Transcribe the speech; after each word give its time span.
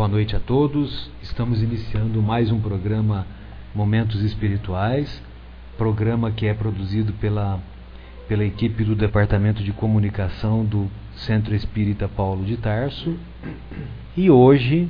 Boa 0.00 0.08
noite 0.08 0.34
a 0.34 0.40
todos. 0.40 1.10
Estamos 1.22 1.62
iniciando 1.62 2.22
mais 2.22 2.50
um 2.50 2.58
programa 2.58 3.26
Momentos 3.74 4.22
Espirituais, 4.22 5.22
programa 5.76 6.30
que 6.30 6.46
é 6.46 6.54
produzido 6.54 7.12
pela, 7.12 7.60
pela 8.26 8.42
equipe 8.42 8.82
do 8.82 8.94
Departamento 8.94 9.62
de 9.62 9.74
Comunicação 9.74 10.64
do 10.64 10.90
Centro 11.16 11.54
Espírita 11.54 12.08
Paulo 12.08 12.46
de 12.46 12.56
Tarso. 12.56 13.14
E 14.16 14.30
hoje, 14.30 14.88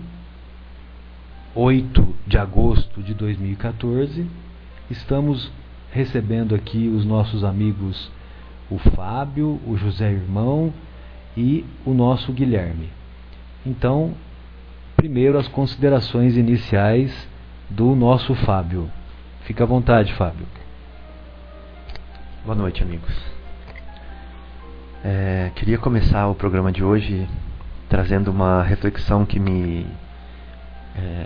8 1.57 2.15
de 2.25 2.39
agosto 2.39 3.03
de 3.03 3.13
2014, 3.13 4.25
estamos 4.89 5.51
recebendo 5.91 6.55
aqui 6.55 6.87
os 6.87 7.05
nossos 7.05 7.43
amigos 7.43 8.13
o 8.71 8.79
Fábio, 8.79 9.61
o 9.67 9.77
José 9.77 10.13
Irmão 10.13 10.73
e 11.37 11.65
o 11.85 11.93
nosso 11.93 12.33
Guilherme. 12.33 12.91
Então, 13.67 14.15
primeiro 15.01 15.39
as 15.39 15.49
considerações 15.49 16.37
iniciais 16.37 17.11
do 17.71 17.95
nosso 17.97 18.35
Fábio. 18.35 18.91
Fica 19.45 19.65
à 19.65 19.67
vontade, 19.67 20.13
Fábio. 20.13 20.47
Boa 22.45 22.55
noite, 22.55 22.83
amigos. 22.83 23.11
É, 25.03 25.53
queria 25.55 25.79
começar 25.79 26.29
o 26.29 26.35
programa 26.35 26.71
de 26.71 26.85
hoje 26.85 27.27
trazendo 27.89 28.31
uma 28.31 28.63
reflexão 28.63 29.25
que 29.25 29.41
me 29.41 29.87
é, 30.95 31.25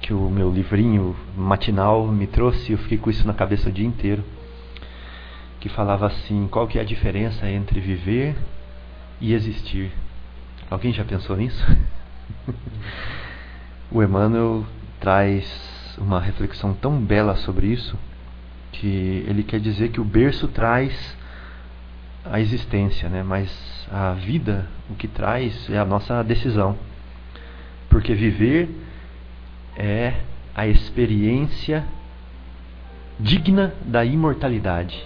que 0.00 0.14
o 0.14 0.30
meu 0.30 0.48
livrinho 0.48 1.16
matinal 1.36 2.06
me 2.06 2.28
trouxe. 2.28 2.70
Eu 2.70 2.78
fiquei 2.78 2.96
com 2.96 3.10
isso 3.10 3.26
na 3.26 3.34
cabeça 3.34 3.70
o 3.70 3.72
dia 3.72 3.88
inteiro, 3.88 4.22
que 5.58 5.68
falava 5.68 6.06
assim: 6.06 6.46
qual 6.48 6.68
que 6.68 6.78
é 6.78 6.80
a 6.82 6.84
diferença 6.84 7.50
entre 7.50 7.80
viver 7.80 8.36
e 9.20 9.34
existir? 9.34 9.90
Alguém 10.70 10.92
já 10.92 11.04
pensou 11.04 11.36
nisso? 11.36 11.66
o 13.90 14.02
Emmanuel 14.02 14.64
traz 14.98 15.96
uma 15.98 16.20
reflexão 16.20 16.74
tão 16.74 16.98
bela 17.00 17.36
sobre 17.36 17.66
isso 17.66 17.96
que 18.72 19.24
ele 19.28 19.42
quer 19.42 19.60
dizer 19.60 19.90
que 19.90 20.00
o 20.00 20.04
berço 20.04 20.48
traz 20.48 21.16
a 22.24 22.40
existência, 22.40 23.08
né? 23.08 23.22
mas 23.22 23.50
a 23.90 24.12
vida 24.12 24.66
o 24.88 24.94
que 24.94 25.08
traz 25.08 25.68
é 25.70 25.78
a 25.78 25.84
nossa 25.84 26.22
decisão. 26.22 26.76
Porque 27.88 28.14
viver 28.14 28.68
é 29.76 30.14
a 30.54 30.66
experiência 30.66 31.84
digna 33.18 33.74
da 33.84 34.04
imortalidade. 34.04 35.02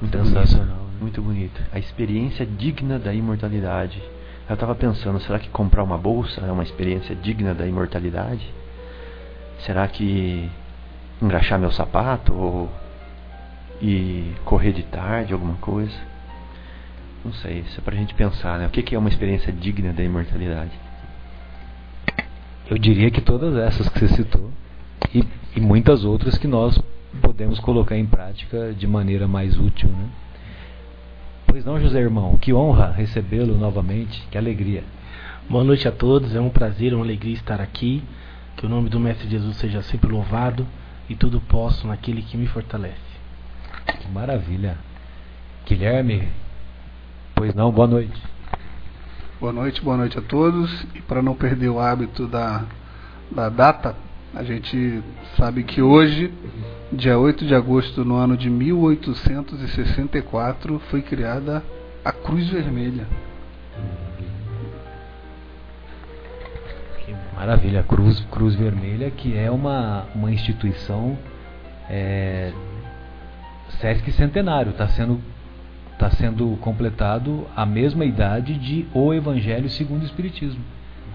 Muito 0.00 0.16
Sensacional. 0.16 0.76
Bonito, 0.76 0.92
né? 0.92 0.98
Muito 1.00 1.22
bonito. 1.22 1.62
A 1.72 1.78
experiência 1.78 2.46
digna 2.46 2.98
da 2.98 3.12
imortalidade. 3.12 4.02
Eu 4.50 4.54
estava 4.54 4.74
pensando, 4.74 5.20
será 5.20 5.38
que 5.38 5.48
comprar 5.48 5.84
uma 5.84 5.96
bolsa 5.96 6.40
é 6.40 6.50
uma 6.50 6.64
experiência 6.64 7.14
digna 7.14 7.54
da 7.54 7.64
imortalidade? 7.64 8.44
Será 9.60 9.86
que 9.86 10.50
engraxar 11.22 11.56
meu 11.56 11.70
sapato 11.70 12.34
ou 12.34 12.68
e 13.80 14.34
correr 14.44 14.72
de 14.72 14.82
tarde, 14.82 15.32
alguma 15.32 15.54
coisa? 15.58 15.96
Não 17.24 17.32
sei, 17.34 17.60
isso 17.60 17.78
é 17.78 17.84
pra 17.84 17.94
gente 17.94 18.12
pensar, 18.12 18.58
né? 18.58 18.66
O 18.66 18.70
que 18.70 18.92
é 18.92 18.98
uma 18.98 19.08
experiência 19.08 19.52
digna 19.52 19.92
da 19.92 20.02
imortalidade? 20.02 20.72
Eu 22.68 22.76
diria 22.76 23.08
que 23.08 23.20
todas 23.20 23.54
essas 23.54 23.88
que 23.88 24.00
você 24.00 24.08
citou 24.16 24.50
e, 25.14 25.24
e 25.54 25.60
muitas 25.60 26.04
outras 26.04 26.36
que 26.36 26.48
nós 26.48 26.76
podemos 27.22 27.60
colocar 27.60 27.96
em 27.96 28.06
prática 28.06 28.74
de 28.74 28.88
maneira 28.88 29.28
mais 29.28 29.56
útil, 29.56 29.88
né? 29.90 30.08
Pois 31.50 31.64
não, 31.64 31.80
José 31.80 31.98
Irmão, 31.98 32.36
que 32.36 32.54
honra 32.54 32.92
recebê-lo 32.92 33.58
novamente, 33.58 34.24
que 34.30 34.38
alegria. 34.38 34.84
Boa 35.48 35.64
noite 35.64 35.88
a 35.88 35.90
todos, 35.90 36.32
é 36.32 36.40
um 36.40 36.48
prazer, 36.48 36.94
uma 36.94 37.04
alegria 37.04 37.34
estar 37.34 37.60
aqui. 37.60 38.04
Que 38.56 38.66
o 38.66 38.68
nome 38.68 38.88
do 38.88 39.00
Mestre 39.00 39.28
Jesus 39.28 39.56
seja 39.56 39.82
sempre 39.82 40.12
louvado 40.12 40.64
e 41.08 41.16
tudo 41.16 41.40
posso 41.40 41.88
naquele 41.88 42.22
que 42.22 42.36
me 42.36 42.46
fortalece. 42.46 42.94
Maravilha. 44.12 44.78
Guilherme, 45.66 46.28
pois 47.34 47.52
não, 47.52 47.72
boa 47.72 47.88
noite. 47.88 48.22
Boa 49.40 49.52
noite, 49.52 49.82
boa 49.82 49.96
noite 49.96 50.16
a 50.16 50.22
todos. 50.22 50.86
E 50.94 51.02
para 51.02 51.20
não 51.20 51.34
perder 51.34 51.68
o 51.68 51.80
hábito 51.80 52.28
da, 52.28 52.64
da 53.28 53.48
data, 53.48 53.96
a 54.32 54.44
gente 54.44 55.02
sabe 55.36 55.64
que 55.64 55.82
hoje, 55.82 56.32
dia 56.92 57.16
8 57.16 57.46
de 57.46 57.54
agosto 57.54 58.04
no 58.04 58.16
ano 58.16 58.36
de 58.36 58.50
1864, 58.50 60.80
foi 60.90 61.02
criada 61.02 61.62
a 62.04 62.10
Cruz 62.10 62.48
Vermelha. 62.48 63.06
Que 66.98 67.14
maravilha, 67.36 67.84
Cruz, 67.84 68.18
Cruz 68.32 68.56
Vermelha, 68.56 69.08
que 69.08 69.36
é 69.36 69.48
uma, 69.50 70.06
uma 70.16 70.32
instituição 70.32 71.16
é, 71.88 72.52
Sesc 73.80 74.10
Centenário, 74.10 74.70
está 74.70 74.88
sendo, 74.88 75.20
tá 75.96 76.10
sendo 76.10 76.58
completado 76.60 77.46
a 77.54 77.64
mesma 77.64 78.04
idade 78.04 78.58
de 78.58 78.84
O 78.92 79.14
Evangelho 79.14 79.70
segundo 79.70 80.02
o 80.02 80.06
Espiritismo. 80.06 80.64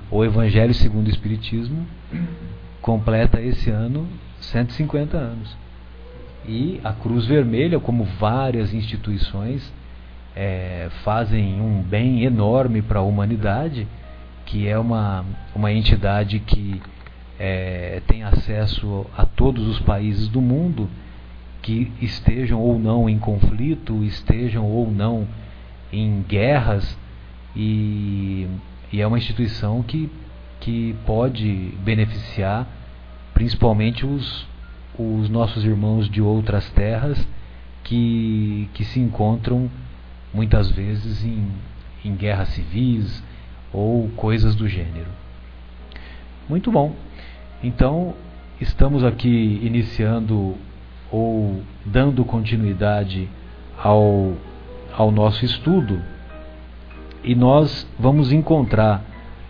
O 0.09 0.23
Evangelho 0.23 0.73
segundo 0.73 1.07
o 1.07 1.11
Espiritismo 1.11 1.85
completa 2.81 3.41
esse 3.41 3.69
ano 3.69 4.07
150 4.39 5.17
anos. 5.17 5.64
E 6.47 6.79
a 6.83 6.93
Cruz 6.93 7.25
Vermelha, 7.25 7.79
como 7.79 8.03
várias 8.03 8.73
instituições, 8.73 9.73
é, 10.35 10.89
fazem 11.03 11.59
um 11.59 11.81
bem 11.81 12.23
enorme 12.23 12.81
para 12.81 12.99
a 12.99 13.03
humanidade, 13.03 13.87
que 14.45 14.67
é 14.67 14.77
uma, 14.77 15.25
uma 15.55 15.71
entidade 15.71 16.39
que 16.39 16.81
é, 17.39 18.01
tem 18.07 18.23
acesso 18.23 19.05
a 19.17 19.25
todos 19.25 19.67
os 19.67 19.79
países 19.79 20.27
do 20.27 20.41
mundo, 20.41 20.89
que 21.61 21.91
estejam 22.01 22.61
ou 22.61 22.77
não 22.77 23.09
em 23.09 23.17
conflito, 23.17 24.03
estejam 24.03 24.65
ou 24.65 24.91
não 24.91 25.27
em 25.91 26.23
guerras, 26.27 26.97
e, 27.55 28.47
e 28.93 29.01
é 29.01 29.07
uma 29.07 29.17
instituição 29.17 29.81
que 29.81 30.09
que 30.65 30.95
pode 31.05 31.73
beneficiar 31.83 32.67
principalmente 33.35 34.05
os, 34.05 34.47
os 34.97 35.29
nossos 35.29 35.63
irmãos 35.63 36.09
de 36.09 36.21
outras 36.21 36.69
terras 36.71 37.27
que, 37.83 38.69
que 38.73 38.83
se 38.83 38.99
encontram 38.99 39.69
muitas 40.33 40.69
vezes 40.71 41.23
em, 41.23 41.47
em 42.03 42.15
guerras 42.15 42.49
civis 42.49 43.23
ou 43.71 44.09
coisas 44.15 44.55
do 44.55 44.67
gênero. 44.67 45.09
Muito 46.47 46.71
bom. 46.71 46.93
Então, 47.63 48.13
estamos 48.59 49.03
aqui 49.03 49.59
iniciando 49.63 50.55
ou 51.11 51.61
dando 51.85 52.23
continuidade 52.25 53.29
ao, 53.77 54.33
ao 54.95 55.11
nosso 55.11 55.45
estudo 55.45 56.01
e 57.23 57.33
nós 57.33 57.87
vamos 57.97 58.31
encontrar 58.31 59.03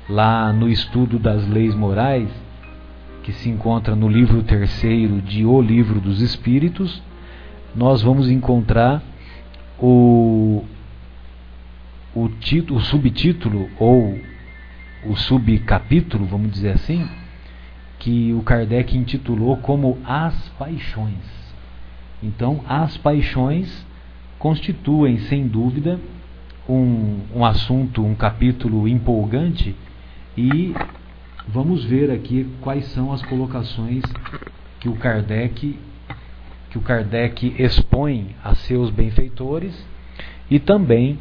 lá 0.10 0.54
no 0.54 0.70
estudo 0.70 1.20
das 1.20 1.46
leis 1.48 1.76
morais, 1.76 2.30
que 3.26 3.34
se 3.34 3.50
encontra 3.50 3.96
no 3.96 4.08
livro 4.08 4.44
terceiro 4.44 5.20
de 5.20 5.44
O 5.44 5.60
Livro 5.60 6.00
dos 6.00 6.22
Espíritos, 6.22 7.02
nós 7.76 8.04
vamos 8.04 8.30
encontrar 8.30 9.02
o, 9.80 10.64
o, 12.14 12.30
título, 12.30 12.80
o 12.80 12.84
subtítulo 12.84 13.68
ou 13.80 14.20
o 15.08 15.16
subcapítulo, 15.16 16.28
vamos 16.28 16.52
dizer 16.52 16.74
assim, 16.74 17.10
que 17.98 18.32
o 18.32 18.44
Kardec 18.44 18.96
intitulou 18.96 19.58
como 19.58 19.98
As 20.06 20.50
Paixões. 20.50 21.56
Então, 22.22 22.64
as 22.68 22.96
paixões 22.96 23.88
constituem, 24.38 25.18
sem 25.18 25.48
dúvida, 25.48 26.00
um, 26.70 27.22
um 27.38 27.44
assunto, 27.44 28.06
um 28.06 28.14
capítulo 28.14 28.88
empolgante 28.88 29.76
e 30.38 30.76
vamos 31.48 31.84
ver 31.84 32.12
aqui 32.12 32.48
quais 32.62 32.86
são 32.88 33.12
as 33.12 33.22
colocações 33.22 34.04
que 34.80 34.90
o 34.90 34.96
Kardec 34.96 35.80
que 36.70 36.78
o 36.78 36.82
Kardec 36.82 37.56
expõe 37.58 38.36
a 38.44 38.54
seus 38.54 38.90
benfeitores 38.90 39.74
e 40.52 40.60
também 40.60 41.18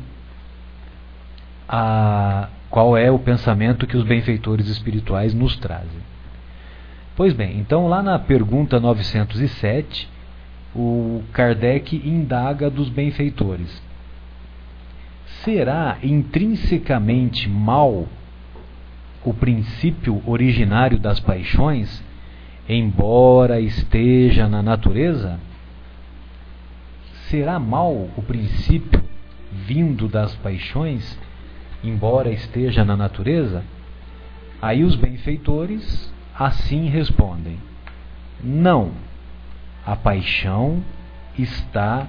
a 1.69 2.49
qual 2.69 2.97
é 2.97 3.09
o 3.09 3.21
pensamento 3.21 3.87
que 3.87 3.97
os 3.97 4.03
benfeitores 4.03 4.67
espirituais 4.67 5.33
nos 5.33 5.57
trazem. 5.57 6.03
Pois 7.15 7.33
bem, 7.33 7.61
então 7.61 7.87
lá 7.87 8.03
na 8.03 8.19
pergunta 8.19 8.81
907, 8.81 10.09
o 10.75 11.23
Kardec 11.33 11.97
indaga 12.05 12.69
dos 12.69 12.89
benfeitores: 12.89 13.81
Será 15.45 15.99
intrinsecamente 16.03 17.49
mal 17.49 18.09
o 19.25 19.33
princípio 19.33 20.23
originário 20.27 20.99
das 20.99 21.19
paixões, 21.19 22.03
embora 22.69 23.61
esteja 23.61 24.47
na 24.49 24.63
natureza? 24.63 25.41
Será 27.29 27.59
mal 27.59 27.93
o 27.93 28.23
princípio 28.23 29.03
vindo 29.51 30.09
das 30.09 30.35
paixões, 30.37 31.19
embora 31.83 32.31
esteja 32.31 32.85
na 32.85 32.97
natureza? 32.97 33.65
Aí 34.61 34.85
os 34.85 34.95
benfeitores 34.95 36.13
assim 36.39 36.89
respondem: 36.89 37.59
Não, 38.43 38.93
a 39.87 39.97
paixão 39.97 40.83
está 41.39 42.07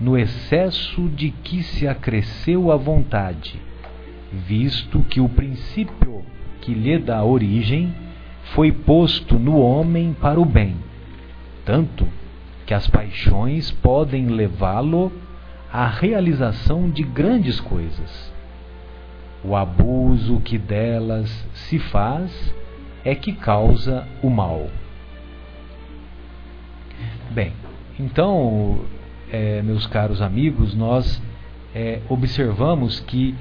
no 0.00 0.18
excesso 0.18 1.08
de 1.08 1.30
que 1.30 1.62
se 1.62 1.86
acresceu 1.86 2.70
a 2.70 2.76
vontade, 2.76 3.60
visto 4.34 5.00
que 5.08 5.20
o 5.20 5.28
princípio 5.28 6.24
que 6.60 6.74
lhe 6.74 6.98
dá 6.98 7.22
origem 7.22 7.94
foi 8.54 8.72
posto 8.72 9.38
no 9.38 9.58
homem 9.58 10.12
para 10.12 10.40
o 10.40 10.44
bem, 10.44 10.76
tanto 11.64 12.06
que 12.66 12.74
as 12.74 12.88
paixões 12.88 13.70
podem 13.70 14.26
levá-lo 14.26 15.12
à 15.72 15.86
realização 15.86 16.88
de 16.88 17.02
grandes 17.02 17.60
coisas. 17.60 18.32
O 19.42 19.54
abuso 19.54 20.40
que 20.40 20.56
delas 20.56 21.30
se 21.52 21.78
faz 21.78 22.54
é 23.04 23.14
que 23.14 23.32
causa 23.32 24.06
o 24.22 24.30
mal. 24.30 24.68
Bem, 27.30 27.52
então, 28.00 28.80
é, 29.30 29.60
meus 29.62 29.86
caros 29.86 30.22
amigos, 30.22 30.74
nós 30.74 31.20
é, 31.74 32.00
observamos 32.08 33.00
que 33.00 33.34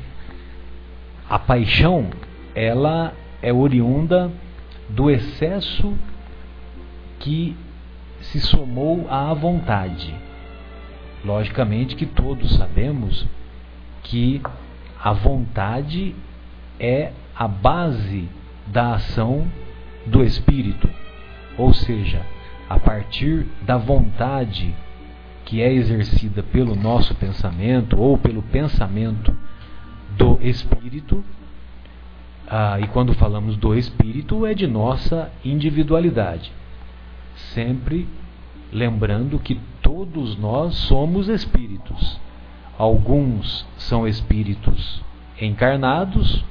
a 1.34 1.40
paixão 1.40 2.12
ela 2.54 3.12
é 3.42 3.52
oriunda 3.52 4.32
do 4.88 5.10
excesso 5.10 5.98
que 7.18 7.58
se 8.22 8.40
somou 8.40 9.08
à 9.10 9.34
vontade. 9.34 10.14
Logicamente 11.26 11.96
que 11.96 12.06
todos 12.06 12.54
sabemos 12.56 13.28
que 14.04 14.44
a 15.04 15.12
vontade 15.12 16.14
é 16.80 17.12
a 17.36 17.48
base 17.48 18.30
da 18.68 18.94
ação 18.94 19.48
do 20.06 20.24
espírito, 20.24 20.88
ou 21.58 21.74
seja, 21.74 22.22
a 22.70 22.78
partir 22.78 23.48
da 23.64 23.76
vontade 23.76 24.72
que 25.46 25.64
é 25.64 25.74
exercida 25.74 26.44
pelo 26.44 26.76
nosso 26.76 27.16
pensamento 27.16 28.00
ou 28.00 28.20
pelo 28.20 28.44
pensamento 28.44 29.36
do 30.18 30.40
espírito, 30.42 31.24
ah, 32.48 32.80
e 32.80 32.88
quando 32.88 33.14
falamos 33.14 33.56
do 33.58 33.74
espírito, 33.76 34.46
é 34.46 34.54
de 34.54 34.68
nossa 34.68 35.32
individualidade. 35.44 36.52
Sempre 37.54 38.08
lembrando 38.72 39.40
que 39.40 39.60
todos 39.82 40.38
nós 40.38 40.76
somos 40.76 41.30
espíritos. 41.30 42.20
Alguns 42.78 43.66
são 43.78 44.08
espíritos 44.08 45.02
encarnados, 45.40 46.44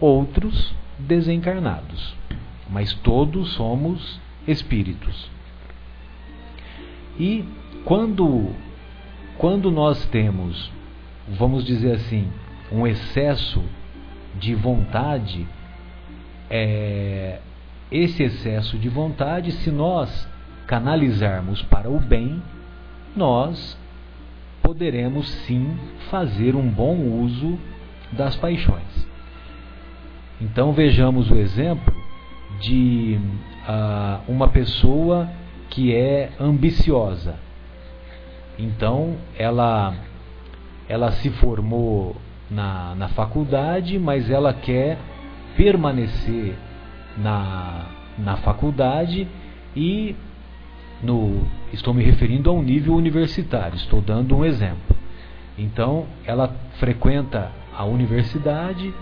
outros 0.00 0.74
desencarnados. 0.98 2.14
Mas 2.68 2.92
todos 2.92 3.52
somos 3.52 4.20
espíritos. 4.46 5.30
E 7.18 7.44
quando, 7.84 8.54
quando 9.36 9.70
nós 9.70 10.04
temos, 10.06 10.70
vamos 11.28 11.64
dizer 11.64 11.94
assim, 11.94 12.28
um 12.70 12.86
excesso 12.86 13.62
de 14.34 14.54
vontade, 14.54 15.46
é, 16.48 17.38
esse 17.90 18.22
excesso 18.22 18.78
de 18.78 18.88
vontade, 18.88 19.52
se 19.52 19.70
nós 19.70 20.28
canalizarmos 20.66 21.62
para 21.62 21.90
o 21.90 21.98
bem, 21.98 22.42
nós 23.16 23.76
poderemos 24.62 25.28
sim 25.46 25.76
fazer 26.10 26.54
um 26.54 26.68
bom 26.68 26.96
uso 26.96 27.58
das 28.12 28.36
paixões. 28.36 29.08
Então 30.40 30.72
vejamos 30.72 31.30
o 31.30 31.34
exemplo 31.34 31.94
de 32.60 33.18
uh, 33.68 34.30
uma 34.30 34.48
pessoa 34.48 35.28
que 35.68 35.94
é 35.94 36.30
ambiciosa. 36.38 37.34
Então 38.58 39.16
ela 39.36 39.94
ela 40.88 41.12
se 41.12 41.30
formou 41.30 42.16
na, 42.50 42.94
na 42.94 43.08
faculdade, 43.08 43.98
mas 43.98 44.28
ela 44.28 44.52
quer 44.52 44.98
permanecer 45.56 46.54
na, 47.16 47.86
na 48.18 48.36
faculdade 48.38 49.28
e 49.76 50.16
no 51.02 51.46
estou 51.72 51.94
me 51.94 52.02
referindo 52.02 52.50
a 52.50 52.52
um 52.52 52.62
nível 52.62 52.94
universitário, 52.94 53.76
estou 53.76 54.00
dando 54.00 54.36
um 54.36 54.44
exemplo. 54.44 54.96
Então, 55.56 56.06
ela 56.24 56.54
frequenta 56.78 57.50
a 57.76 57.84
universidade 57.84 58.92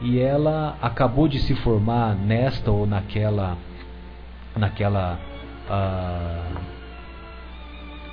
e 0.00 0.18
ela 0.18 0.76
acabou 0.80 1.28
de 1.28 1.38
se 1.40 1.54
formar 1.56 2.14
nesta 2.14 2.70
ou 2.70 2.86
naquela 2.86 3.56
naquela 4.56 5.18
uh, 5.68 6.60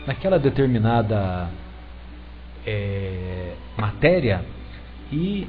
naquela 0.08 0.40
determinada 0.40 1.50
é, 2.66 3.54
matéria 3.78 4.46
e, 5.12 5.48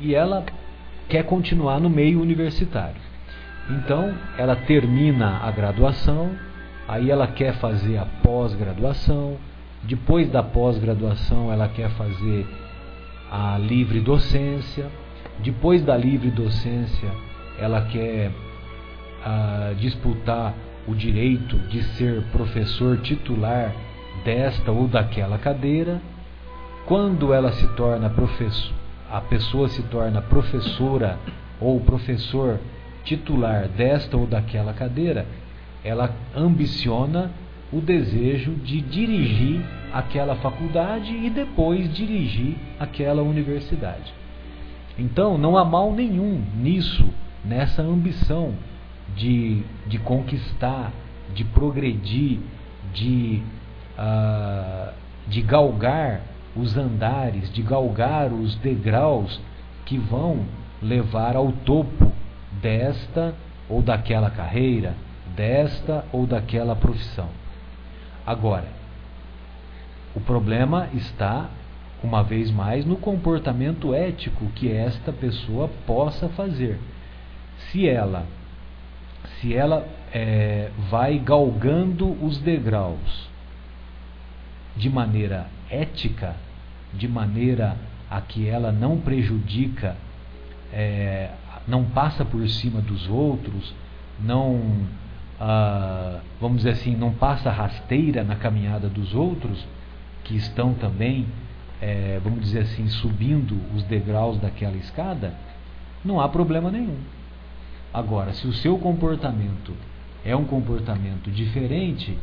e 0.00 0.14
ela 0.14 0.44
quer 1.08 1.24
continuar 1.24 1.80
no 1.80 1.90
meio 1.90 2.20
universitário. 2.20 3.00
Então, 3.70 4.14
ela 4.36 4.56
termina 4.56 5.38
a 5.38 5.50
graduação, 5.50 6.30
aí 6.88 7.10
ela 7.10 7.26
quer 7.26 7.54
fazer 7.54 7.98
a 7.98 8.04
pós-graduação, 8.22 9.36
depois 9.84 10.30
da 10.30 10.42
pós-graduação, 10.42 11.52
ela 11.52 11.68
quer 11.68 11.90
fazer 11.90 12.46
a 13.30 13.56
livre 13.58 14.00
docência, 14.00 14.86
depois 15.38 15.82
da 15.84 15.96
livre 15.96 16.30
docência, 16.30 17.10
ela 17.58 17.82
quer 17.82 18.30
uh, 18.30 19.74
disputar 19.76 20.54
o 20.86 20.94
direito 20.94 21.56
de 21.68 21.82
ser 21.94 22.22
professor 22.32 22.98
titular 22.98 23.72
desta 24.24 24.70
ou 24.70 24.88
daquela 24.88 25.38
cadeira 25.38 26.00
quando 26.86 27.32
ela 27.32 27.52
se 27.52 27.66
torna 27.68 28.10
professor, 28.10 28.72
a 29.10 29.20
pessoa 29.20 29.68
se 29.68 29.82
torna 29.84 30.22
professora 30.22 31.18
ou 31.60 31.80
professor 31.80 32.58
titular 33.04 33.68
desta 33.68 34.16
ou 34.16 34.26
daquela 34.26 34.72
cadeira, 34.72 35.26
ela 35.84 36.14
ambiciona 36.34 37.30
o 37.72 37.80
desejo 37.80 38.52
de 38.56 38.80
dirigir 38.80 39.62
aquela 39.92 40.36
faculdade 40.36 41.12
e 41.12 41.30
depois 41.30 41.92
dirigir 41.94 42.56
aquela 42.78 43.22
universidade. 43.22 44.12
Então, 44.98 45.38
não 45.38 45.56
há 45.56 45.64
mal 45.64 45.92
nenhum 45.92 46.42
nisso, 46.56 47.08
nessa 47.44 47.82
ambição 47.82 48.54
de, 49.16 49.62
de 49.86 49.98
conquistar, 49.98 50.92
de 51.34 51.44
progredir, 51.44 52.40
de, 52.92 53.42
uh, 53.98 54.92
de 55.28 55.40
galgar 55.42 56.31
os 56.54 56.76
andares, 56.76 57.52
de 57.52 57.62
galgar 57.62 58.32
os 58.32 58.54
degraus 58.56 59.40
que 59.84 59.98
vão 59.98 60.44
levar 60.80 61.36
ao 61.36 61.52
topo 61.52 62.12
desta 62.60 63.34
ou 63.68 63.80
daquela 63.80 64.30
carreira, 64.30 64.94
desta 65.34 66.04
ou 66.12 66.26
daquela 66.26 66.76
profissão. 66.76 67.28
Agora, 68.26 68.68
o 70.14 70.20
problema 70.20 70.88
está, 70.92 71.48
uma 72.02 72.22
vez 72.22 72.50
mais, 72.50 72.84
no 72.84 72.96
comportamento 72.96 73.94
ético 73.94 74.46
que 74.54 74.70
esta 74.70 75.12
pessoa 75.12 75.70
possa 75.86 76.28
fazer. 76.28 76.78
Se 77.70 77.88
ela, 77.88 78.26
se 79.40 79.54
ela 79.54 79.86
é, 80.12 80.70
vai 80.90 81.18
galgando 81.18 82.12
os 82.24 82.38
degraus 82.38 83.30
de 84.76 84.90
maneira 84.90 85.46
ética, 85.72 86.36
de 86.92 87.08
maneira 87.08 87.76
a 88.10 88.20
que 88.20 88.46
ela 88.46 88.70
não 88.70 88.98
prejudica, 88.98 89.96
é, 90.72 91.30
não 91.66 91.84
passa 91.84 92.24
por 92.24 92.46
cima 92.48 92.80
dos 92.80 93.08
outros, 93.08 93.74
não, 94.20 94.60
ah, 95.40 96.20
vamos 96.40 96.58
dizer 96.58 96.70
assim, 96.70 96.94
não 96.94 97.12
passa 97.12 97.50
rasteira 97.50 98.22
na 98.22 98.36
caminhada 98.36 98.88
dos 98.88 99.14
outros, 99.14 99.66
que 100.24 100.36
estão 100.36 100.74
também, 100.74 101.26
é, 101.80 102.20
vamos 102.22 102.40
dizer 102.40 102.60
assim, 102.60 102.86
subindo 102.88 103.58
os 103.74 103.82
degraus 103.84 104.38
daquela 104.38 104.76
escada, 104.76 105.34
não 106.04 106.20
há 106.20 106.28
problema 106.28 106.70
nenhum. 106.70 106.98
Agora, 107.92 108.32
se 108.32 108.46
o 108.46 108.52
seu 108.52 108.78
comportamento 108.78 109.74
é 110.24 110.34
um 110.36 110.44
comportamento 110.44 111.30
diferente, 111.30 112.16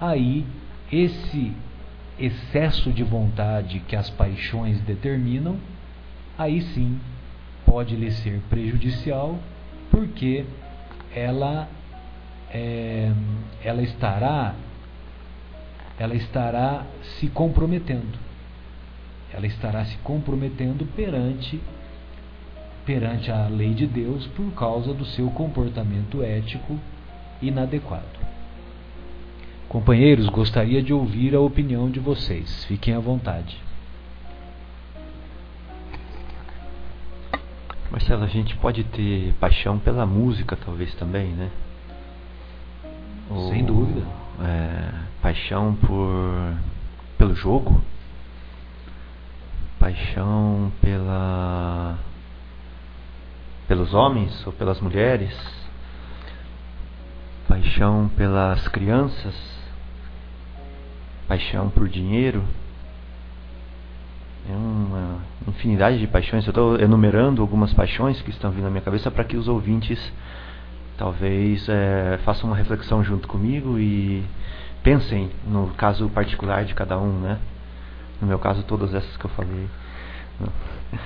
aí 0.00 0.44
esse 0.90 1.52
excesso 2.18 2.90
de 2.92 3.02
vontade 3.02 3.80
que 3.80 3.94
as 3.94 4.08
paixões 4.10 4.80
determinam, 4.80 5.58
aí 6.38 6.62
sim 6.62 6.98
pode 7.64 7.96
lhe 7.96 8.10
ser 8.10 8.40
prejudicial, 8.48 9.38
porque 9.90 10.44
ela 11.14 11.68
é, 12.50 13.12
ela 13.62 13.82
estará 13.82 14.54
ela 15.98 16.14
estará 16.14 16.84
se 17.18 17.28
comprometendo. 17.28 18.18
Ela 19.32 19.46
estará 19.46 19.84
se 19.84 19.96
comprometendo 19.98 20.86
perante 20.94 21.60
perante 22.84 23.32
a 23.32 23.48
lei 23.48 23.74
de 23.74 23.84
Deus 23.84 24.28
por 24.28 24.52
causa 24.52 24.94
do 24.94 25.04
seu 25.04 25.28
comportamento 25.30 26.22
ético 26.22 26.78
inadequado. 27.42 28.04
Companheiros, 29.68 30.28
gostaria 30.28 30.82
de 30.82 30.92
ouvir 30.92 31.34
a 31.34 31.40
opinião 31.40 31.90
de 31.90 31.98
vocês. 31.98 32.64
Fiquem 32.66 32.94
à 32.94 33.00
vontade. 33.00 33.60
Marcelo, 37.90 38.24
a 38.24 38.28
gente 38.28 38.54
pode 38.56 38.84
ter 38.84 39.32
paixão 39.40 39.78
pela 39.78 40.04
música, 40.04 40.56
talvez 40.56 40.94
também, 40.94 41.28
né? 41.28 41.50
Ou, 43.30 43.50
Sem 43.50 43.64
dúvida. 43.64 44.06
É, 44.40 44.90
paixão 45.22 45.74
por 45.74 46.54
pelo 47.16 47.34
jogo, 47.34 47.80
paixão 49.80 50.70
pela 50.82 51.98
pelos 53.66 53.94
homens 53.94 54.46
ou 54.46 54.52
pelas 54.52 54.80
mulheres, 54.80 55.34
paixão 57.48 58.08
pelas 58.16 58.68
crianças, 58.68 59.55
paixão 61.28 61.68
por 61.70 61.88
dinheiro. 61.88 62.42
É 64.48 64.54
uma 64.54 65.18
infinidade 65.48 65.98
de 65.98 66.06
paixões. 66.06 66.46
Eu 66.46 66.50
estou 66.50 66.78
enumerando 66.78 67.42
algumas 67.42 67.72
paixões 67.72 68.20
que 68.22 68.30
estão 68.30 68.50
vindo 68.50 68.64
na 68.64 68.70
minha 68.70 68.82
cabeça 68.82 69.10
para 69.10 69.24
que 69.24 69.36
os 69.36 69.48
ouvintes 69.48 70.12
talvez 70.96 71.68
é, 71.68 72.18
façam 72.24 72.48
uma 72.48 72.56
reflexão 72.56 73.02
junto 73.02 73.28
comigo 73.28 73.78
e 73.78 74.24
pensem 74.82 75.30
no 75.46 75.68
caso 75.76 76.08
particular 76.08 76.64
de 76.64 76.74
cada 76.74 76.98
um, 76.98 77.20
né? 77.20 77.38
No 78.20 78.26
meu 78.26 78.38
caso, 78.38 78.62
todas 78.62 78.94
essas 78.94 79.16
que 79.16 79.24
eu 79.26 79.30
falei. 79.30 79.66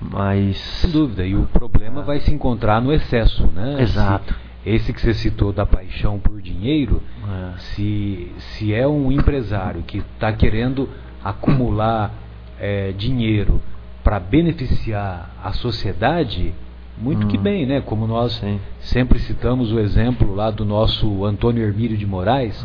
Mas. 0.00 0.58
Sem 0.58 0.90
dúvida, 0.90 1.24
e 1.24 1.34
o 1.34 1.46
problema 1.46 2.02
vai 2.02 2.20
se 2.20 2.32
encontrar 2.32 2.80
no 2.80 2.92
excesso, 2.92 3.46
né? 3.46 3.80
Exato. 3.80 4.34
Se, 4.34 4.70
esse 4.70 4.92
que 4.92 5.00
você 5.00 5.14
citou 5.14 5.52
da 5.52 5.64
paixão 5.64 6.18
por 6.18 6.42
dinheiro, 6.42 7.02
é. 7.28 7.58
se, 7.58 8.32
se 8.38 8.74
é 8.74 8.86
um 8.86 9.10
empresário 9.12 9.82
que 9.82 9.98
está 9.98 10.32
querendo 10.32 10.88
acumular 11.22 12.12
é, 12.58 12.92
dinheiro 12.92 13.60
para 14.02 14.18
beneficiar 14.18 15.30
a 15.42 15.52
sociedade, 15.52 16.54
muito 16.98 17.26
hum. 17.26 17.28
que 17.28 17.38
bem, 17.38 17.66
né? 17.66 17.80
Como 17.80 18.06
nós 18.06 18.32
Sim. 18.34 18.60
sempre 18.80 19.18
citamos 19.18 19.72
o 19.72 19.78
exemplo 19.78 20.34
lá 20.34 20.50
do 20.50 20.64
nosso 20.64 21.24
Antônio 21.24 21.64
Hermílio 21.64 21.96
de 21.96 22.06
Moraes, 22.06 22.64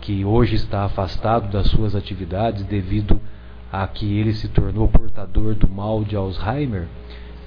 que 0.00 0.24
hoje 0.24 0.56
está 0.56 0.84
afastado 0.84 1.50
das 1.50 1.66
suas 1.68 1.94
atividades 1.94 2.64
devido 2.64 3.20
a 3.72 3.86
que 3.86 4.18
ele 4.18 4.32
se 4.34 4.48
tornou 4.48 4.86
portador 4.88 5.54
do 5.54 5.68
mal 5.68 6.04
de 6.04 6.14
Alzheimer, 6.14 6.86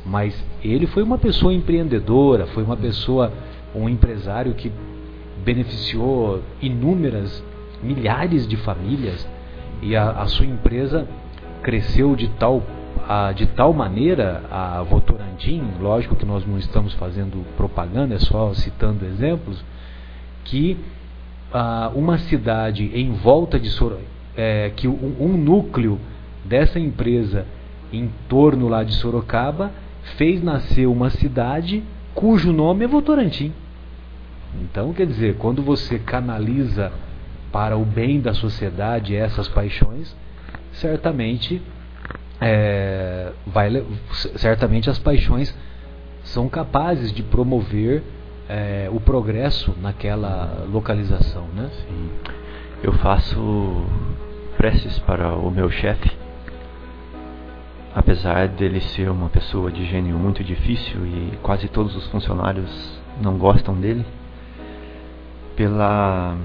mas 0.06 0.44
ele 0.64 0.88
foi 0.88 1.04
uma 1.04 1.18
pessoa 1.18 1.54
empreendedora, 1.54 2.48
foi 2.48 2.64
uma 2.64 2.76
pessoa, 2.76 3.32
um 3.76 3.88
empresário 3.88 4.54
que 4.54 4.72
beneficiou 5.48 6.44
inúmeras, 6.62 7.42
milhares 7.82 8.46
de 8.46 8.58
famílias 8.58 9.26
e 9.82 9.96
a, 9.96 10.10
a 10.10 10.28
sua 10.28 10.46
empresa 10.46 11.08
cresceu 11.64 12.18
de 12.18 12.28
tal 12.32 12.62
a, 13.08 13.32
de 13.32 13.46
tal 13.46 13.72
maneira 13.72 14.44
a 14.52 14.84
Votorantim, 14.84 15.64
lógico 15.80 16.18
que 16.18 16.26
nós 16.26 16.46
não 16.46 16.58
estamos 16.58 16.94
fazendo 16.96 17.46
propaganda, 17.56 18.16
é 18.16 18.20
só 18.20 18.54
citando 18.54 19.06
exemplos, 19.06 19.64
que 20.44 20.78
a, 21.54 21.94
uma 21.96 22.18
cidade 22.18 22.92
em 22.94 23.14
volta 23.14 23.58
de 23.58 23.70
Sorocaba, 23.70 24.04
é, 24.36 24.70
que 24.76 24.86
um, 24.90 25.16
um 25.18 25.38
núcleo 25.38 25.98
dessa 26.44 26.78
empresa 26.78 27.46
em 27.94 28.12
torno 28.28 28.68
lá 28.68 28.84
de 28.84 28.94
Sorocaba 28.96 29.72
fez 30.18 30.44
nascer 30.44 30.88
uma 30.88 31.10
cidade 31.10 31.82
cujo 32.14 32.52
nome 32.52 32.84
é 32.84 32.88
Votorantim. 32.88 33.54
Então, 34.62 34.94
quer 34.94 35.06
dizer, 35.06 35.36
quando 35.38 35.62
você 35.62 36.00
canaliza 36.00 36.92
para 37.52 37.78
o 37.78 37.86
bem 37.86 38.20
da 38.20 38.34
sociedade 38.34 39.16
essas 39.16 39.48
paixões, 39.48 40.16
certamente 40.74 41.62
é, 42.40 43.32
vai, 43.46 43.70
certamente 44.36 44.90
as 44.90 45.00
paixões 45.00 45.56
são 46.24 46.50
capazes 46.50 47.12
de 47.12 47.24
promover 47.24 48.04
é, 48.50 48.90
o 48.92 49.00
progresso 49.00 49.74
naquela 49.82 50.66
localização, 50.70 51.48
né? 51.56 51.70
Sim. 51.72 52.10
Eu 52.84 52.94
faço 52.94 53.86
preces 54.58 55.00
para 55.00 55.34
o 55.36 55.50
meu 55.50 55.70
chefe 55.70 56.12
apesar 57.98 58.48
dele 58.48 58.80
ser 58.80 59.10
uma 59.10 59.28
pessoa 59.28 59.72
de 59.72 59.84
gênio 59.88 60.20
muito 60.20 60.44
difícil 60.44 61.04
e 61.04 61.36
quase 61.42 61.68
todos 61.68 61.96
os 61.96 62.06
funcionários 62.10 63.02
não 63.20 63.40
gostam 63.40 63.74
dele, 63.74 64.06
pela 65.58 66.38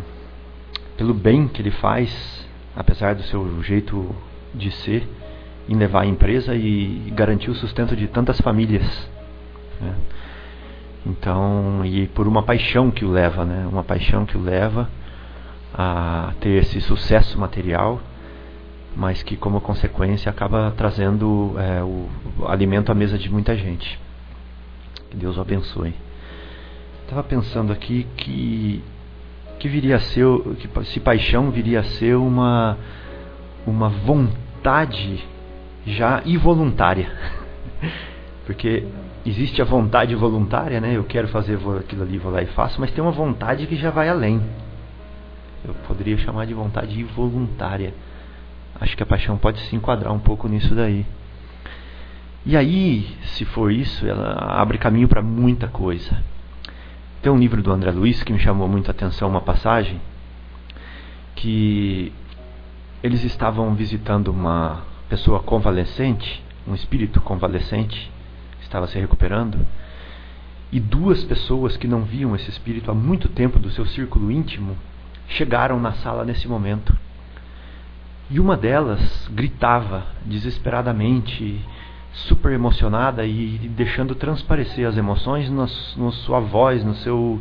pelo 0.96 1.14
bem 1.14 1.46
que 1.46 1.62
ele 1.62 1.70
faz, 1.70 2.46
apesar 2.74 3.14
do 3.14 3.22
seu 3.22 3.62
jeito 3.62 4.14
de 4.52 4.70
ser, 4.70 5.08
em 5.68 5.76
levar 5.76 6.02
a 6.02 6.06
empresa 6.06 6.54
e 6.54 7.12
garantir 7.14 7.50
o 7.50 7.54
sustento 7.54 7.94
de 7.94 8.08
tantas 8.08 8.40
famílias. 8.40 9.08
Né? 9.80 9.94
Então, 11.06 11.82
e 11.84 12.08
por 12.08 12.26
uma 12.26 12.42
paixão 12.42 12.90
que 12.90 13.04
o 13.04 13.10
leva, 13.10 13.44
né? 13.44 13.66
Uma 13.70 13.82
paixão 13.84 14.26
que 14.26 14.36
o 14.36 14.42
leva 14.42 14.88
a 15.74 16.32
ter 16.40 16.60
esse 16.60 16.80
sucesso 16.80 17.38
material 17.38 18.00
mas 18.94 19.22
que 19.22 19.36
como 19.36 19.60
consequência 19.60 20.30
acaba 20.30 20.72
trazendo 20.76 21.54
é, 21.58 21.82
o, 21.82 22.08
o, 22.38 22.48
alimento 22.48 22.92
à 22.92 22.94
mesa 22.94 23.18
de 23.18 23.30
muita 23.30 23.56
gente. 23.56 23.98
Que 25.10 25.16
Deus 25.16 25.36
o 25.36 25.40
abençoe. 25.40 25.94
Estava 27.02 27.22
pensando 27.22 27.72
aqui 27.72 28.06
que 28.16 28.82
que 29.62 29.68
viria 29.68 29.94
a 29.96 30.00
ser 30.00 30.26
que 30.58 30.84
se 30.86 30.98
paixão 30.98 31.50
viria 31.52 31.80
a 31.80 31.84
ser 31.84 32.16
uma 32.16 32.76
uma 33.64 33.88
vontade 33.88 35.24
já 35.86 36.20
involuntária. 36.26 37.08
Porque 38.44 38.84
existe 39.24 39.62
a 39.62 39.64
vontade 39.64 40.16
voluntária, 40.16 40.80
né? 40.80 40.96
Eu 40.96 41.04
quero 41.04 41.28
fazer 41.28 41.58
aquilo 41.78 42.02
ali, 42.02 42.18
vou 42.18 42.32
lá 42.32 42.42
e 42.42 42.46
faço, 42.46 42.80
mas 42.80 42.90
tem 42.90 43.02
uma 43.02 43.12
vontade 43.12 43.68
que 43.68 43.76
já 43.76 43.90
vai 43.90 44.08
além. 44.08 44.42
Eu 45.64 45.74
poderia 45.86 46.18
chamar 46.18 46.44
de 46.44 46.54
vontade 46.54 47.00
involuntária 47.00 47.94
Acho 48.80 48.96
que 48.96 49.02
a 49.04 49.06
paixão 49.06 49.38
pode 49.38 49.60
se 49.60 49.76
enquadrar 49.76 50.12
um 50.12 50.18
pouco 50.18 50.48
nisso 50.48 50.74
daí. 50.74 51.06
E 52.44 52.56
aí, 52.56 53.16
se 53.26 53.44
for 53.44 53.70
isso, 53.70 54.04
ela 54.04 54.60
abre 54.60 54.76
caminho 54.76 55.06
para 55.06 55.22
muita 55.22 55.68
coisa. 55.68 56.20
Tem 57.22 57.30
um 57.30 57.38
livro 57.38 57.62
do 57.62 57.70
André 57.70 57.92
Luiz 57.92 58.20
que 58.24 58.32
me 58.32 58.38
chamou 58.40 58.66
muito 58.66 58.88
a 58.88 58.90
atenção, 58.90 59.28
uma 59.28 59.40
passagem, 59.40 60.00
que 61.36 62.12
eles 63.00 63.22
estavam 63.22 63.72
visitando 63.76 64.26
uma 64.32 64.82
pessoa 65.08 65.38
convalescente, 65.38 66.42
um 66.66 66.74
espírito 66.74 67.20
convalescente, 67.20 68.10
estava 68.60 68.88
se 68.88 68.98
recuperando, 68.98 69.64
e 70.72 70.80
duas 70.80 71.22
pessoas 71.22 71.76
que 71.76 71.86
não 71.86 72.02
viam 72.02 72.34
esse 72.34 72.50
espírito 72.50 72.90
há 72.90 72.94
muito 72.94 73.28
tempo 73.28 73.60
do 73.60 73.70
seu 73.70 73.86
círculo 73.86 74.32
íntimo 74.32 74.76
chegaram 75.28 75.78
na 75.78 75.92
sala 75.92 76.24
nesse 76.24 76.48
momento. 76.48 76.92
E 78.28 78.40
uma 78.40 78.56
delas 78.56 79.28
gritava 79.32 80.06
desesperadamente, 80.24 81.64
super 82.12 82.52
emocionada 82.52 83.24
e 83.24 83.58
deixando 83.76 84.14
transparecer 84.14 84.86
as 84.86 84.96
emoções 84.96 85.50
na, 85.50 85.66
na 85.96 86.12
sua 86.12 86.40
voz, 86.40 86.84
no 86.84 86.94
seu 86.96 87.40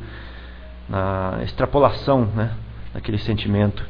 na 0.87 1.39
extrapolação, 1.43 2.25
né, 2.25 2.53
daquele 2.93 3.17
sentimento. 3.17 3.85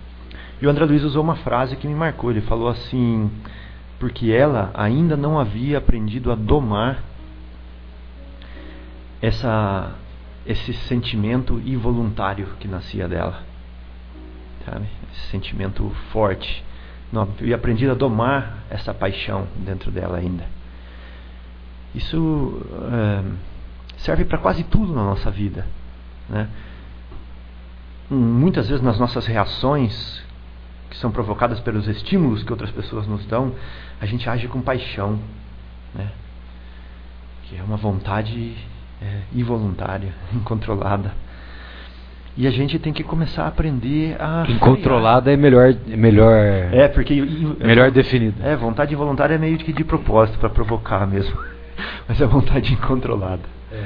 E 0.61 0.67
o 0.67 0.69
André 0.69 0.85
Luiz 0.85 1.03
usou 1.03 1.23
uma 1.23 1.35
frase 1.37 1.75
que 1.75 1.87
me 1.87 1.95
marcou. 1.95 2.29
Ele 2.29 2.41
falou 2.41 2.67
assim: 2.67 3.31
porque 3.99 4.31
ela 4.31 4.71
ainda 4.73 5.17
não 5.17 5.39
havia 5.39 5.79
aprendido 5.79 6.31
a 6.31 6.35
domar 6.35 7.03
essa 9.21 9.95
esse 10.43 10.73
sentimento 10.73 11.61
involuntário 11.63 12.47
que 12.59 12.67
nascia 12.67 13.07
dela, 13.07 13.43
sabe? 14.65 14.87
Esse 15.13 15.27
sentimento 15.27 15.87
forte 16.11 16.63
não 17.11 17.21
havia 17.21 17.55
aprendido 17.55 17.91
a 17.91 17.95
domar 17.95 18.63
essa 18.69 18.91
paixão 18.91 19.47
dentro 19.57 19.91
dela 19.91 20.17
ainda. 20.17 20.60
Isso 21.93 22.61
é, 22.91 23.23
serve 23.97 24.25
para 24.25 24.37
quase 24.37 24.63
tudo 24.63 24.93
na 24.93 25.03
nossa 25.03 25.29
vida. 25.29 25.65
Né? 26.29 26.47
Muitas 28.09 28.67
vezes 28.67 28.83
nas 28.83 28.99
nossas 28.99 29.25
reações, 29.25 30.23
que 30.89 30.97
são 30.97 31.11
provocadas 31.11 31.59
pelos 31.59 31.87
estímulos 31.87 32.43
que 32.43 32.51
outras 32.51 32.71
pessoas 32.71 33.07
nos 33.07 33.25
dão, 33.25 33.53
a 33.99 34.05
gente 34.05 34.29
age 34.29 34.47
com 34.47 34.61
paixão. 34.61 35.19
Né? 35.93 36.09
Que 37.43 37.57
é 37.57 37.63
uma 37.63 37.77
vontade 37.77 38.55
é, 39.01 39.21
involuntária, 39.33 40.13
incontrolada. 40.33 41.13
E 42.37 42.47
a 42.47 42.51
gente 42.51 42.79
tem 42.79 42.93
que 42.93 43.03
começar 43.03 43.43
a 43.43 43.47
aprender 43.49 44.15
a. 44.17 44.45
Incontrolada 44.49 45.33
é 45.33 45.35
melhor. 45.35 45.75
melhor 45.85 46.33
é, 46.33 46.87
porque. 46.87 47.21
Melhor 47.59 47.91
definido. 47.91 48.35
É, 48.41 48.55
vontade 48.55 48.93
involuntária 48.93 49.35
é 49.35 49.37
meio 49.37 49.57
que 49.57 49.73
de 49.73 49.83
propósito, 49.83 50.39
para 50.39 50.49
provocar 50.49 51.05
mesmo. 51.05 51.37
mas 52.07 52.21
a 52.21 52.25
vontade 52.25 52.73
incontrolada. 52.73 53.43
É. 53.71 53.85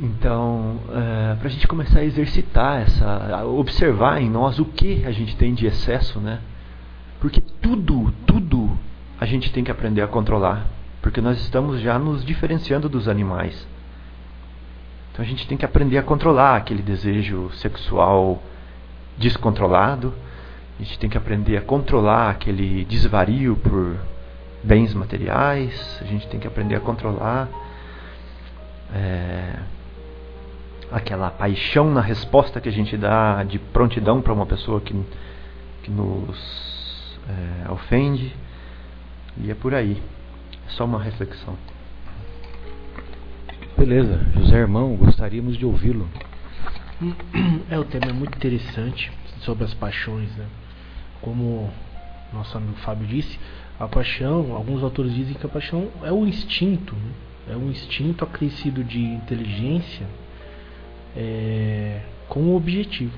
Então, 0.00 0.80
é, 0.90 1.36
para 1.36 1.46
a 1.46 1.50
gente 1.50 1.68
começar 1.68 2.00
a 2.00 2.04
exercitar 2.04 2.82
essa, 2.82 3.36
a 3.36 3.44
observar 3.44 4.20
em 4.20 4.28
nós 4.28 4.58
o 4.58 4.64
que 4.64 5.04
a 5.06 5.12
gente 5.12 5.36
tem 5.36 5.54
de 5.54 5.66
excesso, 5.66 6.18
né? 6.18 6.40
Porque 7.20 7.40
tudo, 7.40 8.12
tudo 8.26 8.76
a 9.20 9.24
gente 9.24 9.52
tem 9.52 9.62
que 9.62 9.70
aprender 9.70 10.02
a 10.02 10.08
controlar, 10.08 10.66
porque 11.00 11.20
nós 11.20 11.38
estamos 11.40 11.80
já 11.80 11.98
nos 11.98 12.24
diferenciando 12.24 12.88
dos 12.88 13.08
animais. 13.08 13.66
Então 15.12 15.24
a 15.24 15.28
gente 15.28 15.46
tem 15.46 15.56
que 15.56 15.64
aprender 15.64 15.96
a 15.96 16.02
controlar 16.02 16.56
aquele 16.56 16.82
desejo 16.82 17.48
sexual 17.52 18.42
descontrolado. 19.16 20.12
A 20.78 20.82
gente 20.82 20.98
tem 20.98 21.08
que 21.08 21.16
aprender 21.16 21.56
a 21.56 21.60
controlar 21.60 22.30
aquele 22.30 22.84
desvario 22.84 23.54
por 23.56 23.96
bens 24.64 24.94
materiais. 24.94 25.98
A 26.00 26.04
gente 26.04 26.26
tem 26.28 26.40
que 26.40 26.46
aprender 26.46 26.74
a 26.74 26.80
controlar 26.80 27.48
é, 28.92 29.58
aquela 30.90 31.30
paixão 31.30 31.90
na 31.90 32.00
resposta 32.00 32.60
que 32.60 32.68
a 32.68 32.72
gente 32.72 32.96
dá 32.96 33.42
de 33.44 33.58
prontidão 33.58 34.22
para 34.22 34.32
uma 34.32 34.46
pessoa 34.46 34.80
que, 34.80 34.94
que 35.82 35.90
nos 35.90 37.18
é, 37.28 37.70
ofende. 37.70 38.34
E 39.36 39.50
é 39.50 39.54
por 39.54 39.74
aí. 39.74 40.02
É 40.66 40.70
só 40.70 40.84
uma 40.84 41.02
reflexão. 41.02 41.56
Beleza, 43.76 44.24
José 44.36 44.56
Irmão, 44.56 44.96
gostaríamos 44.96 45.56
de 45.56 45.66
ouvi-lo. 45.66 46.08
É, 47.68 47.78
o 47.78 47.84
tema 47.84 48.06
é 48.06 48.12
muito 48.12 48.36
interessante 48.36 49.10
sobre 49.40 49.64
as 49.64 49.74
paixões, 49.74 50.30
né? 50.36 50.46
Como 51.20 51.70
nosso 52.32 52.56
amigo 52.56 52.76
Fábio 52.78 53.06
disse, 53.06 53.38
a 53.78 53.88
paixão, 53.88 54.54
alguns 54.54 54.82
autores 54.82 55.14
dizem 55.14 55.34
que 55.34 55.46
a 55.46 55.48
paixão 55.48 55.88
é 56.02 56.12
o 56.12 56.26
instinto, 56.26 56.94
né? 56.94 57.12
é 57.54 57.56
um 57.56 57.70
instinto 57.70 58.24
acrescido 58.24 58.82
de 58.84 59.00
inteligência 59.00 60.06
é, 61.16 62.00
com 62.28 62.40
um 62.40 62.56
objetivo. 62.56 63.16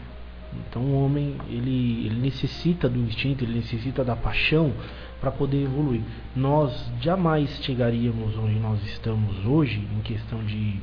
Então 0.68 0.82
o 0.82 1.04
homem 1.04 1.36
ele, 1.48 2.06
ele 2.06 2.20
necessita 2.20 2.88
do 2.88 2.98
instinto, 3.00 3.44
ele 3.44 3.54
necessita 3.54 4.02
da 4.02 4.16
paixão 4.16 4.72
para 5.20 5.30
poder 5.30 5.64
evoluir. 5.64 6.02
Nós 6.34 6.90
jamais 7.00 7.50
chegaríamos 7.62 8.36
onde 8.38 8.58
nós 8.58 8.82
estamos 8.84 9.44
hoje 9.44 9.78
em 9.78 10.00
questão 10.00 10.42
de 10.44 10.80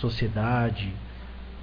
sociedade, 0.00 0.92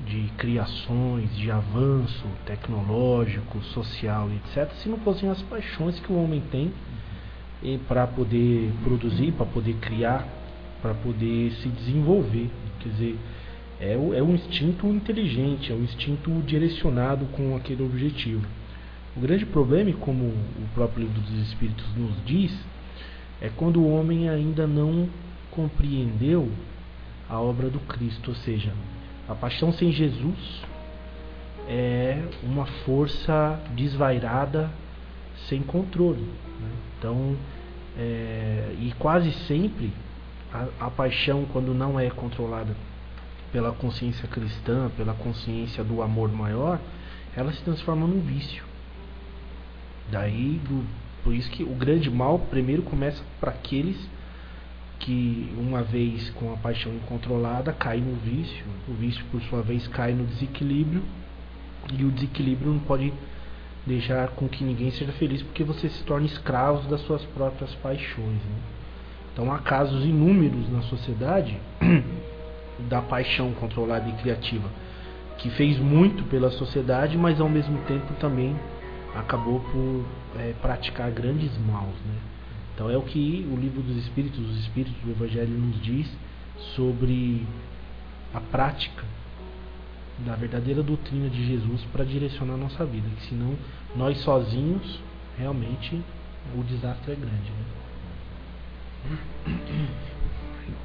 de 0.05 0.31
criações, 0.37 1.35
de 1.35 1.51
avanço 1.51 2.25
tecnológico, 2.45 3.61
social, 3.65 4.29
etc., 4.31 4.71
se 4.75 4.89
não 4.89 4.97
fossem 4.99 5.29
as 5.29 5.41
paixões 5.43 5.99
que 5.99 6.11
o 6.11 6.23
homem 6.23 6.41
tem 6.51 6.71
para 7.87 8.07
poder 8.07 8.71
produzir, 8.83 9.31
para 9.33 9.45
poder 9.45 9.75
criar, 9.75 10.27
para 10.81 10.93
poder 10.93 11.51
se 11.53 11.69
desenvolver. 11.69 12.49
Quer 12.79 12.89
dizer, 12.89 13.19
é, 13.79 13.93
é 13.93 14.23
um 14.23 14.33
instinto 14.33 14.87
inteligente, 14.87 15.71
é 15.71 15.75
um 15.75 15.83
instinto 15.83 16.31
direcionado 16.45 17.25
com 17.33 17.55
aquele 17.55 17.83
objetivo. 17.83 18.45
O 19.15 19.19
grande 19.19 19.45
problema, 19.45 19.91
como 19.93 20.25
o 20.25 20.67
próprio 20.73 21.05
livro 21.05 21.21
dos 21.21 21.47
Espíritos 21.47 21.85
nos 21.95 22.13
diz, 22.25 22.57
é 23.41 23.49
quando 23.49 23.81
o 23.81 23.91
homem 23.91 24.29
ainda 24.29 24.65
não 24.65 25.09
compreendeu 25.49 26.49
a 27.29 27.39
obra 27.39 27.69
do 27.69 27.79
Cristo, 27.79 28.29
ou 28.29 28.35
seja, 28.35 28.71
a 29.27 29.35
paixão 29.35 29.71
sem 29.73 29.91
Jesus 29.91 30.61
é 31.67 32.23
uma 32.43 32.65
força 32.65 33.59
desvairada 33.75 34.69
sem 35.47 35.61
controle. 35.61 36.21
Né? 36.21 36.90
Então, 37.01 37.35
é, 37.97 38.75
e 38.79 38.93
quase 38.99 39.31
sempre 39.47 39.91
a, 40.53 40.85
a 40.85 40.91
paixão, 40.91 41.45
quando 41.51 41.73
não 41.73 41.99
é 41.99 42.11
controlada 42.11 42.75
pela 43.51 43.71
consciência 43.71 44.27
cristã, 44.27 44.91
pela 44.95 45.15
consciência 45.15 45.83
do 45.83 46.03
amor 46.03 46.31
maior, 46.31 46.79
ela 47.35 47.51
se 47.51 47.63
transforma 47.63 48.05
num 48.05 48.21
vício. 48.21 48.63
Daí, 50.11 50.61
do, 50.69 50.85
por 51.23 51.33
isso 51.33 51.49
que 51.49 51.63
o 51.63 51.73
grande 51.73 52.07
mal 52.11 52.37
primeiro 52.37 52.83
começa 52.83 53.23
para 53.39 53.49
aqueles 53.49 53.97
que, 54.99 55.51
uma 55.57 55.81
vez 55.81 56.29
com 56.35 56.53
a 56.53 56.57
paixão 56.57 56.93
incontrolada, 56.93 57.73
caem 57.73 58.03
no 58.03 58.15
vício. 58.17 58.63
O 58.87 58.93
vício, 58.93 59.25
por 59.31 59.41
sua 59.41 59.63
vez, 59.63 59.87
cai 59.87 60.13
no 60.13 60.23
desequilíbrio. 60.25 61.01
E 61.91 62.05
o 62.05 62.11
desequilíbrio 62.11 62.71
não 62.71 62.79
pode 62.81 63.11
deixar 63.85 64.29
com 64.29 64.47
que 64.47 64.63
ninguém 64.63 64.91
seja 64.91 65.11
feliz, 65.13 65.41
porque 65.41 65.63
você 65.63 65.89
se 65.89 66.03
torna 66.03 66.25
escravo 66.27 66.87
das 66.89 67.01
suas 67.01 67.23
próprias 67.25 67.73
paixões. 67.75 68.27
Né? 68.43 68.59
Então, 69.33 69.51
há 69.51 69.59
casos 69.59 70.03
inúmeros 70.03 70.69
na 70.71 70.81
sociedade 70.83 71.57
da 72.89 73.01
paixão 73.01 73.51
controlada 73.53 74.07
e 74.07 74.13
criativa, 74.13 74.69
que 75.37 75.49
fez 75.51 75.79
muito 75.79 76.23
pela 76.25 76.51
sociedade, 76.51 77.17
mas 77.17 77.41
ao 77.41 77.49
mesmo 77.49 77.79
tempo 77.85 78.13
também 78.19 78.55
acabou 79.15 79.59
por 79.59 80.05
é, 80.39 80.53
praticar 80.61 81.09
grandes 81.11 81.57
maus. 81.57 81.95
Né? 82.05 82.15
Então 82.75 82.89
é 82.89 82.97
o 82.97 83.01
que 83.01 83.47
o 83.51 83.55
livro 83.55 83.81
dos 83.81 83.97
Espíritos, 83.97 84.39
os 84.39 84.59
Espíritos 84.59 84.95
do 85.03 85.11
Evangelho 85.11 85.57
nos 85.57 85.81
diz 85.81 86.07
sobre 86.75 87.45
a 88.33 88.39
prática 88.39 89.03
da 90.25 90.35
verdadeira 90.35 90.81
doutrina 90.83 91.29
de 91.29 91.45
Jesus 91.45 91.81
para 91.91 92.03
direcionar 92.03 92.53
a 92.53 92.57
nossa 92.57 92.85
vida. 92.85 93.07
Que 93.17 93.27
senão 93.27 93.55
nós 93.95 94.17
sozinhos, 94.19 94.99
realmente, 95.37 96.01
o 96.55 96.63
desastre 96.63 97.13
é 97.13 97.15
grande. 97.15 97.51
Né? 97.51 99.17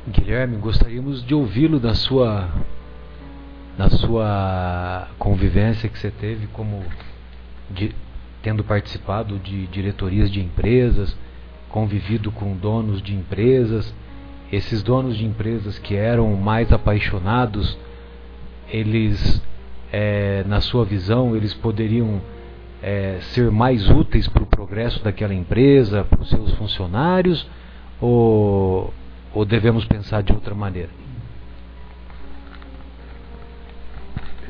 Guilherme, 0.08 0.56
gostaríamos 0.56 1.24
de 1.24 1.34
ouvi-lo 1.34 1.78
da 1.78 1.94
sua 1.94 2.50
da 3.76 3.90
sua 3.90 5.08
convivência 5.18 5.88
que 5.88 5.98
você 5.98 6.10
teve 6.10 6.46
como 6.46 6.82
de, 7.70 7.94
tendo 8.42 8.64
participado 8.64 9.38
de 9.38 9.66
diretorias 9.66 10.30
de 10.30 10.40
empresas, 10.40 11.14
convivido 11.68 12.32
com 12.32 12.56
donos 12.56 13.02
de 13.02 13.14
empresas, 13.14 13.94
esses 14.50 14.82
donos 14.82 15.16
de 15.16 15.26
empresas 15.26 15.78
que 15.78 15.94
eram 15.94 16.34
mais 16.36 16.72
apaixonados, 16.72 17.76
eles, 18.68 19.42
é, 19.92 20.44
na 20.46 20.60
sua 20.60 20.84
visão, 20.84 21.36
eles 21.36 21.54
poderiam 21.54 22.20
é, 22.82 23.18
ser 23.32 23.50
mais 23.50 23.88
úteis 23.88 24.28
para 24.28 24.42
o 24.42 24.46
progresso 24.46 25.02
daquela 25.02 25.34
empresa, 25.34 26.04
para 26.04 26.22
os 26.22 26.28
seus 26.28 26.52
funcionários, 26.54 27.46
ou, 28.00 28.92
ou 29.32 29.44
devemos 29.44 29.84
pensar 29.84 30.22
de 30.22 30.32
outra 30.32 30.54
maneira? 30.54 30.90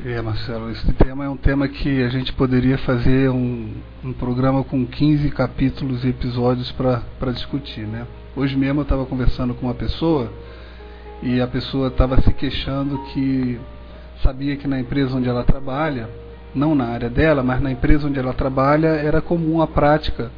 É, 0.05 0.21
Marcelo, 0.21 0.69
esse 0.69 0.93
tema 0.93 1.25
é 1.25 1.29
um 1.29 1.35
tema 1.35 1.67
que 1.67 2.03
a 2.03 2.09
gente 2.09 2.31
poderia 2.33 2.77
fazer 2.77 3.29
um, 3.31 3.73
um 4.05 4.13
programa 4.13 4.63
com 4.63 4.85
15 4.85 5.29
capítulos 5.31 6.05
e 6.05 6.09
episódios 6.09 6.71
para 6.71 7.31
discutir, 7.33 7.87
né? 7.87 8.05
Hoje 8.35 8.55
mesmo 8.55 8.81
eu 8.81 8.83
estava 8.83 9.05
conversando 9.07 9.55
com 9.55 9.65
uma 9.65 9.73
pessoa 9.73 10.31
e 11.23 11.41
a 11.41 11.47
pessoa 11.47 11.87
estava 11.87 12.21
se 12.21 12.31
queixando 12.31 12.97
que 13.05 13.59
sabia 14.21 14.55
que 14.55 14.67
na 14.67 14.79
empresa 14.79 15.15
onde 15.15 15.29
ela 15.29 15.43
trabalha, 15.43 16.09
não 16.53 16.73
na 16.73 16.85
área 16.85 17.09
dela, 17.09 17.43
mas 17.43 17.61
na 17.61 17.71
empresa 17.71 18.07
onde 18.07 18.19
ela 18.19 18.33
trabalha, 18.33 18.87
era 18.87 19.21
comum 19.21 19.61
a 19.61 19.67
prática 19.67 20.31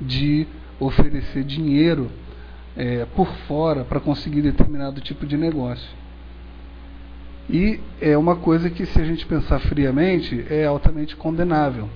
de 0.00 0.46
oferecer 0.78 1.44
dinheiro 1.44 2.10
é, 2.76 3.06
por 3.16 3.26
fora 3.48 3.84
para 3.84 4.00
conseguir 4.00 4.42
determinado 4.42 5.00
tipo 5.00 5.26
de 5.26 5.36
negócio. 5.36 5.88
E 7.48 7.80
é 8.00 8.16
uma 8.18 8.36
coisa 8.36 8.68
que, 8.68 8.84
se 8.84 9.00
a 9.00 9.04
gente 9.04 9.24
pensar 9.24 9.60
friamente, 9.60 10.44
é 10.50 10.66
altamente 10.66 11.14
condenável. 11.14 11.88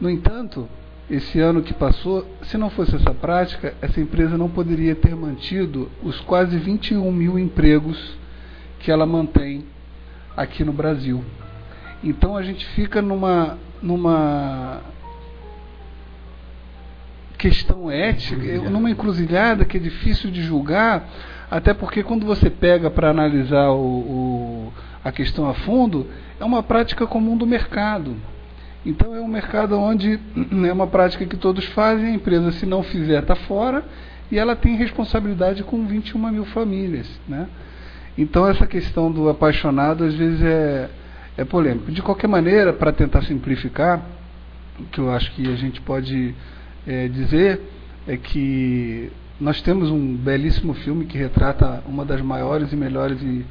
No 0.00 0.10
entanto, 0.10 0.68
esse 1.08 1.38
ano 1.38 1.62
que 1.62 1.72
passou, 1.72 2.26
se 2.42 2.58
não 2.58 2.68
fosse 2.68 2.96
essa 2.96 3.14
prática, 3.14 3.74
essa 3.80 4.00
empresa 4.00 4.36
não 4.36 4.48
poderia 4.48 4.94
ter 4.94 5.14
mantido 5.14 5.88
os 6.02 6.20
quase 6.20 6.58
21 6.58 7.12
mil 7.12 7.38
empregos 7.38 8.18
que 8.80 8.90
ela 8.90 9.06
mantém 9.06 9.64
aqui 10.36 10.64
no 10.64 10.72
Brasil. 10.72 11.24
Então 12.02 12.36
a 12.36 12.42
gente 12.42 12.66
fica 12.68 13.00
numa, 13.00 13.58
numa 13.80 14.80
questão 17.38 17.90
ética, 17.90 18.70
numa 18.70 18.90
encruzilhada 18.90 19.64
que 19.64 19.76
é 19.76 19.80
difícil 19.80 20.30
de 20.30 20.42
julgar 20.42 21.08
até 21.52 21.74
porque 21.74 22.02
quando 22.02 22.24
você 22.24 22.48
pega 22.48 22.90
para 22.90 23.10
analisar 23.10 23.72
o, 23.72 23.76
o, 23.76 24.72
a 25.04 25.12
questão 25.12 25.46
a 25.50 25.52
fundo, 25.52 26.08
é 26.40 26.44
uma 26.46 26.62
prática 26.62 27.06
comum 27.06 27.36
do 27.36 27.46
mercado. 27.46 28.16
Então 28.86 29.14
é 29.14 29.20
um 29.20 29.28
mercado 29.28 29.78
onde 29.78 30.18
é 30.66 30.72
uma 30.72 30.86
prática 30.86 31.26
que 31.26 31.36
todos 31.36 31.66
fazem, 31.66 32.06
a 32.06 32.14
empresa 32.14 32.52
se 32.52 32.64
não 32.64 32.82
fizer 32.82 33.20
está 33.20 33.34
fora 33.34 33.84
e 34.30 34.38
ela 34.38 34.56
tem 34.56 34.76
responsabilidade 34.76 35.62
com 35.62 35.86
21 35.86 36.18
mil 36.30 36.46
famílias. 36.46 37.06
Né? 37.28 37.46
Então 38.16 38.46
essa 38.46 38.66
questão 38.66 39.10
do 39.10 39.28
apaixonado 39.28 40.04
às 40.04 40.14
vezes 40.14 40.42
é, 40.42 40.90
é 41.36 41.44
polêmico. 41.44 41.90
De 41.90 42.02
qualquer 42.02 42.28
maneira, 42.28 42.72
para 42.72 42.92
tentar 42.92 43.22
simplificar, 43.22 44.02
o 44.78 44.84
que 44.84 44.98
eu 44.98 45.10
acho 45.10 45.32
que 45.32 45.50
a 45.50 45.56
gente 45.56 45.80
pode 45.80 46.34
é, 46.86 47.08
dizer 47.08 47.60
é 48.06 48.16
que 48.16 49.10
nós 49.40 49.60
temos 49.60 49.90
um 49.90 50.14
belíssimo 50.14 50.74
filme 50.74 51.04
que 51.04 51.16
retrata 51.16 51.82
uma 51.86 52.04
das 52.04 52.20
maiores 52.20 52.72
e 52.72 52.76
melhores 52.76 53.20
e 53.22 53.44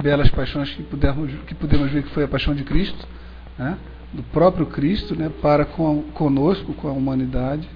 belas 0.00 0.30
paixões 0.30 0.70
que 0.70 0.82
pudermos 0.82 1.30
que 1.46 1.54
podemos 1.54 1.90
ver 1.90 2.02
que 2.02 2.10
foi 2.10 2.24
a 2.24 2.28
paixão 2.28 2.54
de 2.54 2.64
Cristo, 2.64 3.06
né? 3.58 3.76
do 4.12 4.22
próprio 4.24 4.66
Cristo, 4.66 5.16
né? 5.16 5.30
para 5.40 5.64
com, 5.64 6.02
conosco, 6.14 6.74
com 6.74 6.88
a 6.88 6.92
humanidade. 6.92 7.68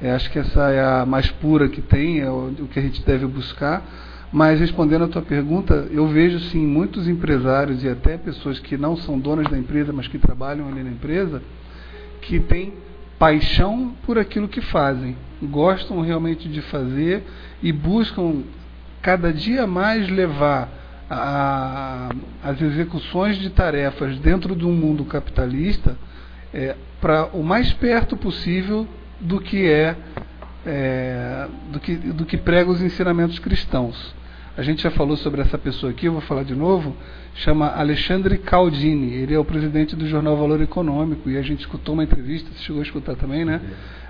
É, 0.00 0.10
acho 0.12 0.30
que 0.30 0.38
essa 0.38 0.70
é 0.70 0.84
a 0.84 1.06
mais 1.06 1.30
pura 1.30 1.68
que 1.68 1.80
tem, 1.80 2.20
é 2.20 2.30
o, 2.30 2.48
o 2.58 2.68
que 2.68 2.78
a 2.78 2.82
gente 2.82 3.02
deve 3.04 3.26
buscar. 3.26 3.82
Mas 4.32 4.58
respondendo 4.58 5.04
a 5.04 5.08
tua 5.08 5.20
pergunta, 5.20 5.86
eu 5.90 6.08
vejo 6.08 6.40
sim 6.40 6.66
muitos 6.66 7.06
empresários 7.06 7.84
e 7.84 7.88
até 7.88 8.16
pessoas 8.16 8.58
que 8.58 8.78
não 8.78 8.96
são 8.96 9.18
donas 9.18 9.46
da 9.48 9.58
empresa, 9.58 9.92
mas 9.92 10.08
que 10.08 10.18
trabalham 10.18 10.68
ali 10.68 10.82
na 10.82 10.90
empresa, 10.90 11.42
que 12.22 12.40
têm 12.40 12.72
paixão 13.18 13.94
por 14.06 14.18
aquilo 14.18 14.48
que 14.48 14.62
fazem, 14.62 15.16
gostam 15.42 16.00
realmente 16.00 16.48
de 16.48 16.62
fazer 16.62 17.22
e 17.62 17.70
buscam 17.70 18.42
cada 19.02 19.32
dia 19.32 19.66
mais 19.66 20.08
levar 20.08 20.68
a, 21.10 22.08
as 22.42 22.60
execuções 22.62 23.36
de 23.36 23.50
tarefas 23.50 24.18
dentro 24.18 24.56
de 24.56 24.64
um 24.64 24.72
mundo 24.72 25.04
capitalista 25.04 25.96
é, 26.54 26.74
para 27.02 27.26
o 27.34 27.42
mais 27.42 27.70
perto 27.74 28.16
possível 28.16 28.88
do 29.20 29.40
que 29.40 29.68
é, 29.68 29.94
é 30.64 31.48
do, 31.70 31.78
que, 31.80 31.96
do 31.96 32.24
que 32.24 32.38
prega 32.38 32.70
os 32.70 32.80
ensinamentos 32.80 33.38
cristãos. 33.38 34.14
A 34.54 34.60
gente 34.60 34.82
já 34.82 34.90
falou 34.90 35.16
sobre 35.16 35.40
essa 35.40 35.56
pessoa 35.56 35.90
aqui, 35.90 36.04
eu 36.04 36.12
vou 36.12 36.20
falar 36.20 36.42
de 36.42 36.54
novo. 36.54 36.94
Chama 37.36 37.68
Alexandre 37.68 38.36
Caldini. 38.36 39.14
Ele 39.14 39.32
é 39.32 39.38
o 39.38 39.44
presidente 39.44 39.96
do 39.96 40.06
jornal 40.06 40.36
Valor 40.36 40.60
Econômico. 40.60 41.30
E 41.30 41.38
a 41.38 41.42
gente 41.42 41.60
escutou 41.60 41.94
uma 41.94 42.04
entrevista, 42.04 42.50
você 42.52 42.58
chegou 42.58 42.80
a 42.80 42.84
escutar 42.84 43.16
também, 43.16 43.46
né? 43.46 43.62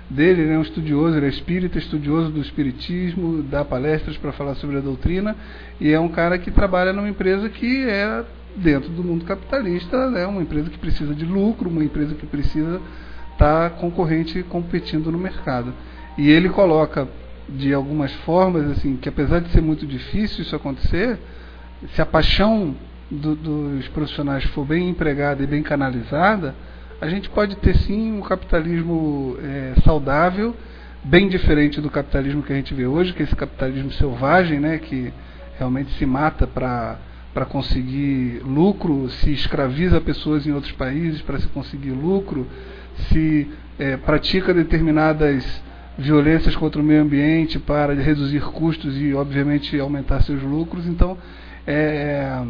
Dele, 0.09 0.41
ele 0.41 0.51
é 0.51 0.57
um 0.57 0.61
estudioso, 0.61 1.15
ele 1.15 1.27
é 1.27 1.29
espírita, 1.29 1.77
estudioso 1.77 2.29
do 2.29 2.41
espiritismo, 2.41 3.41
dá 3.41 3.63
palestras 3.63 4.17
para 4.17 4.33
falar 4.33 4.55
sobre 4.55 4.75
a 4.75 4.81
doutrina. 4.81 5.33
E 5.79 5.93
é 5.93 5.99
um 5.99 6.09
cara 6.09 6.37
que 6.37 6.51
trabalha 6.51 6.91
numa 6.91 7.07
empresa 7.07 7.47
que 7.47 7.85
é 7.87 8.25
dentro 8.57 8.89
do 8.89 9.01
mundo 9.01 9.23
capitalista, 9.23 9.95
é 9.95 10.09
né? 10.09 10.27
uma 10.27 10.41
empresa 10.41 10.69
que 10.69 10.77
precisa 10.77 11.15
de 11.15 11.23
lucro, 11.25 11.69
uma 11.69 11.85
empresa 11.85 12.15
que 12.15 12.25
precisa 12.25 12.81
estar 13.31 13.69
tá 13.69 13.77
concorrente 13.77 14.43
competindo 14.43 15.09
no 15.09 15.17
mercado. 15.17 15.73
E 16.17 16.29
ele 16.29 16.49
coloca 16.49 17.07
de 17.47 17.73
algumas 17.73 18.11
formas, 18.25 18.69
assim, 18.71 18.95
que 18.95 19.09
apesar 19.09 19.39
de 19.39 19.49
ser 19.49 19.61
muito 19.61 19.85
difícil 19.85 20.41
isso 20.43 20.55
acontecer, 20.55 21.19
se 21.93 22.01
a 22.01 22.05
paixão 22.05 22.75
do, 23.09 23.35
dos 23.35 23.87
profissionais 23.89 24.43
for 24.45 24.65
bem 24.65 24.89
empregada 24.89 25.43
e 25.43 25.47
bem 25.47 25.61
canalizada, 25.61 26.55
a 27.01 27.07
gente 27.07 27.29
pode 27.29 27.57
ter 27.57 27.75
sim 27.75 28.13
um 28.13 28.21
capitalismo 28.21 29.37
é, 29.43 29.73
saudável, 29.83 30.55
bem 31.03 31.27
diferente 31.27 31.81
do 31.81 31.89
capitalismo 31.89 32.41
que 32.41 32.53
a 32.53 32.55
gente 32.55 32.73
vê 32.73 32.87
hoje, 32.87 33.13
que 33.13 33.21
é 33.21 33.25
esse 33.25 33.35
capitalismo 33.35 33.91
selvagem, 33.91 34.59
né, 34.59 34.77
que 34.77 35.13
realmente 35.57 35.91
se 35.97 36.05
mata 36.05 36.47
para 36.47 37.45
conseguir 37.49 38.41
lucro, 38.45 39.09
se 39.09 39.31
escraviza 39.31 39.99
pessoas 39.99 40.47
em 40.47 40.53
outros 40.53 40.71
países 40.71 41.21
para 41.21 41.37
se 41.39 41.47
conseguir 41.47 41.91
lucro, 41.91 42.47
se 43.09 43.51
é, 43.77 43.97
pratica 43.97 44.53
determinadas 44.53 45.61
violências 45.97 46.55
contra 46.55 46.81
o 46.81 46.83
meio 46.83 47.01
ambiente 47.01 47.59
para 47.59 47.93
reduzir 47.93 48.41
custos 48.41 48.97
e, 48.99 49.13
obviamente, 49.13 49.79
aumentar 49.79 50.21
seus 50.21 50.41
lucros. 50.41 50.87
Então, 50.87 51.17
é, 51.67 52.41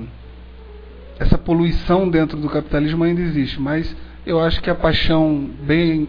essa 1.19 1.38
poluição 1.38 2.10
dentro 2.10 2.38
do 2.38 2.49
capitalismo 2.49 3.03
ainda 3.03 3.21
existe, 3.21 3.62
mas 3.62 3.95
eu 4.25 4.39
acho 4.39 4.62
que 4.62 4.69
a 4.69 4.75
paixão 4.75 5.49
bem 5.62 6.08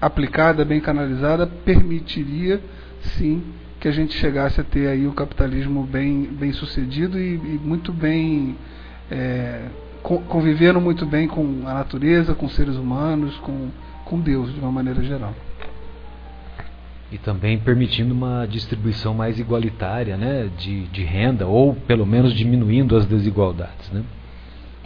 aplicada, 0.00 0.64
bem 0.64 0.80
canalizada, 0.80 1.46
permitiria, 1.46 2.60
sim, 3.00 3.42
que 3.80 3.88
a 3.88 3.92
gente 3.92 4.14
chegasse 4.14 4.60
a 4.60 4.64
ter 4.64 4.88
aí 4.88 5.06
o 5.06 5.12
capitalismo 5.12 5.84
bem, 5.84 6.24
bem 6.24 6.52
sucedido 6.52 7.18
e, 7.18 7.34
e 7.34 7.60
muito 7.62 7.92
bem 7.92 8.56
é, 9.10 9.62
convivendo 10.02 10.80
muito 10.80 11.06
bem 11.06 11.28
com 11.28 11.62
a 11.64 11.74
natureza, 11.74 12.34
com 12.34 12.48
seres 12.48 12.76
humanos, 12.76 13.36
com, 13.38 13.68
com 14.04 14.20
Deus 14.20 14.52
de 14.52 14.60
uma 14.60 14.70
maneira 14.70 15.02
geral 15.02 15.34
e 17.10 17.16
também 17.18 17.58
permitindo 17.58 18.12
uma 18.12 18.46
distribuição 18.46 19.14
mais 19.14 19.38
igualitária 19.38 20.16
né, 20.16 20.50
de, 20.58 20.84
de 20.88 21.02
renda, 21.04 21.46
ou 21.46 21.74
pelo 21.74 22.04
menos 22.04 22.34
diminuindo 22.34 22.96
as 22.96 23.06
desigualdades. 23.06 23.90
Né? 23.90 24.04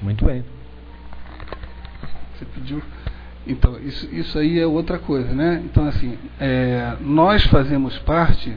Muito 0.01 0.25
bem. 0.25 0.45
Você 2.35 2.45
pediu. 2.45 2.83
Então, 3.47 3.77
isso, 3.81 4.09
isso 4.15 4.39
aí 4.39 4.61
é 4.61 4.67
outra 4.67 4.99
coisa, 5.01 5.33
né? 5.33 5.61
Então, 5.65 5.85
assim, 5.87 6.17
é, 6.39 6.97
nós 7.01 7.45
fazemos 7.47 7.99
parte 8.01 8.57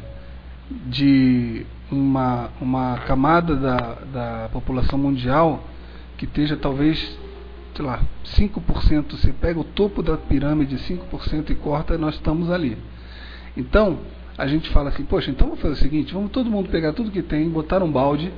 de 0.86 1.66
uma, 1.92 2.50
uma 2.62 2.98
camada 3.00 3.56
da, 3.56 3.98
da 4.14 4.50
população 4.52 5.00
mundial 5.00 5.64
que 6.18 6.26
esteja 6.26 6.56
talvez, 6.56 7.18
sei 7.74 7.84
lá, 7.84 8.00
5%. 8.26 9.12
Você 9.12 9.34
pega 9.34 9.60
o 9.60 9.64
topo 9.64 10.04
da 10.04 10.18
pirâmide, 10.18 10.76
5% 10.78 11.50
e 11.50 11.56
corta, 11.56 11.98
nós 11.98 12.14
estamos 12.14 12.52
ali. 12.52 12.78
Então, 13.56 14.00
a 14.38 14.48
gente 14.48 14.70
fala 14.70 14.90
assim, 14.90 15.04
poxa, 15.04 15.32
então 15.32 15.48
vamos 15.48 15.62
fazer 15.62 15.74
o 15.74 15.78
seguinte, 15.78 16.14
vamos 16.14 16.32
todo 16.32 16.50
mundo 16.50 16.70
pegar 16.70 16.94
tudo 16.94 17.12
que 17.12 17.22
tem, 17.22 17.50
botar 17.50 17.82
um 17.82 17.92
balde 17.92 18.32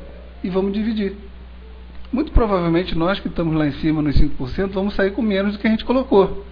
e 0.43 0.49
vamos 0.49 0.71
dividir. 0.73 1.15
Muito 2.11 2.31
provavelmente 2.31 2.95
nós 2.95 3.19
que 3.19 3.27
estamos 3.27 3.55
lá 3.55 3.67
em 3.67 3.73
cima 3.73 4.01
nos 4.01 4.15
5% 4.15 4.69
vamos 4.71 4.93
sair 4.93 5.11
com 5.11 5.21
menos 5.21 5.53
do 5.53 5.59
que 5.59 5.67
a 5.67 5.69
gente 5.69 5.83
colocou. 5.83 6.45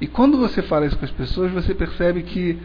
E 0.00 0.06
quando 0.06 0.36
você 0.36 0.62
fala 0.62 0.86
isso 0.86 0.98
com 0.98 1.04
as 1.04 1.10
pessoas, 1.10 1.52
você 1.52 1.74
percebe 1.74 2.22
que 2.22 2.58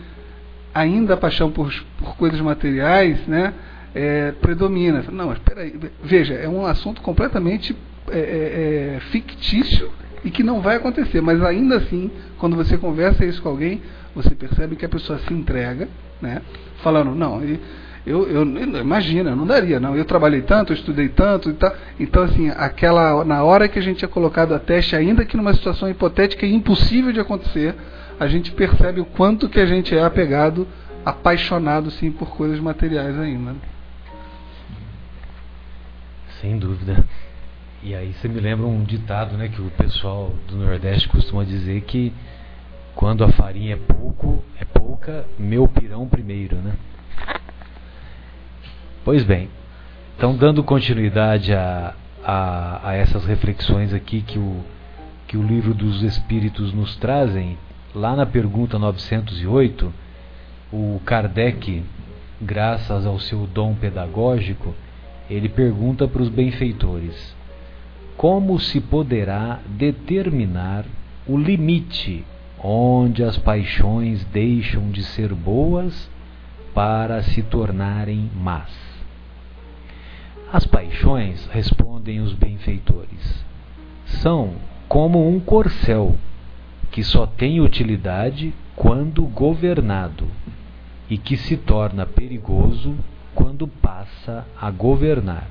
ainda 0.74 1.14
a 1.14 1.18
paixão 1.18 1.52
por, 1.52 1.72
por 1.98 2.16
coisas 2.16 2.40
materiais 2.42 3.26
né, 3.28 3.54
é, 3.94 4.32
predomina. 4.34 5.04
Não, 5.12 5.28
mas 5.28 5.40
peraí, 5.40 5.78
veja, 6.04 6.34
é 6.34 6.48
um 6.48 6.66
assunto 6.66 7.02
completamente 7.02 7.76
é, 8.10 8.20
é, 8.20 8.96
é 8.96 9.00
fictício 9.12 9.92
e 10.24 10.30
que 10.30 10.44
não 10.44 10.62
vai 10.62 10.76
acontecer, 10.76 11.22
mas 11.22 11.42
ainda 11.44 11.78
assim, 11.78 12.12
quando 12.38 12.56
você 12.56 12.78
conversa 12.78 13.26
isso 13.26 13.42
com 13.42 13.50
alguém, 13.50 13.82
você 14.16 14.36
percebe 14.36 14.76
que 14.76 14.86
a 14.86 14.90
pessoa 14.90 15.20
se 15.20 15.34
entrega, 15.34 15.88
né? 16.22 16.42
Falando, 16.82 17.16
não, 17.16 17.42
eu, 18.06 18.28
eu, 18.28 18.44
imagina, 18.82 19.36
não 19.36 19.46
daria, 19.46 19.80
não. 19.80 19.96
Eu 19.96 20.06
trabalhei 20.06 20.42
tanto, 20.42 20.74
eu 20.74 20.76
estudei 20.76 21.10
tanto 21.10 21.50
e 21.50 21.54
tal. 21.54 21.74
Então, 22.00 22.24
assim, 22.24 22.50
aquela 22.50 23.24
na 23.24 23.44
hora 23.44 23.68
que 23.68 23.78
a 23.78 23.82
gente 23.82 24.04
é 24.04 24.08
colocado 24.08 24.54
a 24.54 24.60
teste, 24.60 24.96
ainda 24.96 25.24
que 25.24 25.38
numa 25.38 25.54
situação 25.54 25.90
hipotética 25.90 26.46
e 26.46 26.54
impossível 26.54 27.12
de 27.12 27.20
acontecer, 27.20 27.76
a 28.20 28.28
gente 28.28 28.52
percebe 28.52 29.00
o 29.00 29.06
quanto 29.06 29.48
que 29.48 29.60
a 29.60 29.66
gente 29.66 29.96
é 29.96 30.04
apegado, 30.04 30.68
apaixonado, 31.06 31.92
sim, 31.92 32.12
por 32.12 32.30
coisas 32.30 32.60
materiais 32.60 33.18
ainda. 33.20 33.56
Sem 36.42 36.58
dúvida. 36.58 37.04
E 37.84 37.96
aí 37.96 38.14
você 38.14 38.28
me 38.28 38.40
lembra 38.40 38.66
um 38.66 38.84
ditado, 38.84 39.38
né, 39.38 39.48
que 39.48 39.62
o 39.62 39.72
pessoal 39.72 40.34
do 40.48 40.56
Nordeste 40.56 41.08
costuma 41.08 41.44
dizer 41.44 41.82
que 41.82 42.14
quando 42.96 43.24
a 43.24 43.30
farinha 43.30 43.76
é 43.76 43.78
pouco, 43.78 44.44
é 44.60 44.66
pouca, 44.66 45.26
meu 45.38 45.68
pirão 45.68 46.08
primeiro, 46.08 46.58
né? 46.58 46.74
Pois 49.04 49.24
bem, 49.24 49.50
então 50.16 50.36
dando 50.36 50.64
continuidade 50.64 51.54
a, 51.54 51.96
a, 52.24 52.90
a, 52.90 52.94
essas 52.94 53.26
reflexões 53.26 53.94
aqui 53.94 54.22
que 54.22 54.38
o, 54.38 54.64
que 55.28 55.38
o 55.38 55.44
livro 55.44 55.74
dos 55.74 56.04
Espíritos 56.04 56.74
nos 56.74 56.96
trazem, 56.98 57.58
lá 57.96 58.16
na 58.16 58.26
pergunta 58.26 58.78
908, 58.78 59.92
o 60.72 61.02
Kardec, 61.06 61.84
graças 62.40 63.06
ao 63.06 63.20
seu 63.20 63.48
dom 63.48 63.74
pedagógico, 63.74 64.76
ele 65.30 65.50
pergunta 65.50 66.08
para 66.08 66.22
os 66.22 66.30
benfeitores: 66.30 67.36
como 68.16 68.60
se 68.60 68.80
poderá 68.80 69.60
determinar 69.66 70.86
o 71.28 71.38
limite 71.38 72.26
onde 72.64 73.24
as 73.24 73.38
paixões 73.38 74.24
deixam 74.26 74.92
de 74.92 75.04
ser 75.04 75.34
boas 75.34 76.10
para 76.74 77.24
se 77.24 77.42
tornarem 77.42 78.30
más. 78.36 78.72
As 80.52 80.66
paixões, 80.66 81.48
respondem 81.48 82.20
os 82.20 82.34
benfeitores, 82.34 83.46
são 84.06 84.56
como 84.88 85.28
um 85.28 85.40
corcel 85.40 86.16
que 86.92 87.04
só 87.04 87.26
tem 87.26 87.62
utilidade 87.62 88.54
quando 88.76 89.24
governado 89.24 90.28
e 91.10 91.18
que 91.18 91.38
se 91.38 91.56
torna 91.56 92.06
perigoso 92.06 92.96
quando 93.34 93.68
passa 93.68 94.46
a 94.60 94.70
governar. 94.70 95.48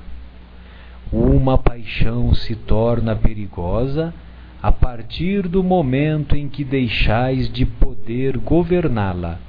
Uma 1.11 1.57
paixão 1.57 2.33
se 2.33 2.55
torna 2.55 3.15
perigosa 3.15 4.13
a 4.61 4.71
partir 4.71 5.47
do 5.47 5.63
momento 5.63 6.35
em 6.35 6.47
que 6.47 6.63
deixais 6.63 7.51
de 7.51 7.65
poder 7.65 8.37
governá-la 8.37 9.39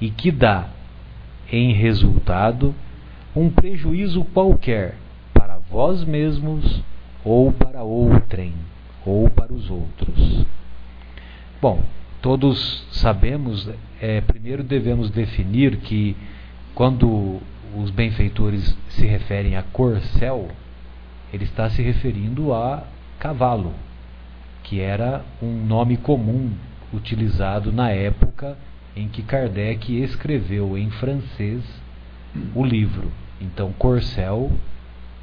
e 0.00 0.10
que 0.10 0.30
dá, 0.30 0.68
em 1.50 1.72
resultado, 1.72 2.74
um 3.34 3.48
prejuízo 3.48 4.24
qualquer 4.24 4.96
para 5.32 5.58
vós 5.70 6.04
mesmos 6.04 6.82
ou 7.24 7.52
para 7.52 7.82
outrem 7.82 8.52
ou 9.04 9.30
para 9.30 9.52
os 9.52 9.70
outros. 9.70 10.44
Bom, 11.62 11.82
todos 12.20 12.86
sabemos, 12.90 13.70
é, 14.00 14.20
primeiro 14.20 14.62
devemos 14.62 15.10
definir 15.10 15.76
que 15.78 16.16
quando 16.74 17.40
os 17.74 17.90
benfeitores 17.90 18.76
se 18.90 19.06
referem 19.06 19.56
a 19.56 19.62
corcel, 19.62 20.48
ele 21.32 21.44
está 21.44 21.70
se 21.70 21.80
referindo 21.82 22.52
a 22.52 22.84
cavalo, 23.18 23.72
que 24.66 24.80
era 24.80 25.24
um 25.40 25.64
nome 25.64 25.96
comum 25.96 26.50
utilizado 26.92 27.70
na 27.70 27.90
época 27.90 28.58
em 28.96 29.06
que 29.08 29.22
Kardec 29.22 30.02
escreveu 30.02 30.76
em 30.76 30.90
francês 30.90 31.62
o 32.52 32.64
livro. 32.64 33.12
Então, 33.40 33.72
corcel 33.72 34.50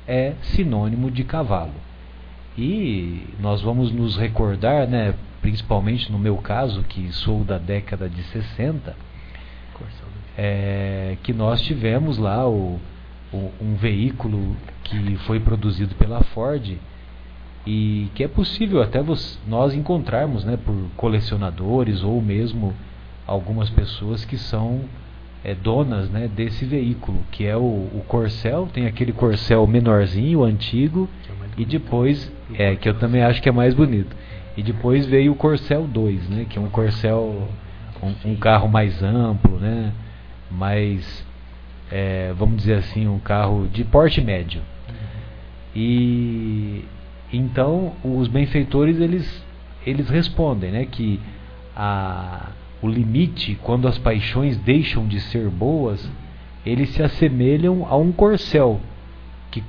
é 0.08 0.34
sinônimo 0.44 1.12
de 1.12 1.26
cavalo. 1.26 1.74
E 2.58 3.28
nós 3.38 3.62
vamos 3.62 3.92
nos 3.92 4.16
recordar, 4.16 4.88
né, 4.88 5.14
principalmente 5.42 6.10
no 6.10 6.18
meu 6.18 6.38
caso, 6.38 6.82
que 6.84 7.12
sou 7.12 7.44
da 7.44 7.58
década 7.58 8.08
de 8.08 8.24
60, 8.24 8.96
é, 10.38 11.18
que 11.22 11.34
nós 11.34 11.62
tivemos 11.62 12.18
lá 12.18 12.48
o, 12.48 12.80
o, 13.34 13.52
um 13.60 13.76
veículo 13.76 14.56
que 14.86 15.18
foi 15.26 15.42
produzido 15.42 15.96
pela 15.96 16.24
Ford 16.24 16.78
e 17.66 18.10
que 18.14 18.24
é 18.24 18.28
possível 18.28 18.82
até 18.82 19.02
vos, 19.02 19.40
nós 19.48 19.74
encontrarmos 19.74 20.44
né, 20.44 20.58
por 20.58 20.76
colecionadores 20.98 22.04
ou 22.04 22.22
mesmo 22.22 22.74
algumas 23.26 23.70
pessoas 23.70 24.26
que 24.26 24.38
são 24.38 24.82
é, 25.44 25.56
donas 25.56 26.10
né, 26.10 26.28
desse 26.28 26.66
veículo, 26.66 27.20
que 27.32 27.46
é 27.46 27.56
o, 27.56 27.62
o 27.62 28.04
Corcel, 28.08 28.68
tem 28.74 28.86
aquele 28.86 29.14
Corcel 29.14 29.66
menorzinho, 29.66 30.44
antigo, 30.44 31.10
é 31.30 31.62
e 31.62 31.66
depois, 31.66 32.32
é, 32.54 32.76
que 32.76 32.88
eu 32.88 32.94
também 32.96 33.24
acho 33.24 33.42
que 33.42 33.48
é 33.48 33.52
mais 33.52 33.74
bonito. 33.74 34.16
E 34.58 34.62
depois 34.62 35.06
veio 35.06 35.32
o 35.32 35.36
Corcel 35.36 35.88
2, 35.88 36.30
né, 36.30 36.46
que 36.50 36.58
é 36.58 36.62
um 36.62 36.70
Corcel, 36.70 37.48
um, 38.02 38.32
um 38.32 38.36
carro 38.36 38.68
mais 38.68 39.02
amplo, 39.02 39.58
né, 39.58 39.94
mais, 40.52 41.26
é, 41.90 42.34
vamos 42.38 42.58
dizer 42.58 42.76
assim, 42.76 43.08
um 43.08 43.20
carro 43.20 43.68
de 43.72 43.86
porte 43.86 44.22
médio. 44.22 44.62
E 45.76 46.86
então 47.34 47.94
os 48.04 48.28
benfeitores 48.28 49.00
eles, 49.00 49.44
eles 49.86 50.08
respondem 50.10 50.72
né, 50.72 50.86
que 50.86 51.20
a 51.76 52.52
o 52.84 52.88
limite, 52.90 53.58
quando 53.64 53.88
as 53.88 53.98
paixões 53.98 54.58
deixam 54.58 55.08
de 55.08 55.22
ser 55.22 55.50
boas, 55.50 56.12
eles 56.66 56.90
se 56.90 57.02
assemelham 57.02 57.88
a 57.88 57.96
um 57.96 58.12
corcel 58.12 58.82
que, 59.50 59.64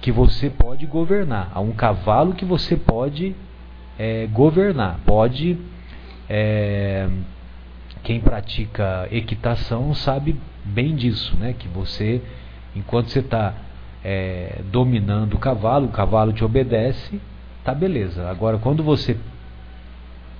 que 0.00 0.10
você 0.10 0.50
pode 0.50 0.86
governar, 0.86 1.52
a 1.54 1.60
um 1.60 1.70
cavalo 1.70 2.34
que 2.34 2.44
você 2.44 2.76
pode 2.76 3.32
é, 3.96 4.26
governar. 4.26 4.98
Pode. 5.06 5.56
É, 6.28 7.08
quem 8.02 8.20
pratica 8.20 9.06
equitação 9.12 9.94
sabe 9.94 10.36
bem 10.64 10.96
disso, 10.96 11.36
né? 11.36 11.54
Que 11.56 11.68
você, 11.68 12.20
enquanto 12.74 13.08
você 13.08 13.20
está 13.20 13.54
é, 14.08 14.60
dominando 14.70 15.34
o 15.34 15.38
cavalo, 15.38 15.86
o 15.86 15.90
cavalo 15.90 16.32
te 16.32 16.44
obedece, 16.44 17.20
tá 17.64 17.74
beleza. 17.74 18.30
Agora, 18.30 18.56
quando 18.56 18.80
você 18.80 19.16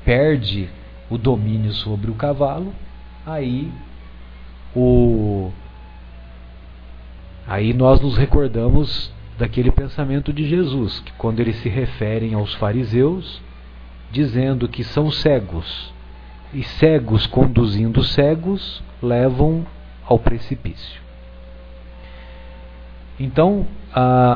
perde 0.04 0.68
o 1.10 1.18
domínio 1.18 1.72
sobre 1.72 2.08
o 2.08 2.14
cavalo, 2.14 2.72
aí 3.26 3.72
o 4.72 5.50
aí 7.44 7.72
nós 7.72 8.00
nos 8.00 8.16
recordamos 8.16 9.12
daquele 9.36 9.72
pensamento 9.72 10.32
de 10.32 10.46
Jesus, 10.46 11.00
que 11.00 11.12
quando 11.14 11.40
eles 11.40 11.56
se 11.56 11.68
referem 11.68 12.34
aos 12.34 12.54
fariseus, 12.54 13.42
dizendo 14.12 14.68
que 14.68 14.84
são 14.84 15.10
cegos, 15.10 15.92
e 16.54 16.62
cegos 16.62 17.26
conduzindo 17.26 18.04
cegos 18.04 18.80
levam 19.02 19.66
ao 20.06 20.20
precipício. 20.20 21.05
Então, 23.18 23.66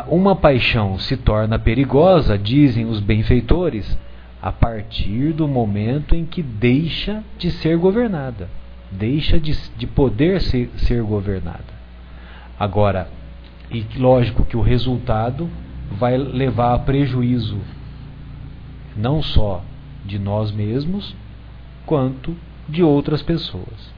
uma 0.09 0.35
paixão 0.35 0.99
se 0.99 1.17
torna 1.17 1.59
perigosa, 1.59 2.39
dizem 2.39 2.87
os 2.87 3.01
benfeitores, 3.01 3.99
a 4.43 4.51
partir 4.51 5.35
do 5.35 5.47
momento 5.47 6.15
em 6.15 6.25
que 6.25 6.43
deixa 6.43 7.23
de 7.37 7.51
ser 7.51 7.77
governada, 7.77 8.49
deixa 8.91 9.39
de, 9.39 9.53
de 9.77 9.87
poder 9.87 10.41
ser, 10.41 10.71
ser 10.77 11.03
governada. 11.03 11.81
Agora, 12.59 13.09
e 13.71 13.85
lógico 13.97 14.45
que 14.45 14.57
o 14.57 14.63
resultado 14.63 15.49
vai 15.91 16.17
levar 16.17 16.75
a 16.75 16.79
prejuízo 16.79 17.59
não 18.97 19.23
só 19.23 19.63
de 20.05 20.19
nós 20.19 20.51
mesmos, 20.51 21.15
quanto 21.85 22.37
de 22.69 22.83
outras 22.83 23.23
pessoas 23.23 23.93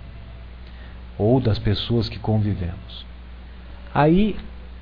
ou 1.18 1.40
das 1.40 1.58
pessoas 1.58 2.08
que 2.08 2.18
convivemos. 2.18 3.06
Aí 3.94 4.36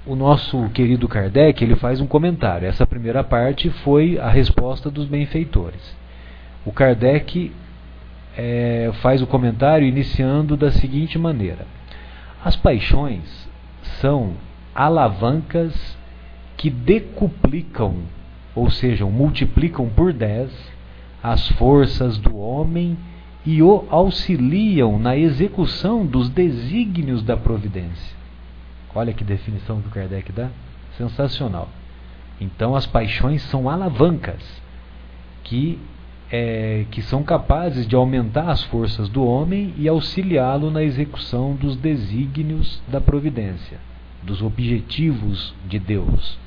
o 0.07 0.17
nosso 0.17 0.69
querido 0.71 1.07
Kardec 1.07 1.63
ele 1.63 1.77
faz 1.77 2.01
um 2.01 2.07
comentário. 2.07 2.67
Essa 2.67 2.87
primeira 2.87 3.23
parte 3.23 3.69
foi 3.69 4.19
a 4.19 4.29
resposta 4.29 4.91
dos 4.91 5.07
benfeitores. 5.07 5.97
O 6.65 6.73
Kardec 6.73 7.53
é, 8.37 8.91
faz 9.01 9.21
o 9.21 9.27
comentário 9.27 9.87
iniciando 9.87 10.57
da 10.57 10.71
seguinte 10.71 11.19
maneira: 11.19 11.67
As 12.45 12.57
paixões 12.57 13.49
são 14.01 14.35
alavancas 14.75 15.99
que 16.57 16.71
decuplicam, 16.71 17.97
ou 18.55 18.71
seja, 18.71 19.05
multiplicam 19.07 19.89
por 19.89 20.13
10 20.13 20.51
as 21.23 21.49
forças 21.53 22.17
do 22.17 22.39
homem 22.39 22.97
e 23.45 23.63
o 23.63 23.87
auxiliam 23.91 24.99
na 24.99 25.17
execução 25.17 26.07
dos 26.07 26.31
desígnios 26.31 27.23
da 27.23 27.37
providência. 27.37 28.20
Olha 28.95 29.13
que 29.13 29.25
definição 29.25 29.81
que 29.81 29.89
o 29.89 29.91
Kardec 29.91 30.33
dá. 30.33 30.49
Sensacional. 30.97 31.69
Então 32.41 32.75
as 32.75 32.87
paixões 32.87 33.43
são 33.43 33.69
alavancas 33.69 34.63
que, 35.45 35.79
é, 36.31 36.85
que 36.91 37.03
são 37.03 37.23
capazes 37.23 37.87
de 37.87 37.95
aumentar 37.95 38.51
as 38.51 38.63
forças 38.65 39.09
do 39.09 39.25
homem 39.25 39.75
e 39.77 39.89
auxiliá-lo 39.89 40.71
na 40.71 40.83
execução 40.83 41.55
dos 41.55 41.77
desígnios 41.77 42.83
da 42.89 43.01
providência, 43.01 43.79
dos 44.23 44.43
objetivos 44.43 45.55
de 45.69 45.79
Deus. 45.79 46.39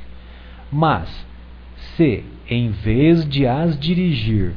Mas, 0.71 1.25
se, 1.95 2.23
em 2.49 2.69
vez 2.69 3.27
de 3.27 3.45
as 3.45 3.79
dirigir, 3.79 4.53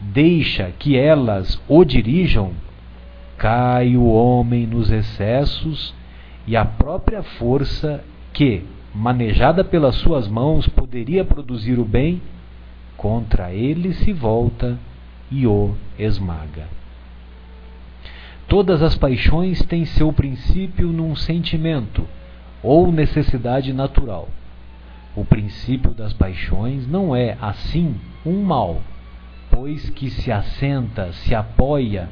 deixa 0.00 0.70
que 0.78 0.96
elas 0.96 1.60
o 1.66 1.84
dirijam, 1.84 2.52
cai 3.36 3.96
o 3.96 4.06
homem 4.06 4.66
nos 4.66 4.90
excessos 4.90 5.94
e 6.48 6.56
a 6.56 6.64
própria 6.64 7.22
força 7.22 8.02
que, 8.32 8.64
manejada 8.94 9.62
pelas 9.62 9.96
suas 9.96 10.26
mãos, 10.26 10.66
poderia 10.66 11.22
produzir 11.22 11.78
o 11.78 11.84
bem, 11.84 12.22
contra 12.96 13.52
ele 13.52 13.92
se 13.92 14.14
volta 14.14 14.78
e 15.30 15.46
o 15.46 15.74
esmaga. 15.98 16.66
Todas 18.48 18.82
as 18.82 18.96
paixões 18.96 19.60
têm 19.66 19.84
seu 19.84 20.10
princípio 20.10 20.88
num 20.88 21.14
sentimento 21.14 22.08
ou 22.62 22.90
necessidade 22.90 23.74
natural. 23.74 24.26
O 25.14 25.26
princípio 25.26 25.92
das 25.92 26.14
paixões 26.14 26.86
não 26.88 27.14
é, 27.14 27.36
assim, 27.42 27.94
um 28.24 28.42
mal, 28.42 28.80
pois 29.50 29.90
que 29.90 30.08
se 30.08 30.32
assenta, 30.32 31.12
se 31.12 31.34
apoia 31.34 32.08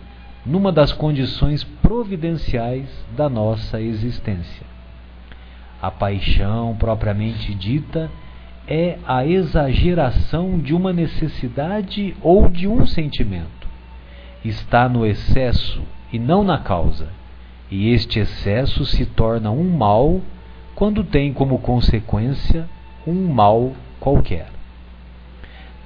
numa 0.47 0.71
das 0.71 0.93
condições 0.93 1.65
providenciais 1.65 2.89
da 3.17 3.29
nossa 3.29 3.81
existência. 3.81 4.65
A 5.83 5.91
paixão 5.91 6.77
propriamente 6.79 7.53
dita 7.53 8.09
é 8.69 8.99
a 9.07 9.27
exageração 9.27 10.59
de 10.59 10.73
uma 10.73 10.93
necessidade 10.93 12.17
ou 12.23 12.49
de 12.49 12.69
um 12.69 12.87
sentimento. 12.87 13.67
Está 14.45 14.89
no 14.89 15.05
excesso 15.05 15.83
e 16.13 16.19
não 16.19 16.45
na 16.45 16.59
causa, 16.59 17.09
e 17.71 17.91
este 17.91 18.21
excesso 18.21 18.87
se 18.87 19.05
torna 19.05 19.51
um 19.51 19.69
mal 19.69 20.21
quando 20.75 21.03
tem 21.03 21.33
como 21.33 21.59
consequência 21.59 22.69
um 23.07 23.33
mal 23.33 23.73
qualquer. 23.99 24.47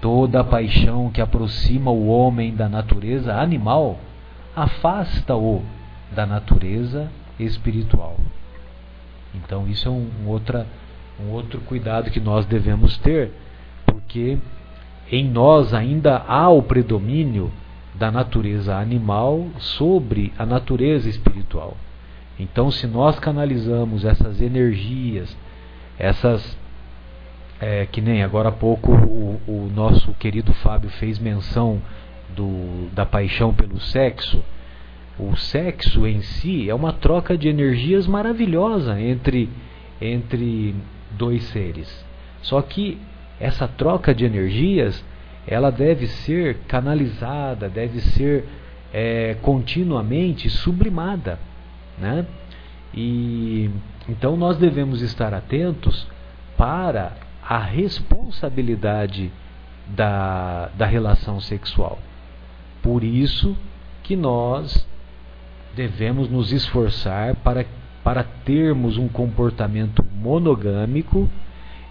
Toda 0.01 0.45
paixão 0.45 1.11
que 1.11 1.21
aproxima 1.21 1.91
o 1.91 2.09
homem 2.09 2.55
da 2.55 2.69
natureza 2.69 3.35
animal 3.35 3.99
afasta-o 4.55 5.63
da 6.13 6.27
natureza 6.27 7.11
espiritual. 7.39 8.17
Então 9.35 9.69
isso 9.69 9.89
é 9.89 9.91
um, 9.91 10.09
um, 10.23 10.29
outra, 10.29 10.67
um 11.21 11.31
outro 11.31 11.61
cuidado 11.61 12.11
que 12.11 12.21
nós 12.21 12.45
devemos 12.47 12.97
ter, 12.99 13.33
porque 13.87 14.39
em 15.11 15.29
nós 15.29 15.73
ainda 15.75 16.25
há 16.27 16.49
o 16.49 16.63
predomínio 16.63 17.51
da 17.95 18.11
natureza 18.11 18.77
animal 18.77 19.47
sobre 19.59 20.33
a 20.39 20.47
natureza 20.47 21.09
espiritual. 21.09 21.77
Então, 22.39 22.71
se 22.71 22.87
nós 22.87 23.19
canalizamos 23.19 24.05
essas 24.05 24.41
energias, 24.41 25.37
essas 25.99 26.57
é, 27.61 27.85
que 27.85 28.01
nem 28.01 28.23
agora 28.23 28.49
há 28.49 28.53
pouco 28.53 28.91
o, 28.91 29.41
o 29.47 29.71
nosso 29.75 30.15
querido 30.15 30.55
Fábio 30.55 30.89
fez 30.89 31.19
menção 31.19 31.83
do, 32.35 32.89
da 32.93 33.05
paixão 33.07 33.53
pelo 33.53 33.79
sexo, 33.81 34.43
o 35.19 35.37
sexo 35.37 36.07
em 36.07 36.23
si 36.23 36.71
é 36.71 36.75
uma 36.75 36.93
troca 36.93 37.37
de 37.37 37.49
energias 37.49 38.07
maravilhosa 38.07 39.01
entre, 39.01 39.51
entre 40.01 40.75
dois 41.11 41.43
seres. 41.45 42.05
Só 42.43 42.63
que 42.63 42.99
essa 43.39 43.69
troca 43.69 44.15
de 44.15 44.25
energias 44.25 45.05
ela 45.47 45.71
deve 45.71 46.07
ser 46.07 46.59
canalizada, 46.69 47.69
deve 47.69 48.01
ser 48.01 48.47
é, 48.93 49.37
continuamente 49.43 50.49
sublimada, 50.49 51.39
né? 51.99 52.27
E 52.95 53.71
então 54.09 54.37
nós 54.37 54.57
devemos 54.59 55.03
estar 55.03 55.33
atentos 55.33 56.07
para 56.57 57.13
a 57.43 57.59
responsabilidade 57.59 59.31
da, 59.87 60.71
da 60.75 60.87
relação 60.87 61.41
sexual. 61.41 61.99
Por 62.83 63.05
isso 63.05 63.57
que 64.03 64.17
nós 64.17 64.87
devemos 65.75 66.29
nos 66.29 66.53
esforçar 66.53 67.37
para, 67.37 67.65
para 68.03 68.23
termos 68.23 68.97
um 68.97 69.09
comportamento 69.09 70.05
monogâmico 70.15 71.29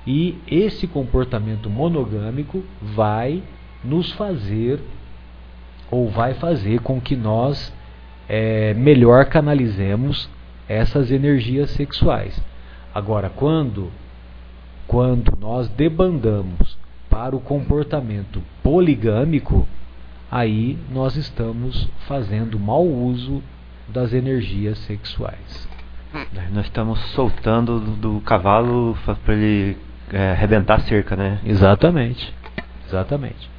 e 0.06 0.38
esse 0.48 0.88
comportamento 0.88 1.70
monogâmico 1.70 2.64
vai 2.82 3.44
nos 3.84 4.12
fazer 4.14 4.80
ou 5.90 6.10
vai 6.10 6.34
fazer 6.34 6.82
com 6.82 7.00
que 7.00 7.16
nós 7.16 7.74
é, 8.28 8.74
melhor 8.74 9.26
canalizemos 9.26 10.30
essas 10.68 11.12
energias 11.12 11.72
sexuais. 11.72 12.40
Agora, 12.94 13.30
quando 13.30 13.92
quando 14.90 15.38
nós 15.40 15.70
debandamos 15.70 16.76
para 17.12 17.36
o 17.36 17.40
comportamento 17.40 18.42
poligâmico, 18.64 19.68
aí 20.32 20.78
nós 20.92 21.16
estamos 21.16 21.90
fazendo 22.08 22.60
mau 22.60 22.86
uso 22.86 23.42
das 23.88 24.14
energias 24.14 24.78
sexuais. 24.80 25.68
Nós 26.52 26.66
estamos 26.66 27.00
soltando 27.12 27.80
do 27.80 28.20
cavalo 28.22 28.98
para 29.24 29.34
ele 29.34 29.78
é, 30.12 30.32
arrebentar 30.32 30.76
a 30.76 30.80
cerca, 30.80 31.16
né? 31.16 31.40
Exatamente. 31.46 32.34
Exatamente. 32.88 33.50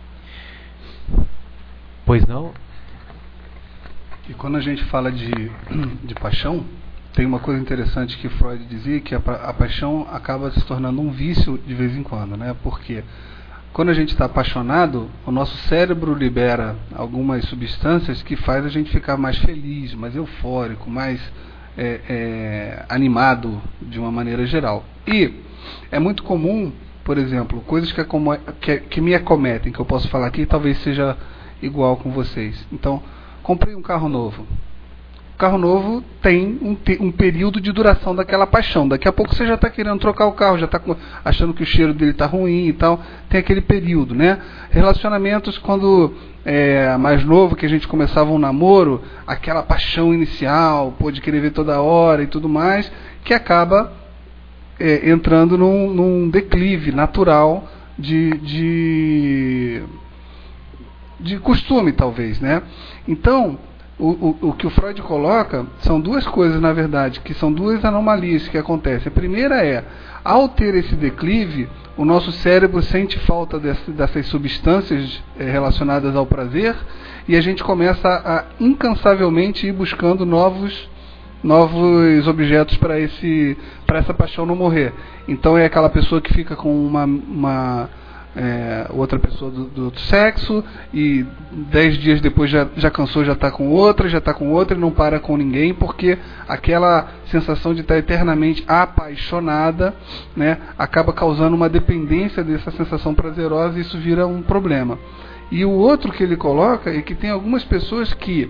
Pois 2.04 2.26
não? 2.26 2.52
E 4.28 4.34
quando 4.34 4.56
a 4.56 4.60
gente 4.60 4.84
fala 4.84 5.12
de, 5.12 5.30
de 6.02 6.14
paixão, 6.14 6.64
tem 7.12 7.24
uma 7.24 7.38
coisa 7.38 7.60
interessante 7.60 8.16
que 8.18 8.28
Freud 8.28 8.64
dizia 8.64 9.00
que 9.00 9.14
a, 9.14 9.18
a 9.18 9.52
paixão 9.52 10.06
acaba 10.10 10.50
se 10.50 10.64
tornando 10.64 11.00
um 11.00 11.10
vício 11.10 11.58
de 11.58 11.74
vez 11.74 11.94
em 11.96 12.02
quando, 12.02 12.36
né? 12.36 12.54
Porque 12.62 13.04
quando 13.72 13.90
a 13.90 13.94
gente 13.94 14.10
está 14.10 14.24
apaixonado, 14.24 15.08
o 15.24 15.30
nosso 15.30 15.56
cérebro 15.68 16.12
libera 16.12 16.76
algumas 16.94 17.44
substâncias 17.44 18.22
que 18.22 18.34
faz 18.34 18.64
a 18.64 18.68
gente 18.68 18.90
ficar 18.90 19.16
mais 19.16 19.38
feliz, 19.38 19.94
mais 19.94 20.16
eufórico, 20.16 20.90
mais 20.90 21.20
é, 21.78 22.00
é, 22.08 22.84
animado 22.88 23.62
de 23.80 23.98
uma 23.98 24.10
maneira 24.10 24.44
geral. 24.44 24.84
E 25.06 25.32
é 25.90 26.00
muito 26.00 26.24
comum, 26.24 26.72
por 27.04 27.16
exemplo, 27.16 27.60
coisas 27.60 27.92
que, 27.92 28.04
que, 28.60 28.76
que 28.80 29.00
me 29.00 29.14
acometem, 29.14 29.72
que 29.72 29.80
eu 29.80 29.86
posso 29.86 30.08
falar 30.08 30.26
aqui, 30.26 30.46
talvez 30.46 30.78
seja 30.78 31.16
igual 31.62 31.96
com 31.96 32.10
vocês. 32.10 32.66
Então, 32.72 33.00
comprei 33.42 33.74
um 33.76 33.82
carro 33.82 34.08
novo 34.08 34.46
carro 35.40 35.56
novo 35.56 36.04
tem 36.20 36.58
um, 36.60 36.76
um, 37.00 37.10
período 37.10 37.62
de 37.62 37.72
duração 37.72 38.14
daquela 38.14 38.46
paixão. 38.46 38.86
Daqui 38.86 39.08
a 39.08 39.12
pouco 39.12 39.34
você 39.34 39.46
já 39.46 39.54
está 39.54 39.70
querendo 39.70 39.98
trocar 39.98 40.26
o 40.26 40.32
carro, 40.32 40.58
já 40.58 40.66
está 40.66 40.78
achando 41.24 41.54
que 41.54 41.62
o 41.62 41.66
cheiro 41.66 41.94
dele 41.94 42.10
está 42.10 42.26
ruim 42.26 42.66
e 42.66 42.72
tal. 42.74 43.00
Tem 43.30 43.40
aquele 43.40 43.62
período, 43.62 44.14
né? 44.14 44.38
Relacionamentos 44.70 45.56
quando 45.56 46.12
é, 46.44 46.94
mais 46.98 47.24
novo, 47.24 47.56
que 47.56 47.64
a 47.64 47.68
gente 47.70 47.88
começava 47.88 48.30
um 48.30 48.38
namoro, 48.38 49.02
aquela 49.26 49.62
paixão 49.62 50.12
inicial, 50.12 50.94
pô, 50.98 51.10
de 51.10 51.22
querer 51.22 51.40
ver 51.40 51.52
toda 51.52 51.80
hora 51.80 52.22
e 52.22 52.26
tudo 52.26 52.46
mais, 52.46 52.92
que 53.24 53.32
acaba 53.32 53.90
é, 54.78 55.08
entrando 55.10 55.56
num, 55.56 55.90
num, 55.90 56.28
declive 56.28 56.92
natural 56.92 57.66
de, 57.98 58.30
de, 58.38 59.82
de 61.18 61.38
costume, 61.38 61.92
talvez, 61.92 62.38
né? 62.40 62.62
Então, 63.08 63.58
o, 64.00 64.36
o, 64.42 64.48
o, 64.48 64.52
que 64.54 64.66
o 64.66 64.70
Freud 64.70 65.00
coloca 65.02 65.66
são 65.80 66.00
duas 66.00 66.26
coisas, 66.26 66.60
na 66.60 66.72
verdade, 66.72 67.20
que 67.20 67.34
são 67.34 67.52
duas 67.52 67.84
anomalias 67.84 68.48
que 68.48 68.56
acontecem. 68.56 69.08
A 69.08 69.14
primeira 69.14 69.64
é, 69.64 69.84
ao 70.24 70.48
ter 70.48 70.74
esse 70.74 70.94
declive, 70.96 71.68
o 71.96 72.04
nosso 72.04 72.32
cérebro 72.32 72.82
sente 72.82 73.18
falta 73.20 73.58
desse, 73.58 73.90
dessas 73.90 74.26
substâncias 74.26 75.22
é, 75.38 75.44
relacionadas 75.44 76.16
ao 76.16 76.24
prazer 76.24 76.74
e 77.28 77.36
a 77.36 77.40
gente 77.42 77.62
começa 77.62 78.08
a 78.08 78.44
incansavelmente 78.58 79.66
ir 79.66 79.72
buscando 79.72 80.24
novos 80.24 80.88
novos 81.42 82.28
objetos 82.28 82.76
para 82.76 83.00
esse 83.00 83.56
para 83.86 83.98
essa 83.98 84.12
paixão 84.12 84.44
não 84.44 84.56
morrer. 84.56 84.92
Então 85.26 85.56
é 85.56 85.64
aquela 85.64 85.88
pessoa 85.88 86.20
que 86.20 86.32
fica 86.32 86.56
com 86.56 86.86
uma, 86.86 87.04
uma 87.04 87.88
é, 88.36 88.86
outra 88.90 89.18
pessoa 89.18 89.50
do, 89.50 89.64
do, 89.64 89.84
outro 89.86 90.00
sexo 90.02 90.64
e 90.94 91.26
dez 91.70 91.96
dias 91.98 92.20
depois 92.20 92.48
já, 92.48 92.68
já 92.76 92.90
cansou, 92.90 93.24
já 93.24 93.32
está 93.32 93.50
com 93.50 93.68
outra, 93.70 94.08
já 94.08 94.18
está 94.18 94.32
com 94.32 94.52
outra 94.52 94.76
e 94.76 94.80
não 94.80 94.92
para 94.92 95.18
com 95.18 95.36
ninguém 95.36 95.74
porque 95.74 96.16
aquela 96.46 97.08
sensação 97.26 97.74
de 97.74 97.80
estar 97.80 97.98
eternamente 97.98 98.62
apaixonada 98.68 99.94
né, 100.36 100.58
acaba 100.78 101.12
causando 101.12 101.56
uma 101.56 101.68
dependência 101.68 102.44
dessa 102.44 102.70
sensação 102.70 103.14
prazerosa 103.14 103.78
e 103.78 103.82
isso 103.82 103.98
vira 103.98 104.26
um 104.26 104.42
problema. 104.42 104.98
E 105.50 105.64
o 105.64 105.70
outro 105.70 106.12
que 106.12 106.22
ele 106.22 106.36
coloca 106.36 106.90
é 106.90 107.02
que 107.02 107.14
tem 107.14 107.30
algumas 107.30 107.64
pessoas 107.64 108.14
que 108.14 108.48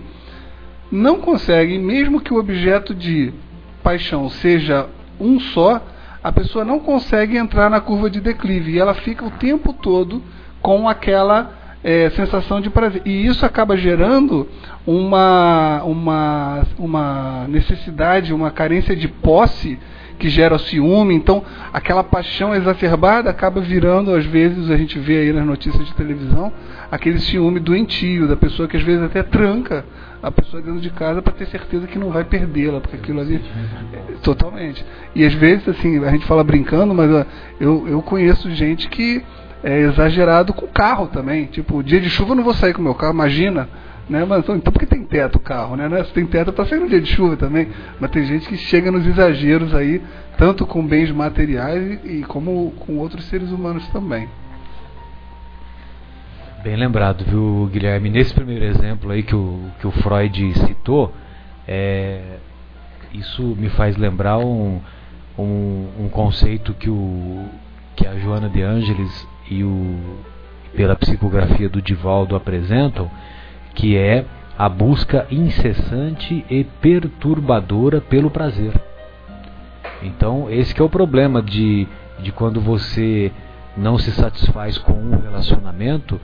não 0.91 1.19
conseguem, 1.19 1.79
mesmo 1.79 2.21
que 2.21 2.33
o 2.33 2.37
objeto 2.37 2.93
de 2.93 3.33
paixão 3.81 4.29
seja 4.29 4.87
um 5.19 5.39
só, 5.39 5.81
a 6.23 6.31
pessoa 6.31 6.63
não 6.63 6.79
consegue 6.79 7.37
entrar 7.37 7.69
na 7.69 7.81
curva 7.81 8.09
de 8.09 8.21
declive 8.21 8.73
e 8.73 8.79
ela 8.79 8.93
fica 8.93 9.25
o 9.25 9.31
tempo 9.31 9.73
todo 9.73 10.21
com 10.61 10.87
aquela 10.87 11.51
é, 11.83 12.09
sensação 12.11 12.61
de 12.61 12.69
prazer. 12.69 13.01
E 13.05 13.25
isso 13.25 13.45
acaba 13.45 13.75
gerando 13.75 14.47
uma, 14.85 15.81
uma, 15.83 16.63
uma 16.77 17.45
necessidade, 17.47 18.33
uma 18.33 18.51
carência 18.51 18.95
de 18.95 19.07
posse 19.07 19.79
que 20.21 20.29
gera 20.29 20.59
ciúme. 20.59 21.15
Então, 21.15 21.43
aquela 21.73 22.03
paixão 22.03 22.53
exacerbada 22.53 23.27
acaba 23.27 23.59
virando, 23.59 24.13
às 24.13 24.23
vezes, 24.23 24.69
a 24.69 24.77
gente 24.77 24.99
vê 24.99 25.17
aí 25.17 25.33
nas 25.33 25.43
notícias 25.43 25.83
de 25.87 25.93
televisão, 25.95 26.53
aquele 26.91 27.19
ciúme 27.19 27.59
doentio, 27.59 28.27
da 28.27 28.35
pessoa 28.35 28.67
que 28.67 28.77
às 28.77 28.83
vezes 28.83 29.01
até 29.01 29.23
tranca 29.23 29.83
a 30.21 30.29
pessoa 30.29 30.61
dentro 30.61 30.79
de 30.79 30.91
casa 30.91 31.23
para 31.23 31.33
ter 31.33 31.47
certeza 31.47 31.87
que 31.87 31.97
não 31.97 32.11
vai 32.11 32.23
perdê-la, 32.23 32.79
porque 32.79 32.97
aquilo 32.97 33.19
ali. 33.19 33.41
É, 33.91 34.13
totalmente. 34.21 34.85
E 35.15 35.25
às 35.25 35.33
vezes, 35.33 35.67
assim, 35.67 36.05
a 36.05 36.11
gente 36.11 36.25
fala 36.27 36.43
brincando, 36.43 36.93
mas 36.93 37.09
eu, 37.59 37.87
eu 37.87 38.01
conheço 38.03 38.51
gente 38.51 38.87
que 38.89 39.23
é 39.63 39.79
exagerado 39.79 40.53
com 40.53 40.67
carro 40.67 41.07
também. 41.07 41.45
Tipo, 41.47 41.81
dia 41.81 41.99
de 41.99 42.11
chuva 42.11 42.33
eu 42.33 42.35
não 42.35 42.43
vou 42.43 42.53
sair 42.53 42.75
com 42.75 42.81
meu 42.83 42.93
carro, 42.93 43.13
imagina. 43.13 43.67
Né? 44.09 44.25
Mas, 44.25 44.39
então, 44.43 44.55
então 44.55 44.73
por 44.73 44.79
que 44.79 44.85
tem 44.85 45.03
teto 45.03 45.37
o 45.37 45.39
carro? 45.39 45.75
Né? 45.75 46.03
Se 46.03 46.13
tem 46.13 46.25
teto 46.25 46.53
sair 46.65 46.79
no 46.79 46.89
dia 46.89 47.01
de 47.01 47.09
chuva 47.09 47.37
também. 47.37 47.67
Mas 47.99 48.11
tem 48.11 48.25
gente 48.25 48.47
que 48.47 48.57
chega 48.57 48.91
nos 48.91 49.05
exageros 49.05 49.73
aí, 49.73 50.01
tanto 50.37 50.65
com 50.65 50.85
bens 50.85 51.11
materiais 51.11 51.99
e, 52.03 52.19
e 52.19 52.23
como 52.23 52.71
com 52.79 52.97
outros 52.97 53.25
seres 53.25 53.51
humanos 53.51 53.87
também. 53.89 54.27
Bem 56.63 56.75
lembrado, 56.75 57.25
viu, 57.25 57.67
Guilherme? 57.73 58.11
Nesse 58.11 58.35
primeiro 58.35 58.63
exemplo 58.65 59.09
aí 59.09 59.23
que 59.23 59.35
o, 59.35 59.59
que 59.79 59.87
o 59.87 59.91
Freud 59.91 60.53
citou, 60.59 61.11
é, 61.67 62.37
isso 63.13 63.41
me 63.57 63.67
faz 63.69 63.97
lembrar 63.97 64.37
um, 64.37 64.79
um, 65.39 65.87
um, 66.01 66.09
conceito 66.09 66.73
que, 66.75 66.87
o, 66.87 67.45
que 67.95 68.05
a 68.05 68.15
Joana 68.19 68.47
de 68.47 68.61
Ângeles 68.61 69.27
e 69.49 69.63
o, 69.63 70.19
pela 70.75 70.95
psicografia 70.95 71.67
do 71.67 71.81
Divaldo 71.81 72.35
apresentam, 72.35 73.09
que 73.73 73.97
é 73.97 74.25
a 74.57 74.69
busca 74.69 75.25
incessante 75.31 76.45
e 76.49 76.63
perturbadora 76.63 77.99
pelo 77.99 78.29
prazer. 78.29 78.73
Então, 80.03 80.49
esse 80.49 80.79
é 80.79 80.83
o 80.83 80.89
problema 80.89 81.41
de, 81.41 81.87
de 82.19 82.31
quando 82.31 82.59
você 82.59 83.31
não 83.75 83.97
se 83.97 84.11
satisfaz 84.11 84.77
com 84.77 84.93
um 84.93 85.19
relacionamento, 85.19 86.19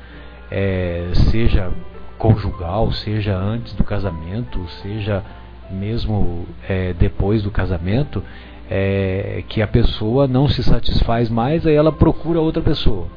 é, 0.51 1.09
seja 1.13 1.71
conjugal, 2.17 2.91
seja 2.91 3.35
antes 3.35 3.73
do 3.73 3.83
casamento, 3.83 4.67
seja 4.81 5.23
mesmo 5.69 6.45
é, 6.67 6.93
depois 6.93 7.43
do 7.43 7.51
casamento, 7.51 8.23
é, 8.69 9.43
que 9.47 9.61
a 9.61 9.67
pessoa 9.67 10.27
não 10.27 10.47
se 10.47 10.63
satisfaz 10.63 11.29
mais, 11.29 11.65
aí 11.65 11.75
ela 11.75 11.91
procura 11.91 12.39
outra 12.39 12.61
pessoa. 12.61 13.07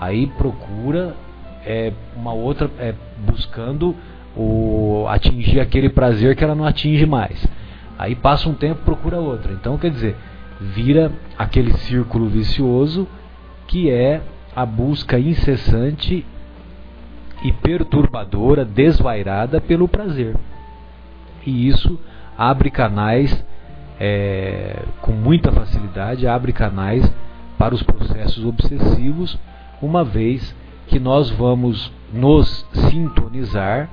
Aí 0.00 0.26
procura 0.26 1.14
é, 1.66 1.92
uma 2.14 2.32
outra, 2.32 2.70
é, 2.78 2.94
buscando 3.18 3.94
o, 4.36 5.04
atingir 5.08 5.60
aquele 5.60 5.88
prazer 5.88 6.36
que 6.36 6.44
ela 6.44 6.54
não 6.54 6.64
atinge 6.64 7.04
mais. 7.04 7.46
Aí 7.98 8.14
passa 8.14 8.48
um 8.48 8.54
tempo, 8.54 8.82
procura 8.84 9.18
outra. 9.18 9.52
Então, 9.52 9.76
quer 9.76 9.90
dizer, 9.90 10.16
vira 10.60 11.10
aquele 11.36 11.72
círculo 11.72 12.28
vicioso 12.28 13.08
que 13.66 13.90
é 13.90 14.22
a 14.54 14.64
busca 14.64 15.18
incessante 15.18 16.24
e 17.42 17.52
perturbadora, 17.52 18.64
desvairada 18.64 19.60
pelo 19.60 19.88
prazer. 19.88 20.36
E 21.44 21.68
isso 21.68 21.98
abre 22.38 22.70
canais 22.70 23.44
é, 23.98 24.82
com 25.00 25.12
muita 25.12 25.50
facilidade, 25.50 26.26
abre 26.26 26.52
canais 26.52 27.10
para 27.58 27.74
os 27.74 27.82
processos 27.82 28.44
obsessivos, 28.44 29.38
uma 29.80 30.04
vez 30.04 30.54
que 30.96 31.00
nós 31.00 31.28
vamos 31.28 31.92
nos 32.10 32.66
sintonizar 32.72 33.90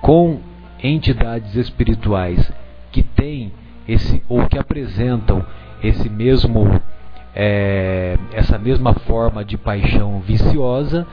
com 0.00 0.40
entidades 0.82 1.54
espirituais 1.54 2.50
que 2.90 3.02
têm 3.02 3.52
esse 3.86 4.22
ou 4.26 4.46
que 4.46 4.58
apresentam 4.58 5.44
esse 5.82 6.08
mesmo 6.08 6.80
é, 7.34 8.16
essa 8.32 8.56
mesma 8.56 8.94
forma 8.94 9.44
de 9.44 9.58
paixão 9.58 10.20
viciosa 10.20 11.06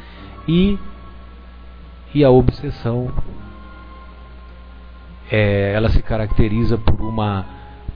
e 0.47 0.79
e 2.15 2.23
a 2.23 2.29
obsessão 2.29 3.11
é, 5.29 5.73
ela 5.75 5.89
se 5.89 6.01
caracteriza 6.01 6.77
por 6.77 7.01
uma 7.01 7.45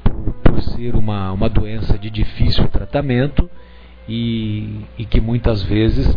por, 0.04 0.34
por, 0.44 0.62
ser 0.62 0.98
uma, 0.98 1.32
uma 1.32 1.48
doença 1.48 1.98
de 1.98 2.10
difícil 2.10 2.68
tratamento 2.68 3.50
e, 4.06 4.82
e 4.98 5.06
que 5.06 5.22
muitas 5.22 5.64
vezes 5.64 6.14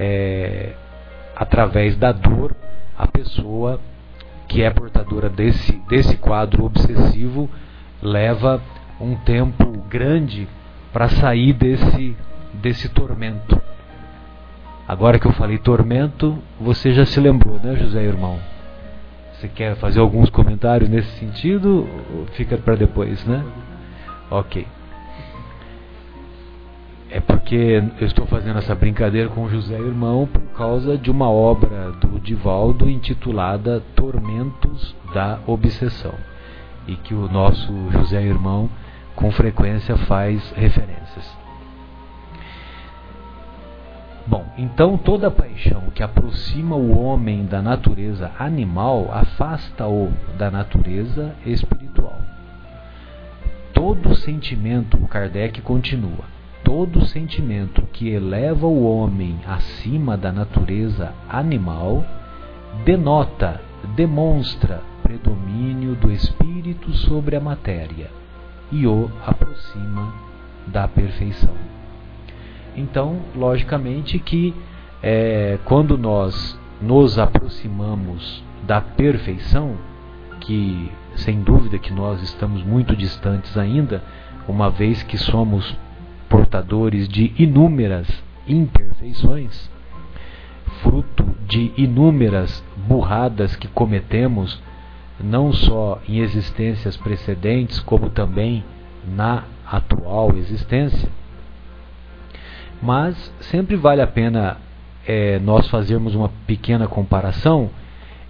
é, 0.00 0.74
através 1.34 1.96
da 1.96 2.12
dor 2.12 2.54
a 2.96 3.06
pessoa 3.08 3.80
que 4.46 4.62
é 4.62 4.70
portadora 4.70 5.28
desse, 5.28 5.72
desse 5.88 6.16
quadro 6.16 6.64
obsessivo 6.64 7.50
leva 8.00 8.62
um 9.00 9.16
tempo 9.16 9.72
grande 9.88 10.48
para 10.92 11.08
sair 11.08 11.52
desse, 11.52 12.16
desse 12.54 12.88
tormento. 12.88 13.60
Agora 14.86 15.18
que 15.18 15.26
eu 15.26 15.32
falei 15.32 15.58
tormento, 15.58 16.38
você 16.60 16.92
já 16.92 17.04
se 17.04 17.18
lembrou, 17.20 17.58
né, 17.58 17.76
José 17.76 18.02
Irmão? 18.02 18.38
Você 19.34 19.48
quer 19.48 19.76
fazer 19.76 20.00
alguns 20.00 20.30
comentários 20.30 20.88
nesse 20.88 21.10
sentido? 21.18 21.86
Fica 22.32 22.56
para 22.56 22.76
depois, 22.76 23.24
né? 23.24 23.44
Ok. 24.30 24.66
É 27.10 27.20
porque 27.20 27.82
eu 27.98 28.06
estou 28.06 28.26
fazendo 28.26 28.58
essa 28.58 28.74
brincadeira 28.74 29.30
com 29.30 29.48
José 29.48 29.78
Irmão 29.78 30.26
por 30.30 30.42
causa 30.56 30.98
de 30.98 31.10
uma 31.10 31.30
obra 31.30 31.90
do 31.92 32.20
Divaldo 32.20 32.88
intitulada 32.88 33.82
Tormentos 33.96 34.94
da 35.14 35.38
Obsessão. 35.46 36.14
E 36.86 36.96
que 36.96 37.14
o 37.14 37.26
nosso 37.26 37.72
José 37.92 38.22
Irmão 38.22 38.68
com 39.16 39.30
frequência 39.30 39.96
faz 39.96 40.52
referências. 40.52 41.36
Bom, 44.26 44.44
então 44.58 44.98
toda 44.98 45.30
paixão 45.30 45.84
que 45.94 46.02
aproxima 46.02 46.76
o 46.76 46.98
homem 46.98 47.46
da 47.46 47.62
natureza 47.62 48.30
animal 48.38 49.08
afasta-o 49.10 50.12
da 50.36 50.50
natureza 50.50 51.34
espiritual. 51.46 52.20
Todo 53.72 54.14
sentimento, 54.14 54.98
Kardec 55.08 55.62
continua, 55.62 56.37
todo 56.64 57.06
sentimento 57.06 57.82
que 57.92 58.08
eleva 58.08 58.66
o 58.66 58.84
homem 58.84 59.38
acima 59.46 60.16
da 60.16 60.30
natureza 60.32 61.12
animal 61.28 62.04
denota, 62.84 63.60
demonstra 63.94 64.82
predomínio 65.02 65.94
do 65.94 66.10
espírito 66.10 66.92
sobre 66.92 67.36
a 67.36 67.40
matéria 67.40 68.10
e 68.70 68.86
o 68.86 69.10
aproxima 69.26 70.12
da 70.66 70.86
perfeição. 70.86 71.54
Então, 72.76 73.20
logicamente 73.34 74.18
que 74.18 74.54
é, 75.02 75.58
quando 75.64 75.96
nós 75.96 76.58
nos 76.80 77.18
aproximamos 77.18 78.44
da 78.64 78.80
perfeição, 78.80 79.76
que 80.40 80.90
sem 81.16 81.40
dúvida 81.40 81.78
que 81.78 81.92
nós 81.92 82.22
estamos 82.22 82.62
muito 82.62 82.94
distantes 82.94 83.56
ainda, 83.56 84.02
uma 84.46 84.70
vez 84.70 85.02
que 85.02 85.18
somos 85.18 85.76
portadores 86.28 87.08
de 87.08 87.32
inúmeras 87.38 88.08
imperfeições, 88.46 89.70
fruto 90.82 91.24
de 91.46 91.72
inúmeras 91.76 92.62
burradas 92.76 93.56
que 93.56 93.68
cometemos, 93.68 94.60
não 95.20 95.52
só 95.52 96.00
em 96.08 96.18
existências 96.20 96.96
precedentes, 96.96 97.80
como 97.80 98.10
também 98.10 98.64
na 99.06 99.44
atual 99.66 100.36
existência. 100.36 101.08
Mas 102.80 103.32
sempre 103.40 103.76
vale 103.76 104.00
a 104.00 104.06
pena 104.06 104.58
é, 105.06 105.38
nós 105.40 105.68
fazermos 105.68 106.14
uma 106.14 106.30
pequena 106.46 106.86
comparação 106.86 107.70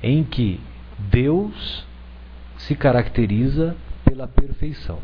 em 0.02 0.24
que 0.24 0.60
Deus 0.98 1.86
se 2.56 2.74
caracteriza 2.74 3.76
pela 4.04 4.26
perfeição. 4.26 4.98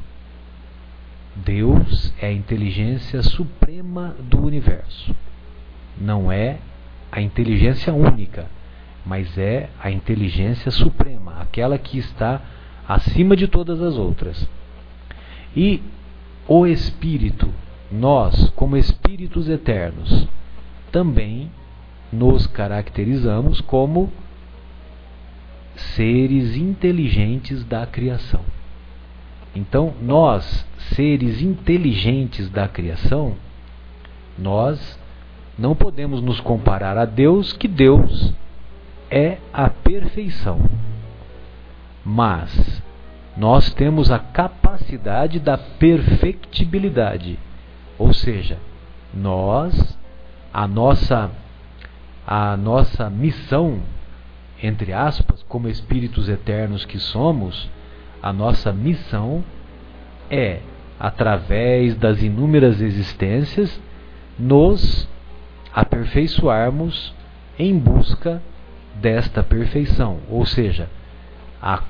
Deus 1.37 2.13
é 2.21 2.27
a 2.27 2.33
inteligência 2.33 3.23
suprema 3.23 4.15
do 4.21 4.41
universo. 4.41 5.15
Não 6.01 6.31
é 6.31 6.59
a 7.11 7.21
inteligência 7.21 7.93
única, 7.93 8.47
mas 9.05 9.37
é 9.37 9.69
a 9.81 9.91
inteligência 9.91 10.71
suprema, 10.71 11.41
aquela 11.41 11.79
que 11.79 11.99
está 11.99 12.41
acima 12.89 13.37
de 13.37 13.49
todas 13.49 13.81
as 13.81 13.97
outras. 13.97 14.49
E 15.57 15.83
o 16.47 16.67
Espírito 16.67 17.53
nós, 17.95 18.51
como 18.57 18.77
espíritos 18.77 19.49
eternos, 19.49 20.27
também 20.91 21.51
nos 22.13 22.47
caracterizamos 22.47 23.61
como 23.61 24.13
seres 25.77 26.57
inteligentes 26.57 27.65
da 27.65 27.87
criação. 27.87 28.41
Então, 29.55 29.95
nós, 30.03 30.67
seres 30.95 31.43
inteligentes 31.43 32.49
da 32.51 32.69
criação, 32.69 33.37
nós 34.39 34.99
não 35.59 35.75
podemos 35.75 36.21
nos 36.21 36.41
comparar 36.41 36.99
a 36.99 37.05
Deus, 37.05 37.53
que 37.53 37.69
Deus 37.69 38.33
é 39.11 39.39
a 39.53 39.69
perfeição. 39.71 40.59
Mas 42.05 42.83
nós 43.37 43.73
temos 43.73 44.11
a 44.11 44.19
capacidade 44.19 45.39
da 45.39 45.57
perfectibilidade 45.57 47.39
ou 47.99 48.13
seja, 48.13 48.59
nós, 49.13 49.99
a 50.53 50.67
nossa, 50.67 51.31
a 52.27 52.57
nossa 52.57 53.09
missão, 53.09 53.81
entre 54.63 54.93
aspas, 54.93 55.45
como 55.49 55.69
espíritos 55.69 56.29
eternos 56.29 56.85
que 56.85 56.99
somos, 56.99 57.69
a 58.23 58.33
nossa 58.33 58.73
missão 58.73 59.45
é, 60.29 60.61
através 60.99 61.95
das 61.97 62.23
inúmeras 62.23 62.81
existências, 62.81 63.81
nos 64.39 65.09
aperfeiçoarmos 65.73 67.13
em 67.59 67.77
busca 67.79 68.43
desta 68.95 69.43
perfeição, 69.43 70.19
ou 70.29 70.47
seja, 70.47 70.89
a, 71.61 71.83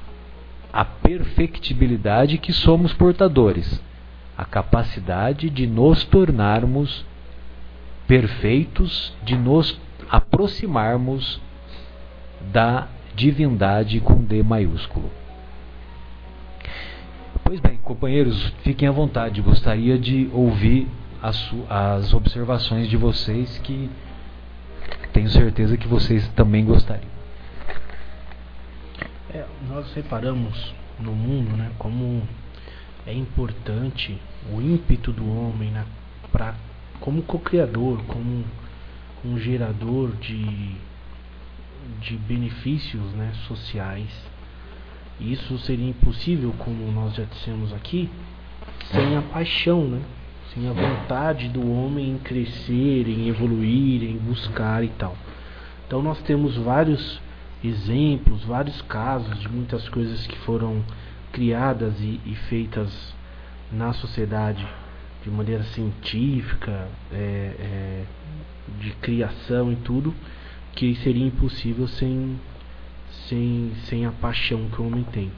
a 0.73 0.85
perfectibilidade 0.85 2.39
que 2.39 2.53
somos 2.53 2.93
portadores 2.93 3.83
a 4.37 4.45
capacidade 4.45 5.49
de 5.49 5.67
nos 5.67 6.05
tornarmos 6.05 7.05
perfeitos, 8.07 9.15
de 9.23 9.37
nos 9.37 9.79
aproximarmos 10.11 11.41
da 12.53 12.89
divindade 13.15 14.01
com 14.01 14.17
D 14.23 14.43
maiúsculo. 14.43 15.11
Pois 17.55 17.63
bem, 17.63 17.77
companheiros, 17.85 18.53
fiquem 18.65 18.89
à 18.89 18.91
vontade. 18.91 19.41
Gostaria 19.41 19.97
de 19.97 20.29
ouvir 20.33 20.89
as, 21.23 21.55
as 21.71 22.13
observações 22.13 22.89
de 22.89 22.97
vocês, 22.97 23.59
que 23.59 23.89
tenho 25.13 25.31
certeza 25.31 25.77
que 25.77 25.87
vocês 25.87 26.27
também 26.31 26.65
gostariam. 26.65 27.09
É, 29.33 29.47
nós 29.69 29.95
reparamos 29.95 30.75
no 30.99 31.13
mundo, 31.13 31.57
né, 31.57 31.71
como 31.79 32.27
é 33.07 33.15
importante 33.15 34.19
o 34.53 34.61
ímpeto 34.61 35.13
do 35.13 35.25
homem 35.25 35.71
na, 35.71 35.85
pra, 36.33 36.57
como 36.99 37.23
co-criador, 37.23 38.03
como 38.09 38.45
um 39.25 39.39
gerador 39.39 40.11
de, 40.17 40.75
de 42.01 42.17
benefícios 42.17 43.13
né, 43.13 43.33
sociais. 43.47 44.11
Isso 45.21 45.59
seria 45.59 45.89
impossível, 45.89 46.53
como 46.59 46.91
nós 46.91 47.15
já 47.15 47.25
dissemos 47.25 47.73
aqui, 47.73 48.11
sem 48.93 49.17
a 49.17 49.23
paixão, 49.23 49.85
né? 49.85 50.03
sem 50.53 50.69
a 50.69 50.73
vontade 50.73 51.49
do 51.49 51.69
homem 51.71 52.11
em 52.11 52.19
crescer, 52.19 53.09
em 53.09 53.29
evoluir, 53.29 54.05
em 54.05 54.17
buscar 54.17 54.85
e 54.85 54.89
tal. 54.89 55.17
Então 55.87 56.03
nós 56.03 56.21
temos 56.23 56.57
vários 56.57 57.21
exemplos, 57.63 58.45
vários 58.45 58.81
casos 58.83 59.41
de 59.41 59.49
muitas 59.49 59.89
coisas 59.89 60.27
que 60.27 60.37
foram 60.39 60.83
criadas 61.33 61.99
e, 62.01 62.21
e 62.25 62.35
feitas 62.49 63.15
na 63.73 63.93
sociedade 63.93 64.65
de 65.23 65.31
maneira 65.31 65.65
científica, 65.65 66.87
é, 67.11 67.17
é, 67.17 68.05
de 68.79 68.91
criação 68.93 69.73
e 69.73 69.77
tudo, 69.77 70.15
que 70.75 70.95
seria 70.97 71.27
impossível 71.27 71.89
sem, 71.89 72.39
sem, 73.29 73.73
sem 73.85 74.07
a 74.07 74.13
paixão 74.13 74.69
que 74.71 74.81
o 74.81 74.87
homem 74.87 75.05
tem. 75.05 75.31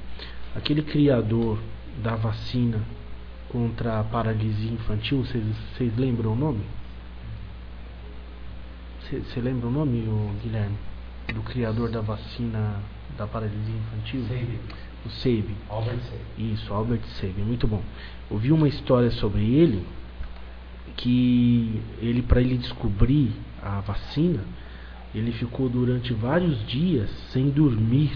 Aquele 0.55 0.83
criador 0.83 1.59
da 2.03 2.17
vacina 2.17 2.81
contra 3.49 4.01
a 4.01 4.05
paralisia 4.05 4.73
infantil, 4.73 5.25
vocês 5.25 5.97
lembram 5.97 6.33
o 6.33 6.37
nome? 6.37 6.65
Você 9.01 9.41
lembra 9.41 9.69
o 9.69 9.71
nome, 9.71 10.01
o 10.09 10.35
Guilherme? 10.43 10.77
Do 11.33 11.43
criador 11.43 11.91
da 11.91 12.01
vacina 12.01 12.81
da 13.17 13.27
paralisia 13.27 13.75
infantil? 13.75 14.25
Seib. 14.27 14.61
O 15.05 15.11
Seib. 15.11 15.57
Albert 15.69 16.01
Seib. 16.01 16.53
Isso, 16.53 16.75
Albert 16.75 17.05
Seib, 17.05 17.39
muito 17.39 17.69
bom. 17.69 17.83
Ouvi 18.29 18.51
uma 18.51 18.67
história 18.67 19.11
sobre 19.13 19.43
ele 19.43 19.87
que 20.97 21.81
ele 22.01 22.23
para 22.23 22.41
ele 22.41 22.57
descobrir 22.57 23.33
a 23.63 23.81
vacina, 23.81 24.45
ele 25.19 25.33
ficou 25.33 25.69
durante 25.69 26.13
vários 26.13 26.67
dias 26.67 27.11
sem 27.33 27.51
dormir, 27.51 28.11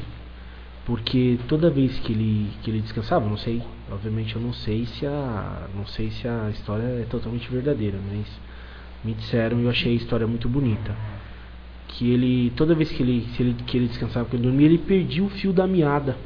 porque 0.84 1.38
toda 1.48 1.70
vez 1.70 1.98
que 2.01 2.12
ele 2.12 2.51
que 2.62 2.70
ele 2.70 2.80
descansava, 2.80 3.28
não 3.28 3.36
sei, 3.36 3.62
obviamente 3.90 4.34
eu 4.34 4.42
não 4.42 4.53
sei 4.53 4.86
se 4.86 5.07
a 5.07 5.68
não 5.74 5.86
sei 5.86 6.11
se 6.11 6.26
a 6.26 6.51
história 6.51 6.82
é 6.82 7.07
totalmente 7.09 7.51
verdadeira, 7.51 7.98
mas 8.11 8.26
me 9.05 9.14
disseram 9.14 9.61
e 9.61 9.64
eu 9.64 9.70
achei 9.70 9.92
a 9.92 9.96
história 9.96 10.26
muito 10.26 10.48
bonita. 10.48 10.94
Que 11.88 12.11
ele, 12.11 12.53
toda 12.57 12.74
vez 12.74 12.90
que 12.90 13.03
ele, 13.03 13.26
se 13.34 13.42
ele, 13.42 13.55
que 13.66 13.76
ele 13.76 13.88
descansava, 13.88 14.28
que 14.28 14.36
ele 14.36 14.44
dormia, 14.44 14.66
ele 14.66 14.78
perdia 14.78 15.24
o 15.24 15.28
fio 15.28 15.53
da 15.53 15.66
meada. 15.66 16.16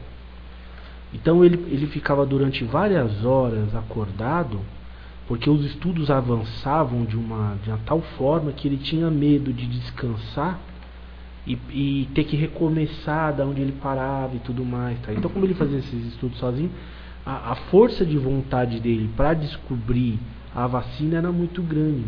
Então 1.13 1.45
ele, 1.45 1.57
ele 1.69 1.87
ficava 1.87 2.27
durante 2.27 2.65
várias 2.65 3.25
horas 3.25 3.75
acordado, 3.75 4.61
porque 5.27 5.49
os 5.49 5.65
estudos 5.65 6.11
avançavam 6.11 7.05
de 7.05 7.17
uma, 7.17 7.57
de 7.63 7.71
uma 7.71 7.79
tal 7.87 8.01
forma 8.19 8.53
que 8.53 8.69
ele 8.69 8.77
tinha 8.77 9.11
medo 9.11 9.53
de 9.53 9.67
descansar 9.67 10.61
e, 11.47 11.59
e 11.71 12.09
ter 12.15 12.25
que 12.25 12.37
recomeçar 12.37 13.35
da 13.35 13.45
onde 13.45 13.61
ele 13.61 13.73
parava 13.73 14.35
e 14.37 14.39
tudo 14.41 14.65
mais. 14.65 14.99
Tá? 15.01 15.13
Então, 15.13 15.31
como 15.31 15.45
ele 15.45 15.55
fazia 15.55 15.79
esses 15.79 16.07
estudos 16.07 16.39
sozinho, 16.39 16.71
a, 17.25 17.53
a 17.53 17.55
força 17.71 18.05
de 18.05 18.19
vontade 18.19 18.81
dele 18.81 19.11
para 19.17 19.35
descobrir 19.35 20.19
a 20.55 20.67
vacina 20.67 21.19
era 21.19 21.33
muito 21.33 21.63
grande. 21.63 22.05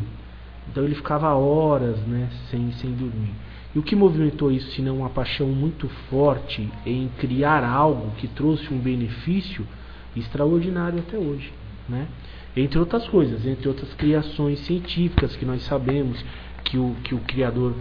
Então 0.70 0.84
ele 0.84 0.94
ficava 0.94 1.32
horas 1.34 1.98
né, 2.00 2.28
sem, 2.50 2.70
sem 2.72 2.92
dormir. 2.92 3.32
E 3.74 3.78
o 3.78 3.82
que 3.82 3.96
movimentou 3.96 4.50
isso, 4.50 4.70
se 4.72 4.82
não 4.82 4.98
uma 4.98 5.10
paixão 5.10 5.48
muito 5.48 5.88
forte 6.10 6.68
em 6.84 7.08
criar 7.18 7.64
algo 7.64 8.12
que 8.16 8.26
trouxe 8.28 8.72
um 8.72 8.78
benefício 8.78 9.66
extraordinário 10.14 10.98
até 10.98 11.18
hoje, 11.18 11.52
né? 11.88 12.08
Entre 12.56 12.78
outras 12.78 13.06
coisas, 13.08 13.44
entre 13.46 13.68
outras 13.68 13.92
criações 13.94 14.60
científicas 14.60 15.36
que 15.36 15.44
nós 15.44 15.62
sabemos 15.64 16.24
que 16.64 16.78
o, 16.78 16.96
que 17.04 17.14
o 17.14 17.18
criador 17.18 17.74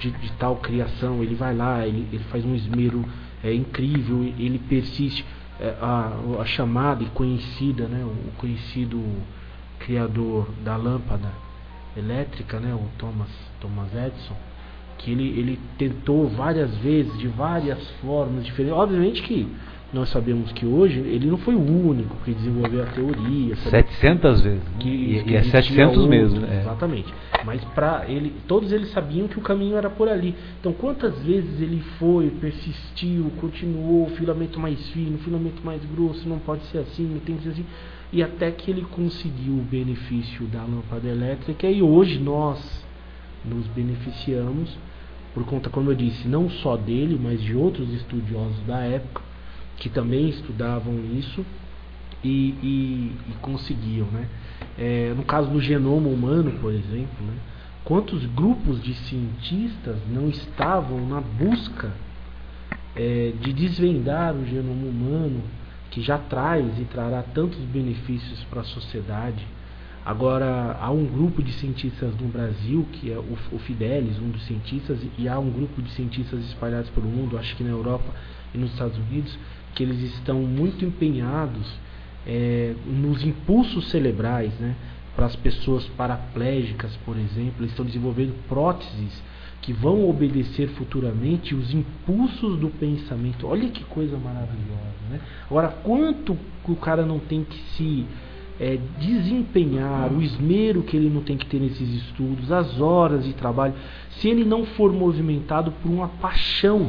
de, 0.00 0.10
de 0.10 0.32
tal 0.32 0.56
criação, 0.56 1.22
ele 1.22 1.34
vai 1.34 1.54
lá, 1.54 1.86
ele, 1.86 2.08
ele 2.12 2.24
faz 2.24 2.44
um 2.44 2.54
esmero 2.54 3.04
é, 3.42 3.54
incrível, 3.54 4.24
ele 4.38 4.58
persiste. 4.58 5.24
É, 5.58 5.74
a, 5.80 6.12
a 6.42 6.44
chamada 6.44 7.02
e 7.02 7.06
conhecida, 7.06 7.86
né, 7.86 8.04
o 8.04 8.30
conhecido 8.32 9.02
criador 9.78 10.46
da 10.62 10.76
lâmpada, 10.76 11.30
elétrica, 11.96 12.60
né, 12.60 12.74
o 12.74 12.86
Thomas, 12.98 13.30
Thomas 13.58 13.88
Edison, 13.94 14.36
que 14.98 15.10
ele, 15.10 15.28
ele 15.38 15.58
tentou 15.78 16.28
várias 16.28 16.76
vezes, 16.76 17.16
de 17.18 17.28
várias 17.28 17.90
formas 18.02 18.44
diferentes. 18.44 18.76
Obviamente 18.78 19.22
que 19.22 19.48
nós 19.92 20.08
sabemos 20.08 20.50
que 20.52 20.66
hoje 20.66 20.98
ele 20.98 21.26
não 21.26 21.38
foi 21.38 21.54
o 21.54 21.60
único 21.60 22.16
que 22.24 22.32
desenvolveu 22.32 22.82
a 22.82 22.86
teoria. 22.86 23.56
700 23.56 24.40
vezes. 24.40 24.62
Que, 24.80 24.88
e, 24.88 25.22
que 25.22 25.30
e 25.30 25.36
é 25.36 25.42
700 25.44 25.96
outros, 25.96 26.08
mesmo. 26.08 26.44
É. 26.44 26.60
Exatamente. 26.60 27.14
Mas 27.44 27.64
para 27.66 28.04
ele, 28.08 28.34
todos 28.48 28.72
eles 28.72 28.90
sabiam 28.90 29.28
que 29.28 29.38
o 29.38 29.42
caminho 29.42 29.76
era 29.76 29.88
por 29.88 30.08
ali. 30.08 30.34
Então, 30.60 30.72
quantas 30.72 31.16
vezes 31.22 31.60
ele 31.60 31.80
foi, 31.98 32.30
persistiu, 32.30 33.30
continuou, 33.40 34.08
filamento 34.10 34.58
mais 34.58 34.88
fino, 34.90 35.18
filamento 35.18 35.64
mais 35.64 35.80
grosso, 35.84 36.28
não 36.28 36.40
pode 36.40 36.64
ser 36.64 36.78
assim, 36.78 37.20
tem 37.24 37.36
que 37.36 37.44
ser 37.44 37.50
assim 37.50 37.64
e 38.12 38.22
até 38.22 38.50
que 38.52 38.70
ele 38.70 38.82
conseguiu 38.82 39.54
o 39.54 39.62
benefício 39.62 40.46
da 40.46 40.62
lâmpada 40.62 41.08
elétrica 41.08 41.68
e 41.68 41.82
hoje 41.82 42.18
nós 42.20 42.84
nos 43.44 43.66
beneficiamos 43.68 44.76
por 45.34 45.44
conta, 45.44 45.68
como 45.68 45.90
eu 45.90 45.94
disse, 45.94 46.26
não 46.26 46.48
só 46.48 46.76
dele, 46.76 47.18
mas 47.20 47.42
de 47.42 47.54
outros 47.54 47.92
estudiosos 47.92 48.58
da 48.66 48.78
época 48.78 49.25
que 49.76 49.88
também 49.88 50.28
estudavam 50.28 50.94
isso 51.16 51.44
e, 52.22 52.54
e, 52.62 53.12
e 53.28 53.32
conseguiam, 53.40 54.06
né? 54.06 54.28
É, 54.78 55.14
no 55.16 55.24
caso 55.24 55.50
do 55.50 55.60
genoma 55.60 56.08
humano, 56.08 56.52
por 56.60 56.72
exemplo, 56.72 57.24
né? 57.24 57.34
quantos 57.84 58.24
grupos 58.26 58.82
de 58.82 58.94
cientistas 58.94 59.96
não 60.08 60.28
estavam 60.28 61.06
na 61.06 61.20
busca 61.20 61.92
é, 62.94 63.32
de 63.40 63.52
desvendar 63.52 64.34
o 64.34 64.44
genoma 64.44 64.86
humano 64.86 65.42
que 65.90 66.02
já 66.02 66.18
traz 66.18 66.78
e 66.78 66.84
trará 66.84 67.22
tantos 67.22 67.58
benefícios 67.60 68.42
para 68.50 68.62
a 68.62 68.64
sociedade. 68.64 69.46
Agora, 70.04 70.76
há 70.80 70.90
um 70.90 71.04
grupo 71.04 71.42
de 71.42 71.52
cientistas 71.52 72.14
no 72.20 72.28
Brasil, 72.28 72.86
que 72.92 73.10
é 73.10 73.18
o, 73.18 73.58
Fidelis, 73.58 74.18
um 74.20 74.30
dos 74.30 74.44
cientistas, 74.44 74.98
e 75.18 75.28
há 75.28 75.38
um 75.38 75.50
grupo 75.50 75.82
de 75.82 75.90
cientistas 75.90 76.44
espalhados 76.44 76.90
pelo 76.90 77.08
mundo, 77.08 77.38
acho 77.38 77.56
que 77.56 77.64
na 77.64 77.70
Europa 77.70 78.14
e 78.54 78.58
nos 78.58 78.72
Estados 78.72 78.96
Unidos, 78.98 79.36
que 79.76 79.82
eles 79.82 80.02
estão 80.14 80.40
muito 80.40 80.84
empenhados 80.84 81.70
é, 82.26 82.74
nos 82.86 83.22
impulsos 83.22 83.90
cerebrais, 83.90 84.52
né? 84.58 84.74
Para 85.14 85.26
as 85.26 85.36
pessoas 85.36 85.86
paraplégicas, 85.96 86.94
por 87.04 87.16
exemplo, 87.16 87.60
eles 87.60 87.70
estão 87.70 87.84
desenvolvendo 87.84 88.34
próteses 88.48 89.22
que 89.62 89.72
vão 89.72 90.08
obedecer 90.08 90.68
futuramente 90.70 91.54
os 91.54 91.72
impulsos 91.72 92.58
do 92.58 92.68
pensamento. 92.68 93.46
Olha 93.46 93.68
que 93.68 93.84
coisa 93.84 94.16
maravilhosa, 94.18 94.96
né? 95.10 95.20
Agora, 95.48 95.68
quanto 95.68 96.36
o 96.66 96.76
cara 96.76 97.04
não 97.06 97.18
tem 97.18 97.44
que 97.44 97.58
se 97.76 98.06
é, 98.58 98.78
desempenhar, 98.98 100.12
o 100.12 100.22
esmero 100.22 100.82
que 100.82 100.96
ele 100.96 101.10
não 101.10 101.22
tem 101.22 101.36
que 101.36 101.46
ter 101.46 101.60
nesses 101.60 101.88
estudos, 102.02 102.50
as 102.50 102.80
horas 102.80 103.24
de 103.24 103.34
trabalho, 103.34 103.74
se 104.10 104.28
ele 104.28 104.44
não 104.44 104.64
for 104.64 104.92
movimentado 104.92 105.70
por 105.82 105.90
uma 105.90 106.08
paixão 106.08 106.88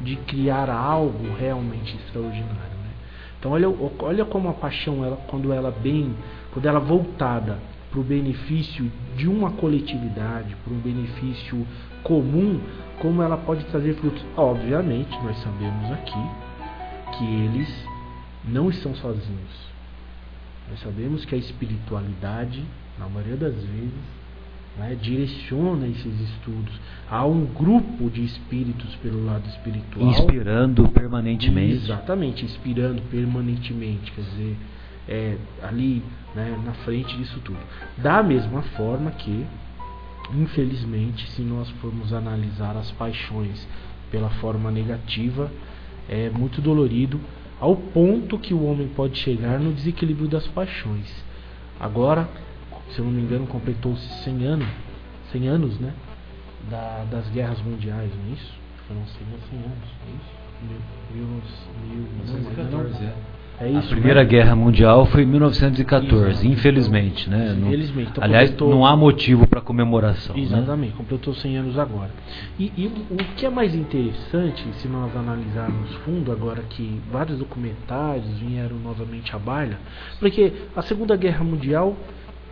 de 0.00 0.16
criar 0.16 0.70
algo 0.70 1.34
realmente 1.38 1.96
extraordinário. 1.96 2.76
Né? 2.84 2.90
Então, 3.38 3.52
olha, 3.52 3.68
olha 4.00 4.24
como 4.24 4.48
a 4.48 4.52
paixão, 4.52 5.04
ela, 5.04 5.16
quando 5.28 5.52
ela 5.52 5.70
bem, 5.70 6.14
quando 6.52 6.66
ela 6.66 6.80
voltada 6.80 7.58
para 7.90 8.00
o 8.00 8.04
benefício 8.04 8.90
de 9.16 9.28
uma 9.28 9.52
coletividade, 9.52 10.54
para 10.64 10.74
um 10.74 10.78
benefício 10.78 11.66
comum, 12.02 12.60
como 13.00 13.22
ela 13.22 13.36
pode 13.36 13.64
trazer 13.66 13.94
frutos. 13.94 14.24
Obviamente, 14.36 15.16
nós 15.22 15.36
sabemos 15.38 15.92
aqui 15.92 17.16
que 17.16 17.24
eles 17.24 17.86
não 18.44 18.68
estão 18.68 18.94
sozinhos. 18.94 19.66
Nós 20.68 20.80
sabemos 20.80 21.24
que 21.24 21.34
a 21.34 21.38
espiritualidade, 21.38 22.64
na 22.98 23.08
maioria 23.08 23.36
das 23.36 23.54
vezes, 23.54 24.15
né, 24.78 24.96
direciona 25.00 25.86
esses 25.86 26.20
estudos. 26.20 26.74
Há 27.08 27.24
um 27.24 27.46
grupo 27.46 28.10
de 28.10 28.24
espíritos 28.24 28.94
pelo 28.96 29.24
lado 29.24 29.46
espiritual. 29.48 30.08
Inspirando 30.08 30.88
permanentemente. 30.88 31.74
Exatamente, 31.74 32.44
inspirando 32.44 33.02
permanentemente. 33.10 34.12
Quer 34.12 34.22
dizer, 34.22 34.56
é, 35.08 35.36
ali 35.62 36.02
né, 36.34 36.58
na 36.64 36.72
frente 36.72 37.16
disso 37.16 37.40
tudo. 37.44 37.58
Da 37.96 38.22
mesma 38.22 38.62
forma 38.62 39.10
que, 39.12 39.46
infelizmente, 40.34 41.30
se 41.30 41.42
nós 41.42 41.68
formos 41.80 42.12
analisar 42.12 42.76
as 42.76 42.90
paixões 42.92 43.66
pela 44.10 44.30
forma 44.30 44.70
negativa, 44.70 45.50
é 46.08 46.30
muito 46.30 46.60
dolorido 46.60 47.20
ao 47.60 47.74
ponto 47.74 48.38
que 48.38 48.52
o 48.52 48.64
homem 48.64 48.88
pode 48.88 49.18
chegar 49.18 49.58
no 49.58 49.72
desequilíbrio 49.72 50.28
das 50.28 50.46
paixões. 50.48 51.24
Agora, 51.80 52.28
se 52.90 52.98
eu 52.98 53.04
não 53.04 53.12
me 53.12 53.22
engano, 53.22 53.46
completou-se 53.46 54.06
100 54.24 54.44
anos, 54.44 54.68
100 55.32 55.48
anos, 55.48 55.78
né, 55.78 55.92
da, 56.70 57.04
das 57.10 57.28
guerras 57.30 57.60
mundiais, 57.62 58.10
não 58.14 58.30
é 58.30 58.34
isso? 58.34 58.52
Foram 58.86 59.06
100, 59.06 59.26
anos, 59.26 59.42
não 59.52 59.58
é 59.60 60.16
isso? 60.16 60.46
Mil, 61.12 61.26
mil, 61.26 61.38
mil, 61.82 62.08
não, 62.26 62.82
não, 62.82 62.90
não. 62.90 63.36
É 63.58 63.70
isso, 63.70 63.86
a 63.86 63.90
Primeira 63.90 64.22
né? 64.22 64.28
Guerra 64.28 64.54
Mundial 64.54 65.06
foi 65.06 65.22
em 65.22 65.26
1914, 65.26 66.30
Exato. 66.30 66.46
infelizmente. 66.46 67.30
Né? 67.30 67.56
Infelizmente. 67.58 68.10
Então, 68.10 68.22
aliás, 68.22 68.50
completou... 68.50 68.74
não 68.74 68.84
há 68.84 68.94
motivo 68.94 69.46
para 69.46 69.62
comemoração. 69.62 70.36
Né? 70.36 70.42
Exatamente, 70.42 70.90
né? 70.90 70.96
completou 70.96 71.34
100 71.34 71.56
anos 71.56 71.78
agora. 71.78 72.10
E, 72.58 72.70
e, 72.76 72.86
o 72.86 73.16
que 73.34 73.46
é 73.46 73.50
mais 73.50 73.74
interessante, 73.74 74.62
se 74.74 74.88
nós 74.88 75.14
analisarmos 75.16 75.90
fundo, 76.04 76.30
agora 76.32 76.62
que 76.68 77.00
vários 77.10 77.38
documentários 77.38 78.28
vieram 78.38 78.76
novamente 78.76 79.34
à 79.34 79.38
baila, 79.38 79.78
porque 80.20 80.52
a 80.74 80.82
Segunda 80.82 81.16
Guerra 81.16 81.42
Mundial, 81.42 81.96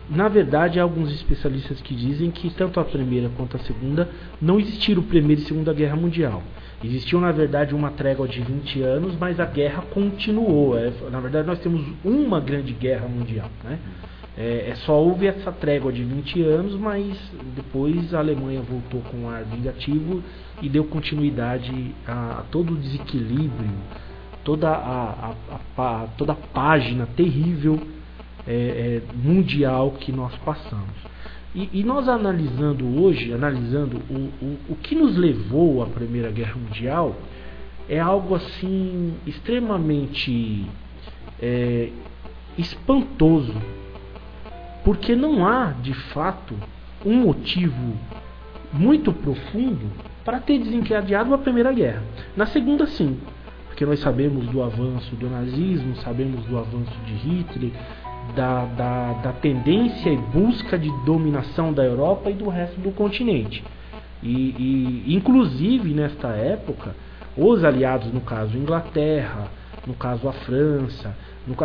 na 0.09 0.27
verdade, 0.27 0.79
há 0.79 0.83
alguns 0.83 1.11
especialistas 1.11 1.81
que 1.81 1.95
dizem 1.95 2.31
que 2.31 2.49
tanto 2.51 2.79
a 2.79 2.85
Primeira 2.85 3.29
quanto 3.35 3.57
a 3.57 3.59
Segunda 3.59 4.09
não 4.41 4.59
existiram 4.59 5.01
Primeira 5.01 5.41
e 5.41 5.45
Segunda 5.45 5.73
Guerra 5.73 5.95
Mundial 5.95 6.43
Existiu, 6.83 7.19
na 7.19 7.31
verdade, 7.31 7.73
uma 7.73 7.91
trégua 7.91 8.27
de 8.27 8.41
20 8.41 8.81
anos, 8.81 9.15
mas 9.19 9.39
a 9.39 9.45
guerra 9.45 9.81
continuou. 9.91 10.77
É, 10.77 10.91
na 11.09 11.19
verdade, 11.19 11.47
nós 11.47 11.59
temos 11.59 11.83
uma 12.03 12.39
grande 12.39 12.73
guerra 12.73 13.07
mundial. 13.07 13.49
Né? 13.63 13.79
É, 14.37 14.69
é, 14.69 14.75
só 14.75 15.01
houve 15.01 15.25
essa 15.25 15.51
trégua 15.51 15.91
de 15.91 16.03
20 16.03 16.43
anos, 16.43 16.75
mas 16.75 17.17
depois 17.55 18.13
a 18.13 18.19
Alemanha 18.19 18.61
voltou 18.61 19.01
com 19.01 19.29
ar 19.29 19.43
vingativo 19.45 20.21
e 20.61 20.69
deu 20.69 20.83
continuidade 20.83 21.95
a, 22.05 22.39
a 22.39 22.43
todo 22.51 22.73
o 22.73 22.77
desequilíbrio, 22.77 23.71
toda 24.43 24.69
a, 24.69 25.33
a, 25.77 25.81
a 25.81 26.07
toda 26.17 26.33
a 26.33 26.35
página 26.35 27.07
terrível 27.15 27.79
é, 28.47 28.53
é, 28.53 29.01
mundial 29.15 29.91
que 29.99 30.11
nós 30.11 30.35
passamos. 30.37 30.95
E, 31.53 31.69
e, 31.71 31.83
nós 31.83 32.09
analisando 32.09 33.01
hoje, 33.01 33.33
analisando 33.33 34.01
o, 34.09 34.45
o, 34.45 34.57
o 34.69 34.75
que 34.75 34.93
nos 34.93 35.15
levou 35.15 35.81
à 35.81 35.85
Primeira 35.85 36.29
Guerra 36.29 36.55
Mundial, 36.55 37.15
é 37.87 37.99
algo 37.99 38.35
assim 38.35 39.13
extremamente 39.25 40.65
é, 41.41 41.89
espantoso, 42.57 43.53
porque 44.83 45.15
não 45.15 45.47
há 45.47 45.71
de 45.71 45.93
fato 45.93 46.55
um 47.05 47.21
motivo 47.21 47.93
muito 48.73 49.13
profundo 49.13 49.89
para 50.25 50.39
ter 50.39 50.59
desencadeado 50.59 51.33
a 51.33 51.37
Primeira 51.37 51.71
Guerra. 51.71 52.03
Na 52.35 52.45
Segunda, 52.47 52.85
sim, 52.87 53.17
porque 53.67 53.85
nós 53.85 53.99
sabemos 53.99 54.47
do 54.47 54.63
avanço 54.63 55.15
do 55.15 55.29
nazismo, 55.29 55.95
sabemos 55.97 56.43
do 56.45 56.57
avanço 56.57 56.97
de 57.05 57.13
Hitler, 57.13 57.71
da, 58.33 58.65
da, 58.65 59.13
da 59.13 59.33
tendência 59.33 60.09
e 60.09 60.17
busca 60.17 60.77
de 60.77 60.89
dominação 61.05 61.71
da 61.73 61.83
Europa 61.83 62.29
e 62.29 62.33
do 62.33 62.49
resto 62.49 62.79
do 62.79 62.91
continente. 62.91 63.63
E, 64.23 65.03
e 65.07 65.15
inclusive 65.15 65.93
nesta 65.93 66.29
época, 66.29 66.95
os 67.37 67.63
aliados, 67.63 68.11
no 68.11 68.21
caso 68.21 68.57
Inglaterra, 68.57 69.47
no 69.85 69.93
caso 69.93 70.27
a 70.27 70.33
França, 70.33 71.15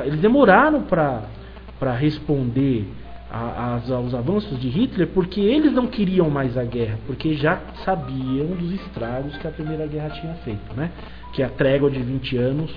eles 0.04 0.20
demoraram 0.20 0.82
para 0.82 1.94
responder 1.96 2.86
a, 3.30 3.80
aos 3.94 4.14
avanços 4.14 4.58
de 4.60 4.68
Hitler 4.68 5.08
porque 5.08 5.40
eles 5.40 5.72
não 5.72 5.86
queriam 5.86 6.28
mais 6.28 6.56
a 6.58 6.64
guerra, 6.64 6.98
porque 7.06 7.34
já 7.34 7.60
sabiam 7.84 8.46
dos 8.56 8.72
estragos 8.72 9.36
que 9.36 9.46
a 9.46 9.50
Primeira 9.50 9.86
Guerra 9.86 10.10
tinha 10.10 10.34
feito, 10.34 10.74
né? 10.74 10.90
que 11.32 11.42
a 11.42 11.48
trégua 11.48 11.90
de 11.90 12.00
20 12.00 12.36
anos 12.36 12.70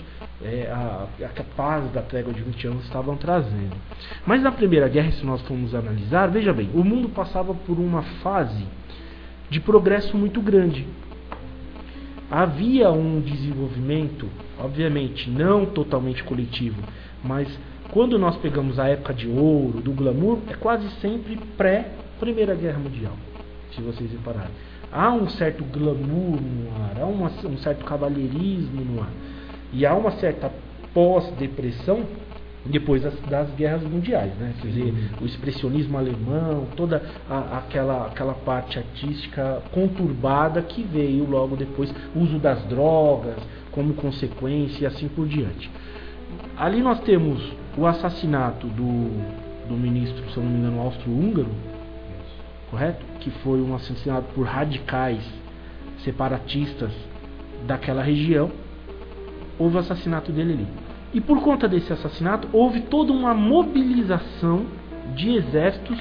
é, 0.43 0.69
a, 0.71 1.07
a 1.25 1.79
da 1.93 2.01
trégua 2.01 2.33
de 2.33 2.41
20 2.41 2.67
anos 2.67 2.83
estavam 2.83 3.15
trazendo. 3.15 3.75
Mas 4.25 4.41
na 4.41 4.51
Primeira 4.51 4.87
Guerra, 4.87 5.11
se 5.11 5.25
nós 5.25 5.41
formos 5.43 5.73
analisar, 5.73 6.27
veja 6.27 6.53
bem, 6.53 6.69
o 6.73 6.83
mundo 6.83 7.09
passava 7.09 7.53
por 7.53 7.79
uma 7.79 8.03
fase 8.21 8.65
de 9.49 9.59
progresso 9.59 10.15
muito 10.17 10.41
grande. 10.41 10.85
Havia 12.29 12.91
um 12.91 13.21
desenvolvimento, 13.21 14.27
obviamente, 14.59 15.29
não 15.29 15.65
totalmente 15.65 16.23
coletivo, 16.23 16.81
mas 17.23 17.47
quando 17.93 18.17
nós 18.17 18.35
pegamos 18.37 18.79
a 18.79 18.87
época 18.87 19.13
de 19.13 19.27
ouro, 19.29 19.79
do 19.79 19.91
glamour, 19.91 20.39
é 20.49 20.55
quase 20.55 20.89
sempre 20.99 21.39
pré-Primeira 21.55 22.55
Guerra 22.55 22.79
Mundial, 22.79 23.13
se 23.71 23.83
vocês 23.83 24.11
repararem. 24.11 24.49
Há 24.91 25.13
um 25.13 25.29
certo 25.29 25.63
glamour 25.63 26.41
no 26.41 26.71
ar, 26.71 26.99
há 26.99 27.05
uma, 27.05 27.29
um 27.45 27.57
certo 27.59 27.85
cavalheirismo 27.85 28.83
no 28.83 28.99
ar. 28.99 29.11
E 29.71 29.85
há 29.85 29.93
uma 29.93 30.09
certa 30.13 30.51
pós-depressão 30.91 32.03
depois 32.65 33.03
das, 33.03 33.13
das, 33.29 33.51
guerras 33.51 33.83
mundiais, 33.83 34.33
né? 34.37 34.53
Quer 34.59 34.67
dizer, 34.69 34.93
o 35.21 35.25
expressionismo 35.25 35.95
alemão, 35.95 36.65
toda 36.75 37.03
a, 37.29 37.59
aquela, 37.59 38.07
aquela 38.07 38.33
parte 38.33 38.79
artística 38.79 39.61
conturbada 39.71 40.63
que 40.63 40.81
veio 40.81 41.29
logo 41.29 41.55
depois, 41.55 41.93
uso 42.15 42.39
das 42.39 42.63
drogas 42.63 43.37
como 43.71 43.93
consequência 43.93 44.83
e 44.83 44.85
assim 44.87 45.07
por 45.07 45.27
diante. 45.27 45.69
Ali 46.63 46.81
nós 46.81 47.01
temos 47.01 47.43
o 47.77 47.85
assassinato 47.85 48.67
do, 48.67 49.67
do 49.67 49.73
ministro, 49.73 50.23
se 50.31 50.39
não 50.39 50.45
me 50.45 50.59
engano, 50.59 50.79
austro-húngaro, 50.79 51.49
correto? 52.71 53.05
Que 53.19 53.29
foi 53.29 53.61
um 53.61 53.75
assassinato 53.75 54.27
por 54.33 54.45
radicais 54.45 55.21
separatistas 56.05 56.89
daquela 57.67 58.01
região 58.01 58.49
houve 59.59 59.75
o 59.75 59.79
assassinato 59.79 60.31
dele 60.31 60.53
ali. 60.53 60.67
E 61.13 61.19
por 61.19 61.41
conta 61.41 61.67
desse 61.67 61.91
assassinato, 61.91 62.47
houve 62.53 62.79
toda 62.83 63.11
uma 63.11 63.33
mobilização 63.33 64.65
de 65.13 65.35
exércitos 65.35 65.99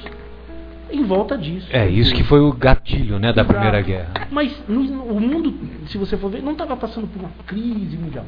em 0.89 1.03
volta 1.03 1.37
disso. 1.37 1.67
É, 1.71 1.89
isso 1.89 2.15
que 2.15 2.23
foi 2.23 2.39
o 2.39 2.53
gatilho 2.53 3.19
né, 3.19 3.33
da 3.33 3.41
Exato. 3.41 3.49
Primeira 3.49 3.81
Guerra. 3.81 4.27
Mas 4.31 4.57
no, 4.65 4.81
o 5.03 5.19
mundo, 5.19 5.53
se 5.87 5.97
você 5.97 6.15
for 6.15 6.31
ver, 6.31 6.41
não 6.41 6.53
estava 6.53 6.77
passando 6.77 7.05
por 7.05 7.19
uma 7.19 7.31
crise 7.45 7.97
mundial. 7.97 8.25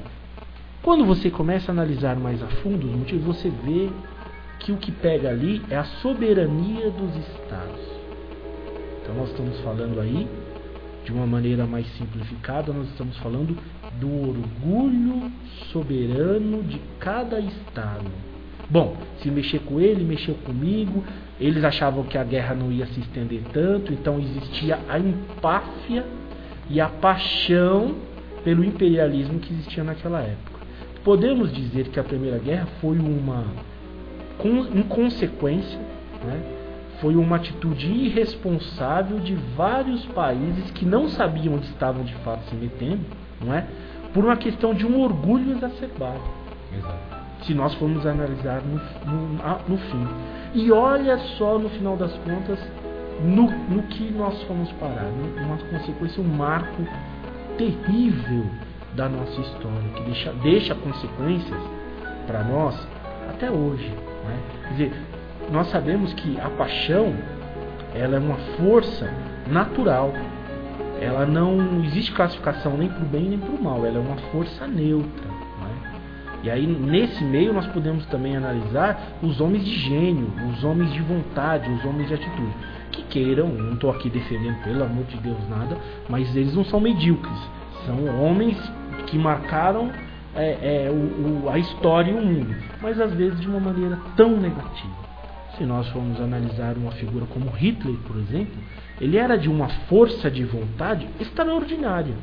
Quando 0.86 1.04
você 1.04 1.32
começa 1.32 1.72
a 1.72 1.74
analisar 1.74 2.16
mais 2.16 2.44
a 2.44 2.48
fundo 2.62 2.86
os 2.86 2.96
motivos, 2.96 3.26
você 3.26 3.50
vê 3.50 3.90
que 4.60 4.72
o 4.72 4.78
que 4.78 4.92
pega 4.92 5.30
ali 5.30 5.60
é 5.68 5.76
a 5.76 5.84
soberania 5.84 6.92
dos 6.92 7.10
estados. 7.16 7.82
Então 9.02 9.16
nós 9.16 9.32
estamos 9.32 9.60
falando 9.62 10.00
aí, 10.00 10.28
de 11.04 11.12
uma 11.12 11.26
maneira 11.26 11.66
mais 11.66 11.88
simplificada, 11.98 12.72
nós 12.72 12.88
estamos 12.90 13.18
falando 13.18 13.58
do 14.00 14.30
orgulho 14.30 15.32
soberano 15.72 16.62
de 16.62 16.80
cada 17.00 17.40
estado. 17.40 18.06
Bom, 18.70 18.96
se 19.24 19.32
mexer 19.32 19.62
com 19.62 19.80
ele, 19.80 20.04
mexeu 20.04 20.36
comigo. 20.36 21.04
Eles 21.40 21.64
achavam 21.64 22.04
que 22.04 22.16
a 22.16 22.24
guerra 22.24 22.54
não 22.54 22.72
ia 22.72 22.86
se 22.86 23.00
estender 23.00 23.42
tanto, 23.52 23.92
então 23.92 24.20
existia 24.20 24.78
a 24.88 25.00
empáfia 25.00 26.06
e 26.70 26.80
a 26.80 26.88
paixão 26.88 27.96
pelo 28.44 28.64
imperialismo 28.64 29.40
que 29.40 29.52
existia 29.52 29.84
naquela 29.84 30.22
época. 30.22 30.55
Podemos 31.06 31.54
dizer 31.54 31.90
que 31.90 32.00
a 32.00 32.04
Primeira 32.04 32.40
Guerra 32.40 32.68
foi 32.82 32.98
uma 32.98 33.46
inconsequência, 34.74 35.78
né? 36.26 36.42
foi 37.00 37.16
uma 37.16 37.36
atitude 37.36 37.86
irresponsável 37.88 39.20
de 39.20 39.36
vários 39.56 40.04
países 40.08 40.72
que 40.72 40.84
não 40.84 41.08
sabiam 41.08 41.54
onde 41.54 41.68
estavam 41.68 42.04
de 42.04 42.14
fato 42.16 42.50
se 42.50 42.56
metendo, 42.56 43.06
não 43.40 43.54
é? 43.54 43.68
por 44.16 44.26
uma 44.26 44.36
questão 44.36 44.74
de 44.74 44.84
um 44.84 45.00
orgulho 45.00 45.52
exacerbado. 45.52 46.22
Exato. 46.76 47.26
Se 47.44 47.54
nós 47.54 47.76
formos 47.76 48.04
analisar 48.08 48.64
no, 48.64 48.82
no, 49.06 49.60
no, 49.68 49.78
fim. 49.78 50.08
E 50.56 50.72
olha 50.72 51.20
só, 51.38 51.60
no 51.60 51.70
final 51.70 51.96
das 51.96 52.14
contas, 52.20 52.60
no, 53.22 53.44
no 53.70 53.84
que 53.84 54.12
nós 54.12 54.42
fomos 54.44 54.72
parar. 54.74 55.06
Uma 55.38 55.58
consequência, 55.70 56.24
um 56.24 56.28
marco 56.28 56.82
terrível 57.58 58.46
da 58.96 59.10
nossa 59.10 59.40
história, 59.42 59.90
que 59.96 60.04
deixa, 60.04 60.32
deixa 60.42 60.76
consequências 60.76 61.60
para 62.26 62.44
nós 62.44 62.76
até 63.30 63.52
hoje. 63.52 63.90
Né? 64.26 64.40
Quer 64.64 64.70
dizer, 64.70 64.94
nós 65.52 65.68
sabemos 65.68 66.14
que 66.14 66.40
a 66.40 66.50
paixão 66.50 67.14
ela 67.94 68.16
é 68.16 68.20
uma 68.20 68.38
força 68.58 69.10
natural 69.48 70.12
ela 71.00 71.26
não 71.26 71.84
existe 71.84 72.12
classificação 72.12 72.78
nem 72.78 72.90
para 72.90 73.04
o 73.04 73.06
bem 73.06 73.24
nem 73.30 73.40
para 73.40 73.52
o 73.52 73.62
mal, 73.62 73.86
ela 73.86 73.98
é 73.98 74.00
uma 74.00 74.18
força 74.32 74.66
neutra. 74.68 75.28
Né? 75.28 76.00
E 76.44 76.50
aí 76.50 76.66
nesse 76.66 77.24
meio 77.24 77.54
nós 77.54 77.68
podemos 77.68 78.06
também 78.06 78.36
analisar 78.36 79.18
os 79.22 79.42
homens 79.42 79.66
de 79.66 79.76
gênio, 79.76 80.32
os 80.54 80.64
homens 80.64 80.92
de 80.94 81.02
vontade, 81.02 81.70
os 81.70 81.86
homens 81.86 82.08
de 82.08 82.14
atitude. 82.14 82.54
Que 82.92 83.04
queiram, 83.04 83.50
não 83.50 83.74
estou 83.74 83.92
aqui 83.92 84.10
defendendo 84.10 84.64
pelo 84.64 84.84
amor 84.84 85.04
de 85.06 85.18
Deus 85.18 85.38
nada, 85.50 85.78
mas 86.08 86.34
eles 86.36 86.56
não 86.56 86.64
são 86.64 86.80
medíocres, 86.80 87.38
são 87.86 88.06
homens 88.22 88.58
que 89.08 89.18
marcaram 89.18 89.92
é, 90.36 90.86
é, 90.86 90.92
o, 90.92 91.46
o, 91.46 91.50
a 91.50 91.58
história 91.58 92.12
e 92.12 92.14
o 92.14 92.22
mundo, 92.22 92.56
mas 92.82 93.00
às 93.00 93.14
vezes 93.14 93.40
de 93.40 93.48
uma 93.48 93.60
maneira 93.60 93.98
tão 94.16 94.38
negativa. 94.38 95.06
Se 95.58 95.64
nós 95.64 95.88
formos 95.90 96.20
analisar 96.20 96.76
uma 96.76 96.92
figura 96.92 97.26
como 97.28 97.50
Hitler, 97.50 97.96
por 98.06 98.18
exemplo, 98.18 98.56
ele 99.00 99.18
era 99.18 99.38
de 99.38 99.50
uma 99.50 99.70
força 99.88 100.30
de 100.30 100.44
vontade 100.44 101.08
extraordinária, 101.20 102.16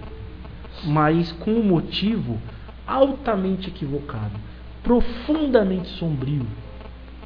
mas 0.85 1.33
com 1.33 1.53
um 1.53 1.63
motivo 1.63 2.39
altamente 2.87 3.69
equivocado, 3.69 4.35
profundamente 4.83 5.89
sombrio, 5.99 6.47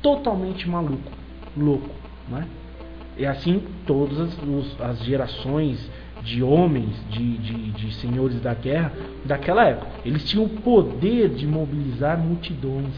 totalmente 0.00 0.68
maluco, 0.68 1.10
louco. 1.56 1.90
Né? 2.28 2.46
E 3.16 3.26
assim 3.26 3.62
todas 3.86 4.20
as, 4.20 4.80
as 4.80 5.04
gerações 5.04 5.90
de 6.26 6.42
homens, 6.42 6.90
de, 7.08 7.38
de, 7.38 7.70
de, 7.70 7.94
senhores 7.94 8.40
da 8.40 8.52
guerra 8.52 8.92
daquela 9.24 9.64
época. 9.64 9.86
Eles 10.04 10.24
tinham 10.24 10.44
o 10.44 10.48
poder 10.48 11.28
de 11.28 11.46
mobilizar 11.46 12.18
multidões 12.18 12.92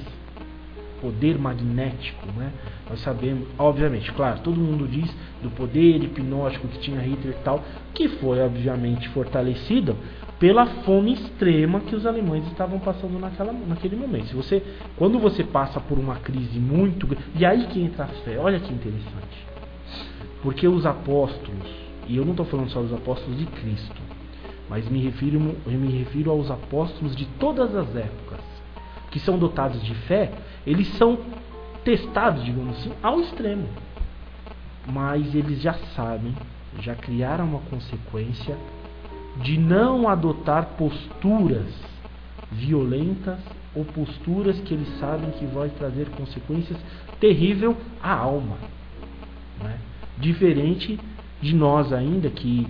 poder 1.01 1.39
magnético, 1.39 2.27
né? 2.37 2.53
Nós 2.91 3.01
sabemos, 3.01 3.47
obviamente, 3.57 4.11
claro, 4.13 4.41
todo 4.41 4.57
mundo 4.57 4.89
diz 4.89 5.09
do 5.43 5.51
poder 5.51 6.03
hipnótico 6.03 6.67
que 6.67 6.79
tinha 6.79 7.01
Hitler 7.01 7.37
e 7.39 7.43
tal, 7.45 7.63
que 7.95 8.09
foi 8.09 8.41
obviamente 8.41 9.09
fortalecido 9.11 9.97
pela 10.39 10.67
fome 10.67 11.13
extrema 11.13 11.81
que 11.81 11.95
os 11.95 12.07
alemães 12.07 12.45
estavam 12.47 12.79
passando 12.79 13.19
naquela, 13.19 13.53
naquele 13.53 13.97
momento. 13.97 14.27
Se 14.27 14.35
você, 14.35 14.63
quando 14.97 15.19
você 15.19 15.45
passa 15.45 15.81
por 15.81 15.99
uma 15.99 16.17
crise 16.17 16.59
muito 16.59 17.07
grande, 17.07 17.25
e 17.37 17.45
aí 17.45 17.67
que 17.67 17.81
entra 17.81 18.05
a 18.05 18.09
fé. 18.09 18.39
Olha 18.39 18.59
que 18.59 18.73
interessante. 18.73 19.47
Porque 20.43 20.67
os 20.69 20.87
apóstolos, 20.87 21.78
e 22.09 22.17
eu 22.17 22.25
não 22.25 22.33
estou 22.33 22.47
falando 22.47 22.71
só 22.71 22.81
dos 22.81 22.93
apóstolos 22.93 23.39
de 23.39 23.45
Cristo, 23.47 24.01
mas 24.69 24.89
me 24.89 25.03
refiro, 25.03 25.39
me 25.39 25.99
refiro 25.99 26.31
aos 26.31 26.51
apóstolos 26.51 27.15
de 27.15 27.27
todas 27.39 27.75
as 27.77 27.95
épocas, 27.95 28.41
que 29.11 29.21
são 29.21 29.39
dotados 29.39 29.83
de 29.83 29.95
fé, 29.95 30.33
eles 30.67 30.89
são 30.97 31.19
testados, 31.85 32.45
digamos 32.45 32.79
assim, 32.79 32.93
ao 33.03 33.21
extremo. 33.21 33.69
Mas 34.87 35.35
eles 35.35 35.61
já 35.61 35.75
sabem, 35.95 36.35
já 36.81 36.95
criaram 36.95 37.45
uma 37.45 37.61
consequência 37.61 38.57
de 39.43 39.59
não 39.59 40.09
adotar 40.09 40.71
posturas 40.79 41.67
violentas 42.51 43.39
ou 43.75 43.85
posturas 43.85 44.59
que 44.61 44.73
eles 44.73 44.89
sabem 44.99 45.31
que 45.33 45.45
vai 45.47 45.69
trazer 45.69 46.09
consequências 46.11 46.79
terríveis 47.21 47.77
à 48.03 48.15
alma. 48.15 48.57
Né? 49.63 49.79
Diferente 50.17 50.99
de 51.41 51.55
nós 51.55 51.93
ainda 51.93 52.29
que 52.31 52.67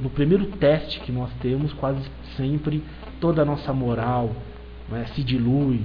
no 0.00 0.10
primeiro 0.10 0.46
teste 0.46 1.00
que 1.00 1.10
nós 1.10 1.30
temos, 1.40 1.72
quase 1.72 2.00
sempre 2.36 2.82
toda 3.20 3.42
a 3.42 3.44
nossa 3.44 3.72
moral 3.72 4.30
né, 4.88 5.06
se 5.14 5.22
dilui, 5.22 5.80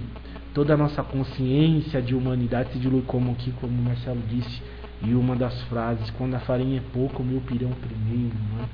toda 0.53 0.73
a 0.73 0.77
nossa 0.77 1.01
consciência 1.01 2.01
de 2.01 2.13
humanidade 2.13 2.73
se 2.73 2.79
dilui, 2.79 3.03
como 3.07 3.31
aqui, 3.31 3.51
como 3.59 3.73
o 3.73 3.83
Marcelo 3.83 4.21
disse, 4.29 4.61
e 5.01 5.13
uma 5.13 5.35
das 5.35 5.59
frases, 5.63 6.09
quando 6.11 6.35
a 6.35 6.39
farinha 6.39 6.77
é 6.77 6.83
pouca, 6.93 7.21
o 7.21 7.25
meu 7.25 7.41
pirão 7.41 7.71
primeiro. 7.71 8.35
Né? 8.35 8.69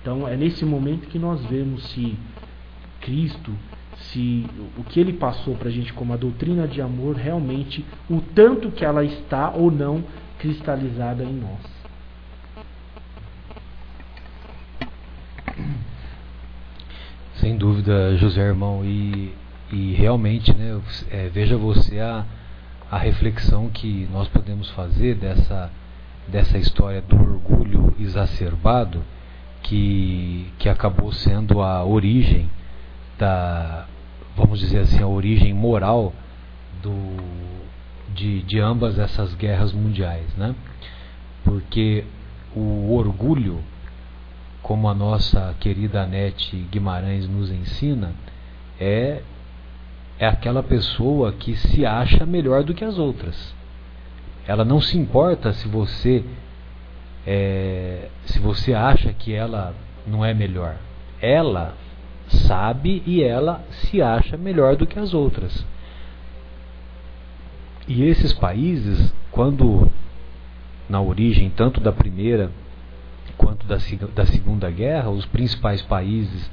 Então 0.00 0.26
é 0.26 0.36
nesse 0.36 0.64
momento 0.64 1.08
que 1.08 1.18
nós 1.18 1.44
vemos 1.44 1.84
se 1.90 2.16
Cristo, 3.00 3.52
se 3.96 4.46
o 4.78 4.82
que 4.84 4.98
ele 4.98 5.12
passou 5.12 5.54
para 5.54 5.68
a 5.68 5.72
gente 5.72 5.92
como 5.92 6.12
a 6.12 6.16
doutrina 6.16 6.66
de 6.66 6.80
amor, 6.80 7.16
realmente 7.16 7.84
o 8.08 8.20
tanto 8.34 8.70
que 8.70 8.84
ela 8.84 9.04
está 9.04 9.50
ou 9.50 9.70
não 9.70 10.02
cristalizada 10.38 11.22
em 11.22 11.34
nós. 11.34 11.79
Sem 17.40 17.56
dúvida, 17.56 18.18
José 18.18 18.42
Irmão, 18.42 18.84
e, 18.84 19.32
e 19.72 19.94
realmente, 19.94 20.54
né, 20.54 20.78
é, 21.10 21.30
veja 21.32 21.56
você 21.56 21.98
a, 21.98 22.26
a 22.90 22.98
reflexão 22.98 23.70
que 23.70 24.06
nós 24.12 24.28
podemos 24.28 24.68
fazer 24.72 25.14
dessa, 25.14 25.70
dessa 26.28 26.58
história 26.58 27.00
do 27.00 27.16
orgulho 27.16 27.94
exacerbado 27.98 29.02
que, 29.62 30.52
que 30.58 30.68
acabou 30.68 31.10
sendo 31.12 31.62
a 31.62 31.82
origem 31.82 32.50
da, 33.18 33.86
vamos 34.36 34.60
dizer 34.60 34.80
assim, 34.80 35.02
a 35.02 35.08
origem 35.08 35.54
moral 35.54 36.12
do, 36.82 37.16
de, 38.14 38.42
de 38.42 38.60
ambas 38.60 38.98
essas 38.98 39.34
guerras 39.34 39.72
mundiais, 39.72 40.26
né? 40.36 40.54
Porque 41.42 42.04
o 42.54 42.94
orgulho 42.94 43.60
como 44.62 44.88
a 44.88 44.94
nossa 44.94 45.54
querida 45.58 46.02
Anete 46.02 46.56
Guimarães 46.70 47.28
nos 47.28 47.50
ensina, 47.50 48.12
é, 48.78 49.22
é 50.18 50.26
aquela 50.26 50.62
pessoa 50.62 51.32
que 51.32 51.56
se 51.56 51.84
acha 51.84 52.26
melhor 52.26 52.62
do 52.62 52.74
que 52.74 52.84
as 52.84 52.98
outras. 52.98 53.54
Ela 54.46 54.64
não 54.64 54.80
se 54.80 54.98
importa 54.98 55.52
se 55.52 55.68
você 55.68 56.24
é, 57.26 58.08
se 58.24 58.38
você 58.38 58.72
acha 58.72 59.12
que 59.12 59.32
ela 59.32 59.74
não 60.06 60.24
é 60.24 60.32
melhor. 60.32 60.76
Ela 61.20 61.74
sabe 62.28 63.02
e 63.06 63.22
ela 63.22 63.64
se 63.70 64.00
acha 64.00 64.36
melhor 64.36 64.76
do 64.76 64.86
que 64.86 64.98
as 64.98 65.12
outras. 65.12 65.64
E 67.86 68.04
esses 68.04 68.32
países, 68.32 69.12
quando 69.30 69.90
na 70.88 71.00
origem 71.00 71.50
tanto 71.50 71.80
da 71.80 71.92
primeira 71.92 72.50
quanto 73.40 73.66
da, 73.66 73.78
da 74.14 74.26
Segunda 74.26 74.70
Guerra, 74.70 75.08
os 75.08 75.24
principais 75.24 75.80
países 75.80 76.50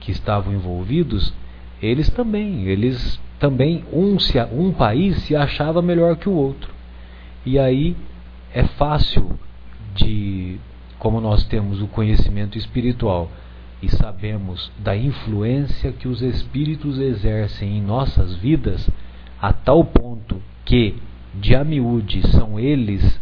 que 0.00 0.10
estavam 0.10 0.54
envolvidos, 0.54 1.34
eles 1.82 2.08
também, 2.08 2.64
eles 2.64 3.20
também 3.38 3.84
um, 3.92 4.18
se, 4.18 4.42
um 4.44 4.72
país 4.72 5.18
se 5.24 5.36
achava 5.36 5.82
melhor 5.82 6.16
que 6.16 6.28
o 6.28 6.32
outro. 6.32 6.72
E 7.44 7.58
aí 7.58 7.94
é 8.54 8.64
fácil 8.64 9.38
de, 9.94 10.58
como 10.98 11.20
nós 11.20 11.44
temos 11.44 11.82
o 11.82 11.86
conhecimento 11.86 12.56
espiritual 12.56 13.30
e 13.82 13.88
sabemos 13.90 14.72
da 14.78 14.96
influência 14.96 15.92
que 15.92 16.08
os 16.08 16.22
espíritos 16.22 16.98
exercem 16.98 17.76
em 17.76 17.82
nossas 17.82 18.34
vidas, 18.36 18.88
a 19.42 19.52
tal 19.52 19.84
ponto 19.84 20.40
que, 20.64 20.96
de 21.34 21.54
a 21.54 21.62
miúde, 21.62 22.26
são 22.28 22.58
eles 22.58 23.20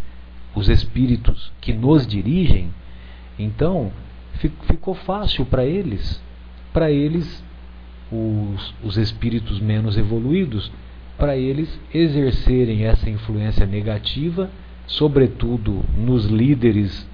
os 0.55 0.68
espíritos 0.68 1.50
que 1.61 1.72
nos 1.72 2.07
dirigem, 2.07 2.70
então, 3.39 3.93
ficou 4.66 4.95
fácil 4.95 5.45
para 5.45 5.64
eles, 5.64 6.20
para 6.72 6.91
eles, 6.91 7.43
os, 8.11 8.74
os 8.83 8.97
espíritos 8.97 9.61
menos 9.61 9.97
evoluídos, 9.97 10.70
para 11.16 11.37
eles 11.37 11.78
exercerem 11.93 12.85
essa 12.85 13.09
influência 13.09 13.66
negativa, 13.66 14.51
sobretudo 14.87 15.85
nos 15.97 16.26
líderes 16.26 17.09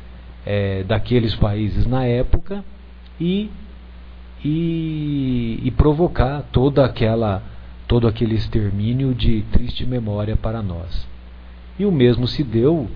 é, 0.46 0.82
daqueles 0.84 1.34
países 1.34 1.86
na 1.86 2.04
época, 2.04 2.64
e, 3.20 3.50
e, 4.44 5.60
e 5.62 5.70
provocar 5.72 6.42
toda 6.52 6.84
aquela 6.84 7.42
todo 7.86 8.06
aquele 8.06 8.34
extermínio 8.34 9.14
de 9.14 9.42
triste 9.50 9.86
memória 9.86 10.36
para 10.36 10.62
nós. 10.62 11.08
E 11.78 11.86
o 11.86 11.90
mesmo 11.90 12.28
se 12.28 12.44
deu 12.44 12.86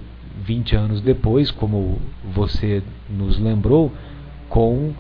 20 0.44 0.76
anos 0.76 1.00
depois, 1.00 1.50
como 1.50 1.98
você 2.34 2.82
nos 3.08 3.38
lembrou, 3.38 3.92
com 4.48 4.92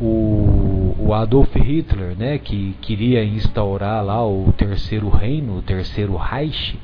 o, 0.00 0.94
o, 0.98 1.12
Adolf 1.12 1.54
Hitler, 1.54 2.16
né, 2.16 2.38
que 2.38 2.74
queria 2.80 3.22
instaurar 3.24 4.04
lá 4.04 4.26
o 4.26 4.52
terceiro 4.56 5.08
reino, 5.08 5.58
o 5.58 5.62
terceiro 5.62 6.16
Reich, 6.16 6.78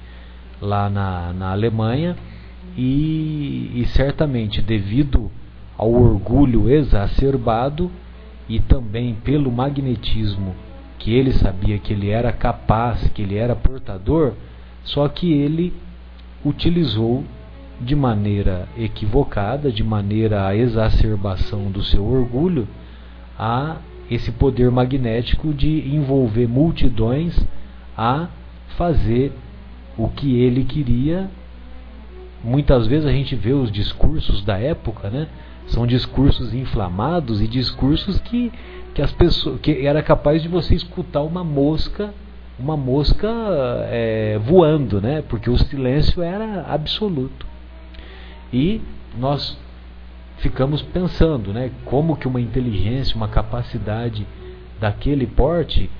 lá 0.60 0.90
na, 0.90 1.32
na 1.32 1.52
Alemanha, 1.52 2.16
e, 2.76 3.70
e 3.74 3.86
certamente 3.86 4.60
devido 4.60 5.30
ao 5.78 5.92
orgulho 5.92 6.68
exacerbado 6.68 7.90
e 8.48 8.60
também 8.60 9.14
pelo 9.14 9.50
magnetismo 9.50 10.54
que 10.98 11.12
ele 11.12 11.32
sabia 11.32 11.78
que 11.78 11.92
ele 11.92 12.10
era 12.10 12.32
capaz, 12.32 13.08
que 13.08 13.22
ele 13.22 13.36
era 13.36 13.54
portador, 13.54 14.34
só 14.82 15.08
que 15.08 15.32
ele 15.32 15.72
utilizou 16.44 17.24
de 17.80 17.94
maneira 17.94 18.68
equivocada, 18.76 19.70
de 19.70 19.84
maneira 19.84 20.46
a 20.46 20.56
exacerbação 20.56 21.70
do 21.70 21.82
seu 21.82 22.04
orgulho, 22.04 22.66
a 23.38 23.76
esse 24.10 24.32
poder 24.32 24.70
magnético 24.70 25.52
de 25.52 25.94
envolver 25.94 26.46
multidões 26.46 27.38
a 27.96 28.28
fazer 28.76 29.32
o 29.96 30.08
que 30.08 30.38
ele 30.38 30.64
queria. 30.64 31.30
Muitas 32.42 32.86
vezes 32.86 33.06
a 33.06 33.12
gente 33.12 33.34
vê 33.34 33.52
os 33.52 33.70
discursos 33.70 34.44
da 34.44 34.58
época, 34.58 35.10
né? 35.10 35.28
São 35.66 35.86
discursos 35.86 36.54
inflamados 36.54 37.42
e 37.42 37.48
discursos 37.48 38.20
que, 38.20 38.52
que 38.94 39.02
as 39.02 39.12
pessoas 39.12 39.60
que 39.60 39.84
era 39.84 40.02
capaz 40.02 40.40
de 40.40 40.48
você 40.48 40.74
escutar 40.74 41.22
uma 41.22 41.42
mosca 41.42 42.14
uma 42.58 42.76
mosca 42.76 43.28
é, 43.90 44.38
voando, 44.38 45.00
né? 45.00 45.22
Porque 45.28 45.50
o 45.50 45.58
silêncio 45.58 46.22
era 46.22 46.62
absoluto. 46.68 47.46
E 48.52 48.80
nós 49.18 49.58
ficamos 50.38 50.82
pensando, 50.82 51.52
né? 51.52 51.70
Como 51.84 52.16
que 52.16 52.26
uma 52.26 52.40
inteligência, 52.40 53.16
uma 53.16 53.28
capacidade 53.28 54.26
daquele 54.80 55.26
porte, 55.26 55.90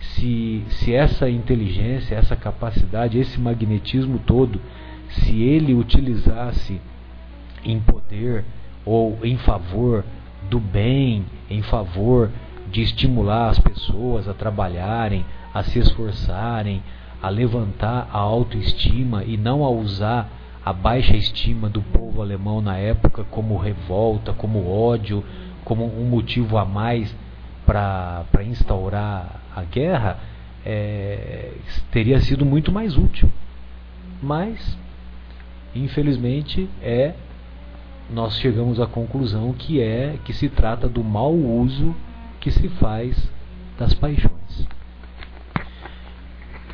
se, 0.00 0.64
se 0.68 0.92
essa 0.92 1.30
inteligência, 1.30 2.14
essa 2.14 2.36
capacidade, 2.36 3.18
esse 3.18 3.40
magnetismo 3.40 4.18
todo, 4.18 4.60
se 5.08 5.42
ele 5.42 5.74
utilizasse 5.74 6.80
em 7.64 7.78
poder 7.80 8.44
ou 8.84 9.18
em 9.22 9.36
favor 9.38 10.04
do 10.50 10.58
bem, 10.58 11.24
em 11.48 11.62
favor 11.62 12.30
de 12.72 12.80
estimular 12.80 13.50
as 13.50 13.58
pessoas 13.58 14.26
a 14.26 14.32
trabalharem, 14.32 15.24
a 15.52 15.62
se 15.62 15.78
esforçarem, 15.78 16.82
a 17.22 17.28
levantar 17.28 18.08
a 18.10 18.18
autoestima 18.18 19.22
e 19.22 19.36
não 19.36 19.62
a 19.62 19.70
usar 19.70 20.28
a 20.64 20.72
baixa 20.72 21.14
estima 21.14 21.68
do 21.68 21.82
povo 21.82 22.22
alemão 22.22 22.60
na 22.60 22.78
época 22.78 23.24
como 23.30 23.58
revolta, 23.58 24.32
como 24.32 24.68
ódio, 24.68 25.22
como 25.64 25.84
um 25.84 26.08
motivo 26.08 26.56
a 26.56 26.64
mais 26.64 27.14
para 27.66 28.24
instaurar 28.44 29.40
a 29.54 29.62
guerra, 29.62 30.18
é, 30.64 31.52
teria 31.90 32.20
sido 32.20 32.44
muito 32.44 32.72
mais 32.72 32.96
útil. 32.96 33.30
Mas, 34.22 34.78
infelizmente, 35.74 36.68
é 36.80 37.14
nós 38.10 38.36
chegamos 38.38 38.80
à 38.80 38.86
conclusão 38.86 39.52
que 39.52 39.80
é 39.80 40.16
que 40.24 40.32
se 40.32 40.48
trata 40.48 40.88
do 40.88 41.02
mau 41.02 41.34
uso 41.34 41.94
que 42.42 42.50
se 42.50 42.68
faz 42.68 43.16
das 43.78 43.94
paixões. 43.94 44.68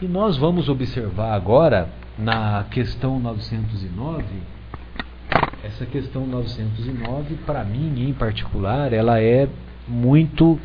E 0.01 0.07
nós 0.07 0.37
vamos 0.37 0.69
observar 0.69 1.35
agora, 1.35 1.91
na 2.19 2.65
questão 2.71 3.21
909, 3.21 4.25
essa 5.63 5.85
questão 5.85 6.27
909, 6.27 7.35
para 7.45 7.65
mim 7.65 8.09
em 8.09 8.15
particular, 8.15 8.93
ela 8.93 9.21
é 9.21 9.49
muito 9.87 10.59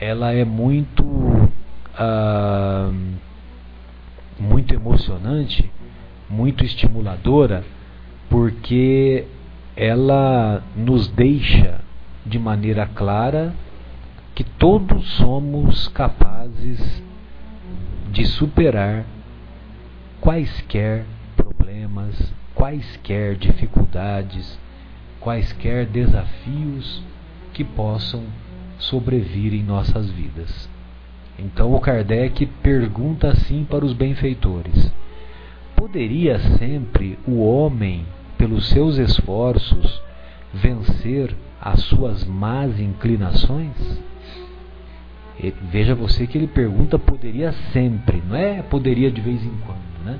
ela 0.00 0.32
é 0.32 0.44
muito 0.44 1.04
uh, 1.04 2.94
muito 4.38 4.74
emocionante, 4.74 5.70
muito 6.28 6.64
estimuladora, 6.64 7.64
porque 8.28 9.26
ela 9.74 10.62
nos 10.76 11.08
deixa 11.08 11.80
de 12.26 12.38
maneira 12.38 12.86
clara 12.86 13.54
que 14.34 14.44
todos 14.44 15.08
somos 15.12 15.88
capazes 15.88 17.02
de 18.10 18.26
superar 18.26 19.04
quaisquer 20.20 21.04
problemas, 21.36 22.34
quaisquer 22.54 23.36
dificuldades, 23.36 24.58
quaisquer 25.20 25.86
desafios 25.86 27.02
que 27.52 27.62
possam 27.62 28.24
sobrevir 28.78 29.54
em 29.54 29.62
nossas 29.62 30.10
vidas. 30.10 30.68
Então 31.38 31.74
o 31.74 31.80
Kardec 31.80 32.46
pergunta 32.62 33.28
assim 33.28 33.64
para 33.64 33.84
os 33.84 33.92
benfeitores: 33.92 34.92
Poderia 35.76 36.38
sempre 36.58 37.18
o 37.26 37.40
homem, 37.40 38.04
pelos 38.36 38.68
seus 38.68 38.96
esforços, 38.98 40.02
vencer 40.52 41.34
as 41.66 41.80
suas 41.82 42.24
más 42.24 42.78
inclinações? 42.78 43.74
E 45.42 45.52
veja 45.70 45.96
você 45.96 46.24
que 46.26 46.38
ele 46.38 46.46
pergunta 46.46 46.96
poderia 46.96 47.52
sempre, 47.72 48.22
não 48.26 48.36
é 48.36 48.62
poderia 48.62 49.10
de 49.10 49.20
vez 49.20 49.44
em 49.44 49.52
quando, 49.66 50.04
né? 50.04 50.18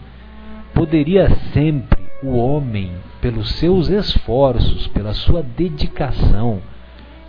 Poderia 0.74 1.30
sempre 1.52 2.04
o 2.22 2.36
homem, 2.36 2.90
pelos 3.20 3.50
seus 3.52 3.88
esforços, 3.88 4.88
pela 4.88 5.14
sua 5.14 5.42
dedicação, 5.42 6.60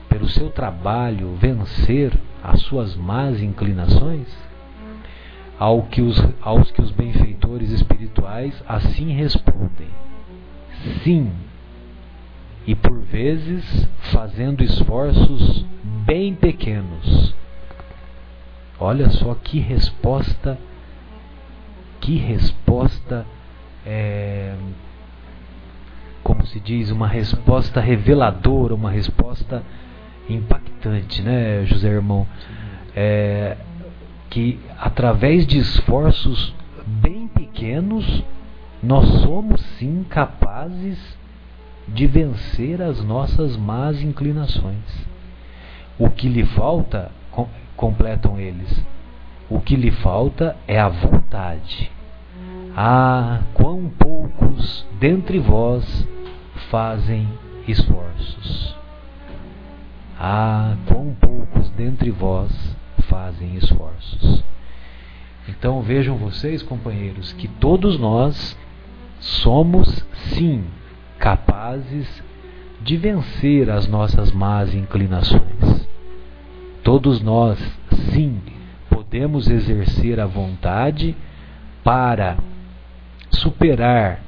pelo 0.09 0.27
seu 0.27 0.49
trabalho, 0.49 1.35
vencer 1.39 2.11
as 2.43 2.61
suas 2.61 2.95
más 2.95 3.39
inclinações? 3.41 4.27
Ao 5.59 5.83
que 5.83 6.01
os, 6.01 6.21
aos 6.41 6.71
que 6.71 6.81
os 6.81 6.91
benfeitores 6.91 7.69
espirituais 7.69 8.63
assim 8.67 9.11
respondem: 9.11 9.87
sim, 11.03 11.31
e 12.67 12.75
por 12.75 12.99
vezes 12.99 13.87
fazendo 14.11 14.61
esforços 14.61 15.65
bem 16.05 16.35
pequenos. 16.35 17.33
Olha 18.77 19.09
só 19.09 19.33
que 19.35 19.57
resposta, 19.57 20.57
que 22.01 22.17
resposta, 22.17 23.25
é, 23.85 24.53
como 26.21 26.45
se 26.45 26.59
diz, 26.59 26.91
uma 26.91 27.07
resposta 27.07 27.79
reveladora, 27.79 28.75
uma 28.75 28.91
resposta 28.91 29.63
impactante, 30.29 31.21
né, 31.21 31.65
José 31.65 31.87
Irmão? 31.87 32.27
É, 32.93 33.55
que 34.29 34.59
através 34.77 35.47
de 35.47 35.57
esforços 35.57 36.53
bem 36.85 37.29
pequenos, 37.29 38.23
nós 38.83 39.07
somos 39.21 39.61
sim 39.79 40.05
capazes 40.09 41.16
de 41.87 42.05
vencer 42.05 42.81
as 42.81 43.03
nossas 43.03 43.55
más 43.55 44.01
inclinações. 44.01 45.07
O 45.97 46.09
que 46.09 46.27
lhe 46.27 46.45
falta, 46.45 47.11
completam 47.75 48.39
eles, 48.39 48.85
o 49.49 49.59
que 49.59 49.75
lhe 49.75 49.91
falta 49.91 50.55
é 50.67 50.79
a 50.79 50.89
vontade. 50.89 51.91
Ah, 52.75 53.41
quão 53.53 53.89
poucos 53.89 54.85
dentre 54.99 55.39
vós 55.39 56.07
fazem 56.69 57.27
esforços. 57.67 58.75
Ah, 60.19 60.75
quão 60.87 61.15
poucos 61.15 61.69
dentre 61.71 62.11
vós 62.11 62.51
fazem 63.03 63.55
esforços. 63.55 64.43
Então 65.47 65.81
vejam 65.81 66.17
vocês, 66.17 66.61
companheiros, 66.61 67.33
que 67.33 67.47
todos 67.47 67.97
nós 67.97 68.57
somos 69.19 70.05
sim 70.29 70.63
capazes 71.19 72.23
de 72.81 72.95
vencer 72.97 73.69
as 73.69 73.87
nossas 73.87 74.31
más 74.31 74.73
inclinações. 74.73 75.87
Todos 76.83 77.21
nós 77.21 77.59
sim 78.13 78.41
podemos 78.89 79.49
exercer 79.49 80.19
a 80.19 80.25
vontade 80.25 81.15
para 81.83 82.37
superar 83.29 84.19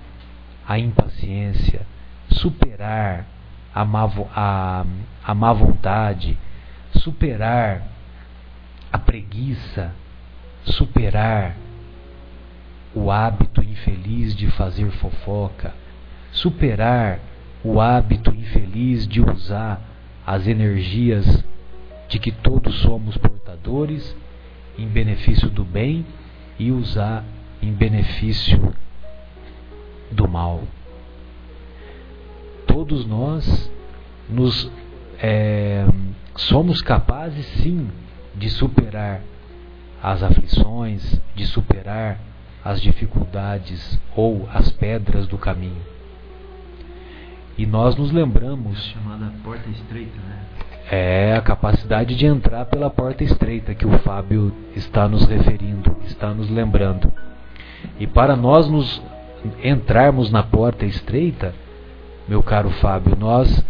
a 0.67 0.77
impaciência, 0.77 1.81
superar 2.29 3.25
a 3.73 3.85
má, 3.85 4.09
a, 4.35 4.85
a 5.23 5.33
má 5.35 5.53
vontade, 5.53 6.37
superar 6.93 7.83
a 8.91 8.97
preguiça, 8.97 9.93
superar 10.63 11.55
o 12.93 13.11
hábito 13.11 13.61
infeliz 13.61 14.35
de 14.35 14.47
fazer 14.51 14.89
fofoca, 14.91 15.73
superar 16.31 17.19
o 17.63 17.79
hábito 17.79 18.31
infeliz 18.31 19.07
de 19.07 19.21
usar 19.21 19.81
as 20.25 20.47
energias 20.47 21.43
de 22.07 22.19
que 22.19 22.31
todos 22.31 22.75
somos 22.81 23.17
portadores 23.17 24.15
em 24.77 24.87
benefício 24.87 25.49
do 25.49 25.63
bem 25.63 26.05
e 26.57 26.71
usar 26.71 27.23
em 27.61 27.71
benefício 27.71 28.73
do 30.11 30.27
mal 30.27 30.63
todos 32.69 33.05
nós 33.05 33.69
nos 34.29 34.71
é, 35.21 35.85
somos 36.35 36.81
capazes 36.81 37.45
sim 37.61 37.89
de 38.35 38.49
superar 38.49 39.21
as 40.01 40.23
aflições, 40.23 41.19
de 41.35 41.45
superar 41.45 42.19
as 42.63 42.79
dificuldades 42.79 43.99
ou 44.15 44.47
as 44.53 44.71
pedras 44.71 45.27
do 45.27 45.37
caminho. 45.37 45.81
E 47.59 47.65
nós 47.65 47.93
nos 47.97 48.09
lembramos. 48.09 48.77
É 48.77 48.93
chamada 48.93 49.33
porta 49.43 49.69
estreita, 49.69 50.17
né? 50.17 50.45
É 50.89 51.35
a 51.35 51.41
capacidade 51.41 52.15
de 52.15 52.25
entrar 52.25 52.63
pela 52.63 52.89
porta 52.89 53.21
estreita 53.21 53.75
que 53.75 53.85
o 53.85 53.99
Fábio 53.99 54.55
está 54.77 55.09
nos 55.09 55.25
referindo, 55.25 55.93
está 56.05 56.33
nos 56.33 56.49
lembrando. 56.49 57.11
E 57.99 58.07
para 58.07 58.37
nós 58.37 58.69
nos 58.69 59.01
entrarmos 59.61 60.31
na 60.31 60.41
porta 60.41 60.85
estreita, 60.85 61.53
meu 62.29 62.41
caro 62.41 62.69
Fábio, 62.69 63.17
nós, 63.17 63.65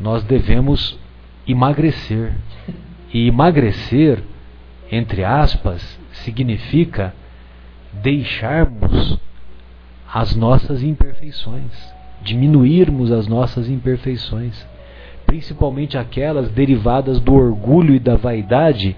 nós 0.00 0.24
devemos 0.24 0.98
emagrecer. 1.46 2.34
E 3.14 3.28
emagrecer, 3.28 4.24
entre 4.90 5.22
aspas, 5.24 6.00
significa 6.24 7.14
deixarmos 7.92 9.20
as 10.12 10.34
nossas 10.34 10.82
imperfeições, 10.82 11.99
diminuirmos 12.22 13.10
as 13.10 13.26
nossas 13.26 13.68
imperfeições, 13.68 14.66
principalmente 15.26 15.96
aquelas 15.96 16.50
derivadas 16.50 17.20
do 17.20 17.34
orgulho 17.34 17.94
e 17.94 17.98
da 17.98 18.16
vaidade 18.16 18.96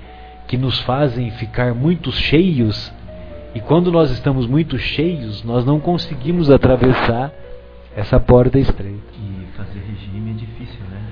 que 0.48 0.56
nos 0.56 0.80
fazem 0.80 1.30
ficar 1.32 1.74
muito 1.74 2.10
cheios. 2.12 2.92
E 3.54 3.60
quando 3.60 3.92
nós 3.92 4.10
estamos 4.10 4.46
muito 4.46 4.78
cheios, 4.78 5.44
nós 5.44 5.64
não 5.64 5.78
conseguimos 5.78 6.50
atravessar 6.50 7.32
essa 7.94 8.18
porta 8.18 8.58
estreita. 8.58 9.12
E 9.14 9.46
fazer 9.56 9.80
regime 9.80 10.30
é 10.30 10.34
difícil, 10.34 10.80
né? 10.90 11.02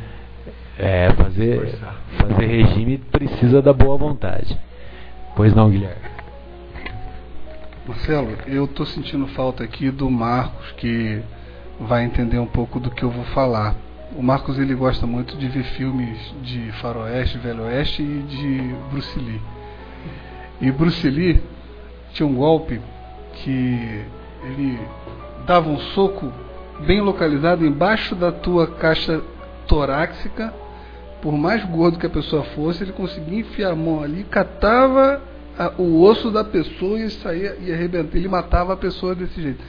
É, 0.79 1.13
fazer, 1.13 1.79
fazer 2.17 2.47
regime 2.47 2.99
precisa 2.99 3.61
da 3.61 3.73
boa 3.73 3.99
vontade. 3.99 4.59
Pois 5.37 5.55
não, 5.55 5.71
Guilherme? 5.71 6.11
Marcelo, 7.87 8.37
eu 8.47 8.65
estou 8.65 8.87
sentindo 8.87 9.27
falta 9.29 9.65
aqui 9.65 9.91
do 9.91 10.11
Marcos, 10.11 10.73
que 10.73 11.23
vai 11.81 12.05
entender 12.05 12.39
um 12.39 12.47
pouco 12.47 12.79
do 12.79 12.91
que 12.91 13.03
eu 13.03 13.11
vou 13.11 13.25
falar. 13.27 13.75
O 14.17 14.23
Marcos 14.23 14.59
ele 14.59 14.75
gosta 14.75 15.07
muito 15.07 15.37
de 15.37 15.49
ver 15.49 15.63
filmes 15.63 16.19
de 16.43 16.71
faroeste, 16.73 17.39
velho 17.39 17.63
oeste 17.63 18.03
e 18.03 18.23
de 18.23 18.75
Bruce 18.91 19.19
Lee. 19.19 19.41
E 20.61 20.71
Bruce 20.71 21.09
Lee 21.09 21.41
tinha 22.13 22.27
um 22.27 22.35
golpe 22.35 22.81
que 23.35 24.05
ele 24.45 24.79
dava 25.47 25.69
um 25.69 25.79
soco 25.79 26.33
bem 26.87 27.01
localizado 27.01 27.65
embaixo 27.65 28.15
da 28.15 28.33
tua 28.33 28.67
caixa 28.67 29.23
torácica, 29.67 30.53
por 31.23 31.33
mais 31.33 31.65
gordo 31.65 31.99
que 31.99 32.07
a 32.07 32.11
pessoa 32.11 32.43
fosse, 32.43 32.83
ele 32.83 32.93
conseguia 32.93 33.41
enfiar 33.41 33.73
a 33.73 33.77
mão 33.77 34.03
ali, 34.03 34.25
catava 34.25 35.23
a, 35.59 35.73
o 35.79 36.03
osso 36.03 36.31
da 36.31 36.43
pessoa 36.43 36.99
e 36.99 37.11
saía 37.11 37.57
e 37.61 37.73
arrebentar. 37.73 38.17
Ele 38.17 38.29
matava 38.29 38.73
a 38.73 38.77
pessoa 38.77 39.15
desse 39.15 39.41
jeito. 39.41 39.63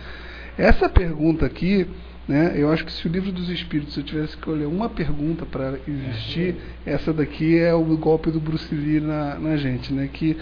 Essa 0.58 0.90
pergunta 0.90 1.46
aqui, 1.46 1.88
né, 2.28 2.54
eu 2.56 2.72
acho 2.72 2.86
que 2.86 2.92
se 2.92 3.08
o 3.08 3.12
livro 3.12 3.32
dos 3.32 3.50
Espíritos, 3.50 3.96
eu 3.98 4.04
tivesse 4.04 4.34
que 4.34 4.40
escolher 4.40 4.66
uma 4.66 4.90
pergunta 4.90 5.46
para 5.46 5.80
existir, 5.88 6.56
essa 6.86 7.14
daqui 7.14 7.58
é 7.58 7.74
o 7.74 7.84
golpe 7.98 8.30
do 8.30 8.40
Bruce 8.40 8.74
Lee 8.74 9.00
na, 9.00 9.36
na 9.40 9.58
gente, 9.58 9.94
né, 9.94 10.10
que 10.12 10.38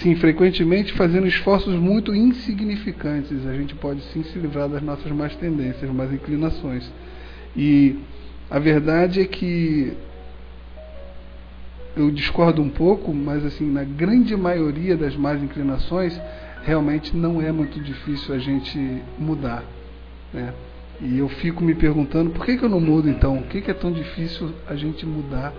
sim, 0.00 0.14
frequentemente 0.16 0.92
fazendo 0.92 1.26
esforços 1.26 1.74
muito 1.76 2.14
insignificantes, 2.14 3.46
a 3.46 3.54
gente 3.54 3.74
pode 3.74 4.00
sim 4.12 4.22
se 4.24 4.38
livrar 4.38 4.68
das 4.68 4.82
nossas 4.82 5.10
más 5.12 5.34
tendências, 5.36 5.90
más 5.90 6.12
inclinações. 6.12 6.90
E 7.56 7.96
a 8.50 8.58
verdade 8.58 9.20
é 9.20 9.24
que 9.24 9.92
eu 11.96 12.10
discordo 12.10 12.60
um 12.60 12.68
pouco, 12.68 13.14
mas 13.14 13.44
assim, 13.44 13.70
na 13.70 13.84
grande 13.84 14.36
maioria 14.36 14.96
das 14.96 15.16
más 15.16 15.40
inclinações, 15.40 16.20
realmente 16.64 17.16
não 17.16 17.40
é 17.40 17.52
muito 17.52 17.78
difícil 17.80 18.34
a 18.34 18.38
gente 18.38 18.78
mudar. 19.18 19.62
Né? 20.32 20.52
E 21.00 21.18
eu 21.18 21.28
fico 21.28 21.62
me 21.62 21.74
perguntando 21.74 22.30
por 22.30 22.44
que, 22.44 22.56
que 22.56 22.64
eu 22.64 22.68
não 22.68 22.80
mudo 22.80 23.08
então? 23.08 23.38
Por 23.38 23.48
que, 23.48 23.60
que 23.60 23.70
é 23.70 23.74
tão 23.74 23.92
difícil 23.92 24.52
a 24.66 24.74
gente 24.74 25.04
mudar 25.04 25.52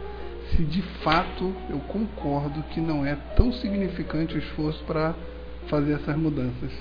se 0.52 0.64
de 0.64 0.82
fato 1.04 1.54
eu 1.70 1.80
concordo 1.80 2.64
que 2.72 2.80
não 2.80 3.06
é 3.06 3.16
tão 3.36 3.52
significante 3.54 4.36
o 4.36 4.40
esforço 4.40 4.84
para 4.86 5.14
fazer 5.68 5.94
essas 5.94 6.16
mudanças? 6.16 6.72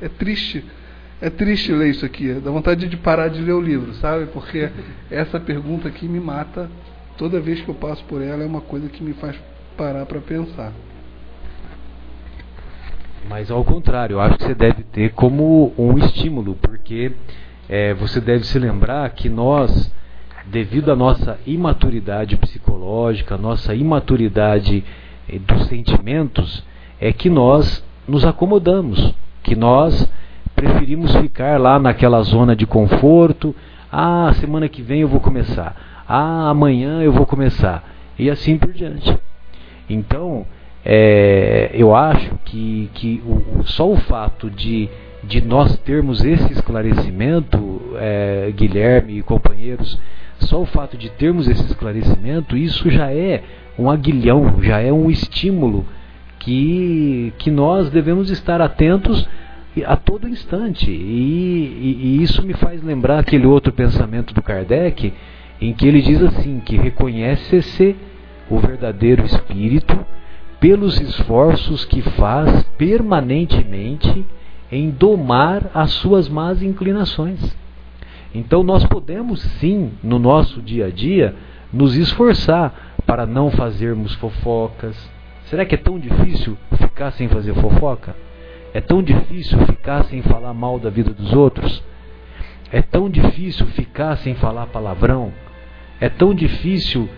É 0.00 0.08
triste. 0.08 0.64
É 1.20 1.30
triste 1.30 1.72
ler 1.72 1.90
isso 1.90 2.04
aqui, 2.04 2.30
dá 2.34 2.50
vontade 2.50 2.86
de 2.86 2.96
parar 2.98 3.28
de 3.28 3.40
ler 3.40 3.54
o 3.54 3.60
livro, 3.60 3.94
sabe? 3.94 4.26
Porque 4.26 4.70
essa 5.10 5.40
pergunta 5.40 5.88
aqui 5.88 6.06
me 6.06 6.20
mata 6.20 6.70
toda 7.16 7.40
vez 7.40 7.62
que 7.62 7.68
eu 7.68 7.74
passo 7.74 8.04
por 8.04 8.20
ela, 8.20 8.42
é 8.42 8.46
uma 8.46 8.60
coisa 8.60 8.88
que 8.88 9.02
me 9.02 9.14
faz 9.14 9.34
parar 9.78 10.04
para 10.04 10.20
pensar. 10.20 10.72
Mas 13.28 13.50
ao 13.50 13.64
contrário, 13.64 14.14
eu 14.14 14.20
acho 14.20 14.38
que 14.38 14.44
você 14.44 14.54
deve 14.54 14.84
ter 14.84 15.10
como 15.12 15.72
um 15.76 15.98
estímulo, 15.98 16.54
porque 16.54 17.12
é, 17.68 17.92
você 17.94 18.20
deve 18.20 18.44
se 18.44 18.56
lembrar 18.58 19.10
que 19.10 19.28
nós, 19.28 19.92
devido 20.44 20.92
à 20.92 20.96
nossa 20.96 21.38
imaturidade 21.44 22.36
psicológica, 22.36 23.36
nossa 23.36 23.74
imaturidade 23.74 24.84
eh, 25.28 25.38
dos 25.40 25.66
sentimentos, 25.66 26.64
é 27.00 27.12
que 27.12 27.28
nós 27.28 27.84
nos 28.06 28.24
acomodamos, 28.24 29.12
que 29.42 29.56
nós 29.56 30.08
preferimos 30.54 31.14
ficar 31.16 31.60
lá 31.60 31.78
naquela 31.80 32.22
zona 32.22 32.54
de 32.54 32.64
conforto. 32.64 33.54
Ah, 33.90 34.32
semana 34.34 34.68
que 34.68 34.82
vem 34.82 35.00
eu 35.00 35.08
vou 35.08 35.20
começar. 35.20 36.04
Ah, 36.08 36.48
amanhã 36.48 37.02
eu 37.02 37.12
vou 37.12 37.26
começar. 37.26 37.82
E 38.16 38.30
assim 38.30 38.56
por 38.56 38.72
diante. 38.72 39.18
Então, 39.90 40.46
é, 40.88 41.70
eu 41.74 41.96
acho 41.96 42.38
que, 42.44 42.88
que 42.94 43.20
o, 43.26 43.64
só 43.64 43.90
o 43.90 43.96
fato 43.96 44.48
de, 44.48 44.88
de 45.24 45.40
nós 45.40 45.76
termos 45.78 46.24
esse 46.24 46.52
esclarecimento, 46.52 47.80
é, 47.96 48.52
Guilherme 48.54 49.18
e 49.18 49.22
companheiros, 49.22 49.98
só 50.38 50.62
o 50.62 50.66
fato 50.66 50.96
de 50.96 51.10
termos 51.10 51.48
esse 51.48 51.64
esclarecimento, 51.64 52.56
isso 52.56 52.88
já 52.88 53.12
é 53.12 53.42
um 53.76 53.90
aguilhão, 53.90 54.62
já 54.62 54.80
é 54.80 54.92
um 54.92 55.10
estímulo 55.10 55.84
que, 56.38 57.32
que 57.36 57.50
nós 57.50 57.90
devemos 57.90 58.30
estar 58.30 58.60
atentos 58.60 59.28
a 59.84 59.96
todo 59.96 60.28
instante. 60.28 60.88
E, 60.88 60.94
e, 60.94 61.98
e, 62.00 62.22
isso 62.22 62.46
me 62.46 62.54
faz 62.54 62.80
lembrar 62.80 63.18
aquele 63.18 63.44
outro 63.46 63.72
pensamento 63.72 64.32
do 64.32 64.40
Kardec, 64.40 65.12
em 65.60 65.72
que 65.72 65.88
ele 65.88 66.00
diz 66.00 66.22
assim: 66.22 66.60
que 66.60 66.76
reconhece-se 66.76 67.96
o 68.48 68.60
verdadeiro 68.60 69.24
espírito 69.24 69.98
pelos 70.60 71.00
esforços 71.00 71.84
que 71.84 72.02
faz 72.02 72.62
permanentemente 72.78 74.24
em 74.70 74.90
domar 74.90 75.70
as 75.74 75.92
suas 75.92 76.28
más 76.28 76.62
inclinações. 76.62 77.56
Então 78.34 78.62
nós 78.62 78.84
podemos 78.84 79.40
sim, 79.60 79.92
no 80.02 80.18
nosso 80.18 80.60
dia 80.60 80.86
a 80.86 80.90
dia, 80.90 81.34
nos 81.72 81.96
esforçar 81.96 82.96
para 83.06 83.24
não 83.24 83.50
fazermos 83.50 84.14
fofocas. 84.14 84.96
Será 85.44 85.64
que 85.64 85.74
é 85.74 85.78
tão 85.78 85.98
difícil 85.98 86.56
ficar 86.76 87.12
sem 87.12 87.28
fazer 87.28 87.54
fofoca? 87.54 88.16
É 88.74 88.80
tão 88.80 89.02
difícil 89.02 89.58
ficar 89.66 90.04
sem 90.04 90.20
falar 90.22 90.52
mal 90.52 90.78
da 90.78 90.90
vida 90.90 91.10
dos 91.10 91.32
outros? 91.32 91.82
É 92.70 92.82
tão 92.82 93.08
difícil 93.08 93.66
ficar 93.68 94.16
sem 94.16 94.34
falar 94.34 94.66
palavrão? 94.66 95.32
É 96.00 96.08
tão 96.08 96.34
difícil 96.34 97.08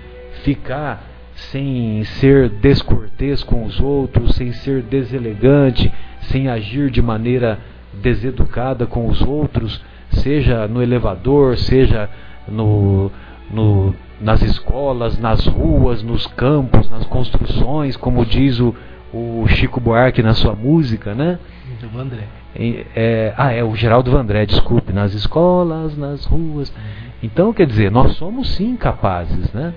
ficar 0.45 1.03
sem 1.51 2.03
ser 2.05 2.49
descortês 2.49 3.43
com 3.43 3.65
os 3.65 3.81
outros, 3.81 4.35
sem 4.35 4.53
ser 4.53 4.83
deselegante, 4.83 5.93
sem 6.23 6.49
agir 6.49 6.91
de 6.91 7.01
maneira 7.01 7.59
deseducada 7.95 8.87
com 8.87 9.09
os 9.09 9.23
outros, 9.23 9.81
seja 10.11 10.67
no 10.67 10.83
elevador, 10.83 11.57
seja 11.57 12.11
no, 12.49 13.11
no, 13.51 13.95
nas 14.21 14.43
escolas, 14.43 15.19
nas 15.19 15.47
ruas, 15.47 16.03
nos 16.03 16.27
campos, 16.27 16.91
nas 16.91 17.05
construções, 17.07 17.97
como 17.97 18.27
diz 18.27 18.59
o, 18.61 18.75
o 19.13 19.47
Chico 19.49 19.81
Buarque 19.81 20.23
na 20.23 20.35
sua 20.35 20.55
música, 20.55 21.15
né? 21.15 21.39
Do 21.81 21.89
Vandré. 21.89 22.25
É, 22.55 23.33
ah, 23.37 23.53
é 23.53 23.63
o 23.63 23.75
Geraldo 23.77 24.11
Vandré, 24.11 24.45
desculpe, 24.45 24.93
nas 24.93 25.15
escolas, 25.15 25.97
nas 25.97 26.25
ruas. 26.25 26.71
Uhum. 26.71 27.09
Então, 27.23 27.53
quer 27.53 27.67
dizer, 27.67 27.91
nós 27.91 28.17
somos 28.17 28.51
sim 28.57 28.77
capazes, 28.77 29.53
né? 29.53 29.73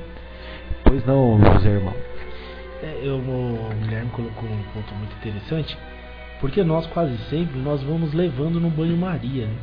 Pois 0.91 1.05
não, 1.05 1.39
José 1.53 1.69
Irmão. 1.69 1.95
É, 2.83 2.99
eu, 3.01 3.15
o 3.15 3.69
Guilherme 3.81 4.09
colocou 4.09 4.43
um 4.43 4.63
ponto 4.73 4.93
muito 4.95 5.15
interessante, 5.15 5.77
porque 6.41 6.65
nós 6.65 6.85
quase 6.87 7.17
sempre 7.29 7.57
nós 7.59 7.81
vamos 7.81 8.13
levando 8.13 8.59
no 8.59 8.69
banho-maria, 8.69 9.47
né? 9.47 9.55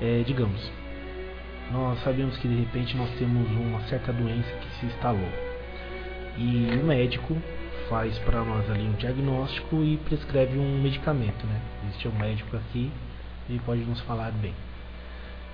É, 0.00 0.22
digamos, 0.24 0.70
nós 1.72 2.00
sabemos 2.04 2.38
que 2.38 2.46
de 2.46 2.60
repente 2.60 2.96
nós 2.96 3.10
temos 3.18 3.50
uma 3.50 3.80
certa 3.88 4.12
doença 4.12 4.48
que 4.60 4.70
se 4.78 4.86
instalou 4.86 5.28
e 6.38 6.78
o 6.80 6.86
médico 6.86 7.36
faz 7.88 8.16
para 8.20 8.44
nós 8.44 8.70
ali 8.70 8.86
um 8.86 8.92
diagnóstico 8.92 9.82
e 9.82 9.96
prescreve 9.96 10.56
um 10.60 10.80
medicamento, 10.80 11.44
né? 11.44 11.60
Existe 11.88 12.06
um 12.06 12.12
médico 12.12 12.56
aqui 12.56 12.92
e 13.50 13.58
pode 13.66 13.80
nos 13.80 14.00
falar 14.02 14.30
bem. 14.30 14.54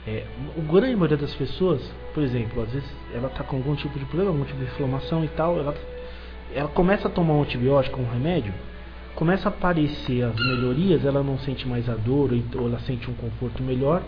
É, 0.06 0.24
o 0.56 0.62
grande 0.62 0.96
maioria 0.96 1.16
das 1.16 1.34
pessoas, 1.34 1.80
por 2.12 2.22
exemplo, 2.22 2.62
às 2.62 2.72
vezes 2.72 2.90
ela 3.14 3.28
está 3.28 3.44
com 3.44 3.56
algum 3.56 3.74
tipo 3.76 3.96
de 3.98 4.04
problema, 4.06 4.30
algum 4.30 4.44
tipo 4.44 4.58
de 4.58 4.64
inflamação 4.64 5.24
e 5.24 5.28
tal, 5.28 5.58
ela, 5.58 5.74
ela 6.52 6.68
começa 6.68 7.06
a 7.06 7.10
tomar 7.10 7.34
um 7.34 7.42
antibiótico, 7.42 8.00
um 8.00 8.10
remédio, 8.10 8.52
começa 9.14 9.48
a 9.48 9.52
aparecer 9.52 10.24
as 10.24 10.34
melhorias, 10.34 11.04
ela 11.04 11.22
não 11.22 11.38
sente 11.38 11.68
mais 11.68 11.88
a 11.88 11.94
dor 11.94 12.30
ou 12.56 12.66
ela 12.66 12.80
sente 12.80 13.08
um 13.08 13.14
conforto 13.14 13.62
melhor, 13.62 14.02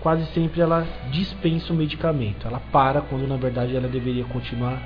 quase 0.00 0.24
sempre 0.32 0.62
ela 0.62 0.86
dispensa 1.10 1.72
o 1.74 1.76
medicamento, 1.76 2.46
ela 2.46 2.60
para 2.72 3.02
quando 3.02 3.26
na 3.28 3.36
verdade 3.36 3.76
ela 3.76 3.88
deveria 3.88 4.24
continuar 4.24 4.80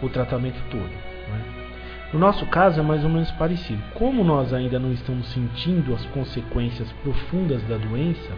o 0.00 0.08
tratamento 0.08 0.60
todo. 0.70 0.82
Né? 0.82 1.66
No 2.12 2.20
nosso 2.20 2.46
caso 2.46 2.78
é 2.78 2.82
mais 2.82 3.02
ou 3.02 3.10
menos 3.10 3.30
parecido. 3.32 3.82
Como 3.94 4.22
nós 4.22 4.52
ainda 4.52 4.78
não 4.78 4.92
estamos 4.92 5.26
sentindo 5.32 5.92
as 5.92 6.04
consequências 6.06 6.90
profundas 7.02 7.60
da 7.64 7.76
doença, 7.76 8.30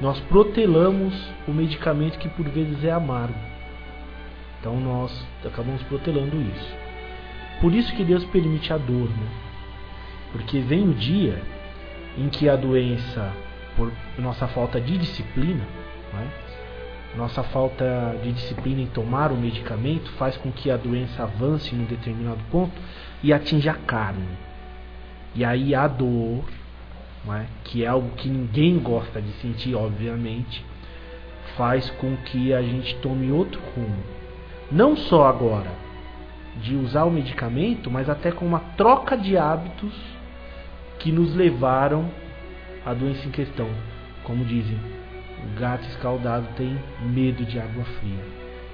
nós 0.00 0.20
protelamos 0.20 1.14
o 1.48 1.52
medicamento 1.52 2.18
que 2.18 2.28
por 2.28 2.48
vezes 2.48 2.84
é 2.84 2.90
amargo. 2.90 3.38
Então 4.60 4.78
nós 4.80 5.26
acabamos 5.44 5.82
protelando 5.84 6.40
isso. 6.40 6.76
Por 7.60 7.72
isso 7.72 7.94
que 7.94 8.04
Deus 8.04 8.24
permite 8.26 8.72
a 8.72 8.76
dor, 8.76 9.08
né? 9.08 9.28
Porque 10.32 10.60
vem 10.60 10.88
o 10.88 10.94
dia 10.94 11.42
em 12.18 12.28
que 12.28 12.48
a 12.48 12.56
doença, 12.56 13.32
por 13.76 13.90
nossa 14.18 14.46
falta 14.48 14.80
de 14.80 14.98
disciplina, 14.98 15.64
né? 16.12 16.30
nossa 17.16 17.42
falta 17.42 18.14
de 18.22 18.32
disciplina 18.32 18.82
em 18.82 18.86
tomar 18.86 19.32
o 19.32 19.36
medicamento 19.36 20.10
faz 20.12 20.36
com 20.36 20.52
que 20.52 20.70
a 20.70 20.76
doença 20.76 21.22
avance 21.22 21.74
em 21.74 21.80
um 21.80 21.84
determinado 21.84 22.40
ponto 22.50 22.74
e 23.22 23.32
atinja 23.32 23.70
a 23.70 23.74
carne. 23.74 24.36
E 25.34 25.44
aí 25.44 25.74
a 25.74 25.88
dor 25.88 26.44
é? 27.34 27.46
que 27.64 27.84
é 27.84 27.86
algo 27.86 28.10
que 28.16 28.28
ninguém 28.28 28.78
gosta 28.78 29.20
de 29.20 29.32
sentir, 29.40 29.74
obviamente, 29.74 30.64
faz 31.56 31.88
com 31.90 32.16
que 32.16 32.52
a 32.52 32.62
gente 32.62 32.94
tome 32.96 33.30
outro 33.30 33.60
rumo. 33.74 34.02
Não 34.70 34.96
só 34.96 35.26
agora 35.26 35.70
de 36.62 36.74
usar 36.74 37.04
o 37.04 37.10
medicamento, 37.10 37.90
mas 37.90 38.08
até 38.08 38.32
com 38.32 38.46
uma 38.46 38.60
troca 38.76 39.16
de 39.16 39.36
hábitos 39.36 39.94
que 40.98 41.12
nos 41.12 41.34
levaram 41.34 42.10
à 42.84 42.94
doença 42.94 43.26
em 43.26 43.30
questão. 43.30 43.68
Como 44.24 44.44
dizem, 44.44 44.78
o 45.44 45.60
gato 45.60 45.86
escaldado 45.88 46.46
tem 46.56 46.78
medo 47.00 47.44
de 47.44 47.58
água 47.58 47.84
fria. 47.84 48.24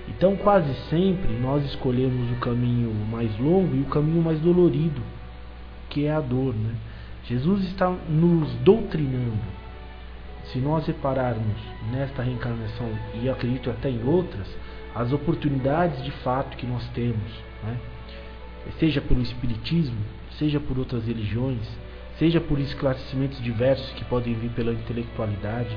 Então, 0.08 0.36
quase 0.36 0.72
sempre 0.88 1.32
nós 1.40 1.64
escolhemos 1.64 2.30
o 2.32 2.40
caminho 2.40 2.92
mais 3.10 3.36
longo 3.38 3.74
e 3.74 3.80
o 3.80 3.86
caminho 3.86 4.22
mais 4.22 4.40
dolorido, 4.40 5.00
que 5.88 6.06
é 6.06 6.12
a 6.12 6.20
dor, 6.20 6.54
né? 6.54 6.74
Jesus 7.32 7.64
está 7.64 7.88
nos 7.88 8.52
doutrinando. 8.56 9.40
Se 10.52 10.58
nós 10.58 10.86
repararmos 10.86 11.56
nesta 11.90 12.22
reencarnação, 12.22 12.90
e 13.14 13.26
acredito 13.30 13.70
até 13.70 13.88
em 13.88 14.04
outras, 14.04 14.46
as 14.94 15.14
oportunidades 15.14 16.04
de 16.04 16.10
fato 16.10 16.58
que 16.58 16.66
nós 16.66 16.86
temos, 16.88 17.32
né? 17.64 17.78
seja 18.78 19.00
pelo 19.00 19.22
Espiritismo, 19.22 19.96
seja 20.38 20.60
por 20.60 20.78
outras 20.78 21.06
religiões, 21.06 21.66
seja 22.18 22.38
por 22.38 22.60
esclarecimentos 22.60 23.42
diversos 23.42 23.90
que 23.92 24.04
podem 24.04 24.34
vir 24.34 24.50
pela 24.50 24.72
intelectualidade, 24.72 25.74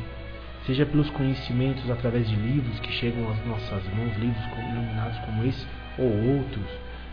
seja 0.65 0.85
pelos 0.85 1.09
conhecimentos 1.11 1.89
através 1.89 2.27
de 2.27 2.35
livros 2.35 2.81
que 2.81 2.91
chegam 2.91 3.31
às 3.31 3.45
nossas 3.45 3.81
mãos, 3.93 4.17
livros 4.17 4.43
iluminados 4.57 5.17
como 5.19 5.45
esse 5.45 5.65
ou 5.97 6.37
outros, 6.37 6.67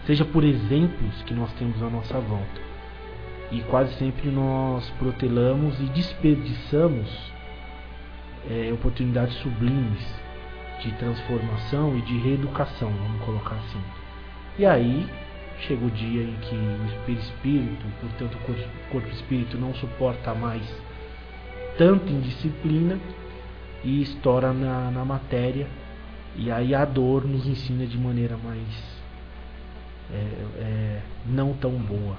seja 0.04 0.24
por 0.24 0.42
exemplos 0.42 1.22
que 1.26 1.32
nós 1.32 1.52
temos 1.52 1.80
à 1.80 1.88
nossa 1.88 2.18
volta 2.18 2.71
E 3.52 3.60
quase 3.68 3.94
sempre 3.98 4.30
nós 4.30 4.88
protelamos 4.98 5.78
e 5.78 5.84
desperdiçamos 5.84 7.08
é, 8.50 8.72
oportunidades 8.72 9.36
sublimes 9.36 10.02
de 10.82 10.90
transformação 10.92 11.96
e 11.96 12.02
de 12.02 12.18
reeducação, 12.18 12.90
vamos 12.90 13.22
colocar 13.24 13.56
assim. 13.56 13.80
E 14.58 14.66
aí 14.66 15.06
chega 15.60 15.84
o 15.84 15.90
dia 15.90 16.22
em 16.22 16.34
que 16.40 16.54
o 16.54 17.14
espírito, 17.14 17.84
portanto 18.00 18.36
o 18.36 18.90
corpo 18.90 19.08
espírito 19.10 19.58
não 19.58 19.74
suporta 19.74 20.34
mais 20.34 20.62
tanta 21.78 22.10
indisciplina 22.10 22.98
e 23.84 24.02
estoura 24.02 24.52
na, 24.52 24.90
na 24.90 25.04
matéria 25.04 25.66
e 26.34 26.50
aí 26.50 26.74
a 26.74 26.84
dor 26.84 27.26
nos 27.26 27.46
ensina 27.46 27.86
de 27.86 27.98
maneira 27.98 28.36
mais 28.36 29.02
é, 30.10 30.16
é, 30.58 31.02
não 31.26 31.52
tão 31.54 31.72
boa. 31.72 32.16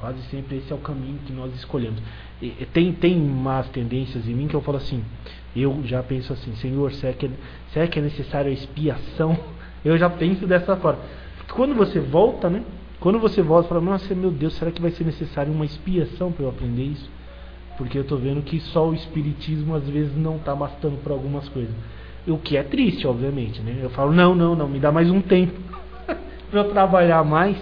Quase 0.00 0.20
sempre 0.30 0.58
esse 0.58 0.72
é 0.72 0.74
o 0.74 0.78
caminho 0.78 1.18
que 1.26 1.32
nós 1.32 1.54
escolhemos. 1.54 2.00
E, 2.40 2.50
tem, 2.72 2.92
tem 2.92 3.16
umas 3.16 3.68
tendências 3.70 4.28
em 4.28 4.34
mim 4.34 4.46
que 4.46 4.54
eu 4.54 4.60
falo 4.60 4.76
assim, 4.76 5.02
eu 5.54 5.80
já 5.84 6.02
penso 6.02 6.32
assim, 6.32 6.54
Senhor, 6.56 6.92
será 6.92 7.12
que 7.12 7.26
é, 7.26 7.30
será 7.72 7.86
que 7.86 7.98
é 7.98 8.02
necessário 8.02 8.50
a 8.50 8.54
expiação? 8.54 9.36
Eu 9.84 9.96
já 9.96 10.10
penso 10.10 10.48
dessa 10.48 10.74
forma. 10.76 10.98
Quando 11.52 11.72
você 11.76 12.00
volta, 12.00 12.50
né? 12.50 12.64
Quando 12.98 13.20
você 13.20 13.40
volta, 13.40 13.68
fala, 13.68 13.80
nossa, 13.80 14.12
meu 14.16 14.32
Deus, 14.32 14.54
será 14.54 14.72
que 14.72 14.82
vai 14.82 14.90
ser 14.90 15.04
necessário 15.04 15.52
uma 15.52 15.64
expiação 15.64 16.32
para 16.32 16.44
eu 16.44 16.48
aprender 16.48 16.82
isso? 16.82 17.08
Porque 17.78 17.96
eu 17.96 18.02
estou 18.02 18.18
vendo 18.18 18.42
que 18.42 18.58
só 18.58 18.88
o 18.88 18.94
espiritismo 18.94 19.76
às 19.76 19.88
vezes 19.88 20.16
não 20.16 20.36
está 20.36 20.56
bastando 20.56 21.00
para 21.02 21.12
algumas 21.12 21.48
coisas. 21.50 21.72
O 22.26 22.36
que 22.36 22.56
é 22.56 22.64
triste, 22.64 23.06
obviamente, 23.06 23.60
né? 23.60 23.78
Eu 23.80 23.90
falo, 23.90 24.12
não, 24.12 24.34
não, 24.34 24.56
não, 24.56 24.66
me 24.66 24.80
dá 24.80 24.90
mais 24.90 25.08
um 25.08 25.20
tempo 25.20 25.54
para 26.50 26.60
eu 26.60 26.70
trabalhar 26.70 27.22
mais 27.22 27.56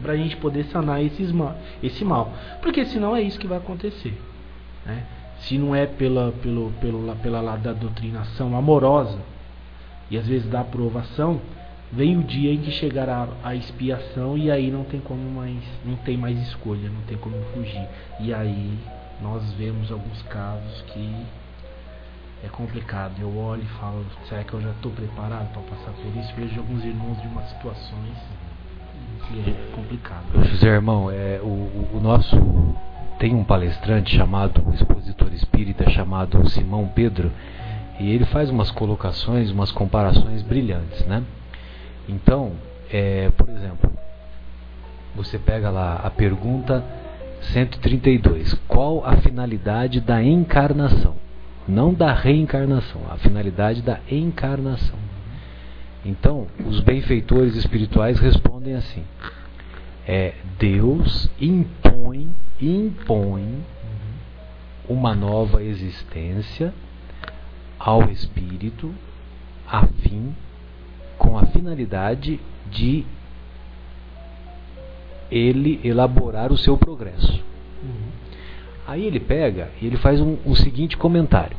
para 0.00 0.12
a 0.12 0.16
gente 0.16 0.36
poder 0.36 0.64
sanar 0.66 1.02
esses 1.02 1.30
mal, 1.30 1.56
esse 1.82 2.04
mal. 2.04 2.32
Porque 2.60 2.84
senão 2.86 3.14
é 3.14 3.22
isso 3.22 3.38
que 3.38 3.46
vai 3.46 3.58
acontecer. 3.58 4.18
Né? 4.86 5.04
Se 5.40 5.58
não 5.58 5.74
é 5.74 5.86
pela, 5.86 6.32
pelo, 6.42 6.72
pelo, 6.80 7.14
pela 7.16 7.56
da 7.56 7.72
doutrinação 7.72 8.56
amorosa 8.56 9.18
e 10.10 10.16
às 10.16 10.26
vezes 10.26 10.48
da 10.48 10.60
aprovação, 10.60 11.40
vem 11.90 12.16
o 12.16 12.22
dia 12.22 12.52
em 12.52 12.58
que 12.58 12.70
chegará 12.70 13.28
a 13.42 13.54
expiação 13.54 14.38
e 14.38 14.50
aí 14.50 14.70
não 14.70 14.84
tem 14.84 15.00
como 15.00 15.28
mais, 15.30 15.62
não 15.84 15.96
tem 15.96 16.16
mais 16.16 16.38
escolha, 16.48 16.88
não 16.88 17.02
tem 17.02 17.18
como 17.18 17.36
fugir. 17.54 17.86
E 18.20 18.32
aí 18.32 18.78
nós 19.20 19.52
vemos 19.54 19.90
alguns 19.90 20.22
casos 20.22 20.82
que 20.92 21.26
é 22.44 22.48
complicado. 22.48 23.20
Eu 23.20 23.36
olho 23.36 23.62
e 23.62 23.78
falo, 23.78 24.04
será 24.28 24.42
que 24.44 24.54
eu 24.54 24.60
já 24.60 24.70
estou 24.70 24.92
preparado 24.92 25.52
para 25.52 25.62
passar 25.62 25.92
por 25.92 26.16
isso? 26.16 26.34
Vejo 26.34 26.60
alguns 26.60 26.84
irmãos 26.84 27.20
de 27.20 27.26
umas 27.28 27.48
situações 27.50 28.16
que 29.22 29.50
é 29.50 29.74
complicado. 29.74 30.24
José 30.44 30.68
Irmão, 30.68 31.10
é, 31.10 31.40
o, 31.42 31.96
o 31.96 32.00
nosso 32.02 32.36
tem 33.18 33.34
um 33.34 33.44
palestrante 33.44 34.16
chamado, 34.16 34.62
um 34.66 34.72
expositor 34.72 35.32
espírita 35.32 35.88
chamado 35.90 36.48
Simão 36.48 36.88
Pedro, 36.88 37.30
e 38.00 38.10
ele 38.10 38.24
faz 38.24 38.50
umas 38.50 38.70
colocações, 38.70 39.50
umas 39.50 39.70
comparações 39.70 40.42
brilhantes, 40.42 41.06
né? 41.06 41.22
Então, 42.08 42.52
é, 42.90 43.30
por 43.36 43.48
exemplo, 43.48 43.92
você 45.14 45.38
pega 45.38 45.70
lá 45.70 46.00
a 46.02 46.10
pergunta 46.10 46.84
132, 47.52 48.54
qual 48.66 49.04
a 49.04 49.16
finalidade 49.18 50.00
da 50.00 50.22
encarnação? 50.22 51.14
não 51.66 51.94
da 51.94 52.12
reencarnação, 52.12 53.02
a 53.10 53.16
finalidade 53.16 53.82
da 53.82 54.00
encarnação. 54.10 54.98
Então, 56.04 56.46
os 56.66 56.80
benfeitores 56.80 57.54
espirituais 57.54 58.18
respondem 58.18 58.74
assim: 58.74 59.04
é, 60.06 60.34
Deus 60.58 61.30
impõe, 61.40 62.34
impõe 62.60 63.64
uma 64.88 65.14
nova 65.14 65.62
existência 65.62 66.74
ao 67.78 68.10
espírito 68.10 68.92
a 69.66 69.86
fim 69.86 70.34
com 71.16 71.38
a 71.38 71.46
finalidade 71.46 72.40
de 72.70 73.04
ele 75.30 75.80
elaborar 75.82 76.52
o 76.52 76.58
seu 76.58 76.76
progresso. 76.76 77.42
Uhum. 77.82 78.08
Aí 78.86 79.06
ele 79.06 79.20
pega 79.20 79.70
e 79.80 79.86
ele 79.86 79.96
faz 79.96 80.20
um, 80.20 80.36
um 80.44 80.54
seguinte 80.54 80.96
comentário. 80.96 81.56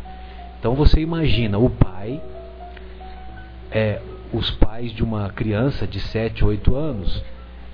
Então 0.59 0.75
você 0.75 0.99
imagina 0.99 1.57
o 1.57 1.69
pai, 1.69 2.21
é, 3.71 3.99
os 4.33 4.49
pais 4.51 4.91
de 4.91 5.03
uma 5.03 5.29
criança 5.29 5.85
de 5.85 5.99
7, 5.99 6.43
8 6.43 6.75
anos, 6.75 7.23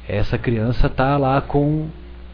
essa 0.07 0.37
criança 0.37 0.87
está 0.87 1.17
lá 1.17 1.39
com, 1.39 1.87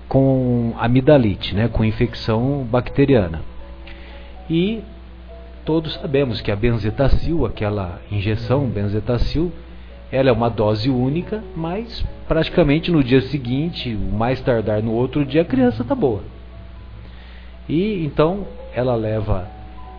com 0.09 0.73
amidalite, 0.79 1.53
né, 1.53 1.67
com 1.67 1.85
infecção 1.85 2.67
bacteriana. 2.69 3.41
E 4.49 4.81
todos 5.63 5.93
sabemos 5.93 6.41
que 6.41 6.51
a 6.51 6.55
benzetacil, 6.55 7.45
aquela 7.45 8.01
injeção 8.11 8.65
benzetacil, 8.67 9.51
ela 10.11 10.29
é 10.29 10.31
uma 10.31 10.49
dose 10.49 10.89
única, 10.89 11.43
mas 11.55 12.03
praticamente 12.27 12.91
no 12.91 13.03
dia 13.03 13.21
seguinte, 13.21 13.89
mais 13.89 14.39
tardar 14.41 14.81
no 14.81 14.91
outro 14.91 15.25
dia, 15.25 15.41
a 15.41 15.45
criança 15.45 15.81
está 15.81 15.93
boa. 15.93 16.21
E 17.67 18.05
então 18.05 18.47
ela 18.73 18.95
leva 18.95 19.47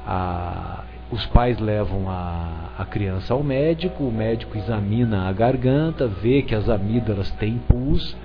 a, 0.07 0.85
os 1.11 1.25
pais 1.27 1.59
levam 1.59 2.09
a, 2.09 2.71
a 2.79 2.85
criança 2.85 3.33
ao 3.33 3.43
médico, 3.43 4.05
o 4.05 4.13
médico 4.13 4.59
examina 4.59 5.29
a 5.29 5.33
garganta, 5.33 6.07
vê 6.07 6.43
que 6.43 6.55
as 6.55 6.69
amígdalas 6.69 7.31
têm 7.33 7.59
pus, 7.59 8.17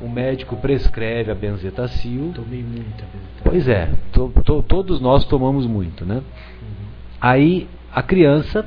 o 0.00 0.08
médico 0.08 0.56
prescreve 0.56 1.30
a 1.30 1.34
benzetacil. 1.34 2.32
Tomei 2.34 2.62
muita 2.62 3.04
benzetacil. 3.12 3.42
Pois 3.44 3.68
é, 3.68 3.90
to, 4.12 4.32
to, 4.44 4.62
todos 4.62 5.00
nós 5.00 5.24
tomamos 5.24 5.66
muito, 5.66 6.04
né? 6.04 6.16
Uhum. 6.16 6.86
Aí 7.20 7.68
a 7.92 8.02
criança, 8.02 8.66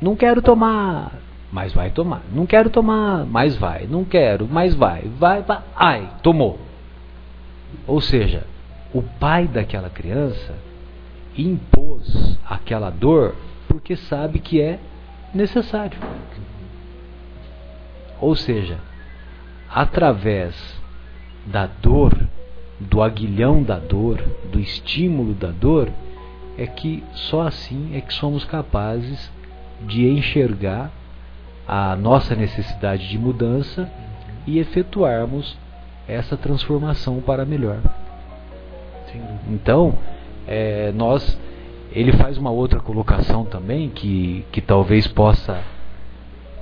não 0.00 0.14
quero 0.14 0.42
tomar, 0.42 1.12
mas 1.50 1.72
vai 1.72 1.90
tomar. 1.90 2.22
Não 2.32 2.46
quero 2.46 2.68
tomar, 2.68 3.24
mas 3.24 3.56
vai. 3.56 3.86
Não 3.86 4.04
quero, 4.04 4.46
mas 4.50 4.74
vai. 4.74 5.02
Vai, 5.18 5.42
vai. 5.42 5.60
Ai, 5.74 6.10
tomou. 6.22 6.58
Ou 7.86 8.00
seja, 8.00 8.44
o 8.92 9.02
pai 9.02 9.46
daquela 9.46 9.88
criança 9.88 10.54
impôs 11.36 12.38
aquela 12.48 12.90
dor 12.90 13.34
porque 13.68 13.96
sabe 13.96 14.38
que 14.38 14.60
é 14.60 14.78
necessário. 15.34 15.98
Ou 18.20 18.34
seja, 18.34 18.78
através 19.68 20.54
da 21.46 21.66
dor, 21.66 22.16
do 22.78 23.02
aguilhão 23.02 23.62
da 23.62 23.78
dor, 23.78 24.22
do 24.50 24.60
estímulo 24.60 25.34
da 25.34 25.48
dor, 25.48 25.90
é 26.56 26.66
que 26.66 27.02
só 27.12 27.46
assim 27.46 27.96
é 27.96 28.00
que 28.00 28.14
somos 28.14 28.44
capazes 28.44 29.30
de 29.82 30.08
enxergar 30.08 30.90
a 31.66 31.96
nossa 31.96 32.34
necessidade 32.34 33.08
de 33.08 33.18
mudança 33.18 33.90
e 34.46 34.58
efetuarmos 34.58 35.56
essa 36.06 36.36
transformação 36.36 37.20
para 37.20 37.44
melhor. 37.44 37.80
Então, 39.48 39.96
é, 40.46 40.92
nós, 40.92 41.38
ele 41.92 42.12
faz 42.12 42.36
uma 42.36 42.50
outra 42.50 42.80
colocação 42.80 43.44
também 43.44 43.90
que, 43.90 44.44
que 44.52 44.60
talvez 44.60 45.06
possa, 45.06 45.62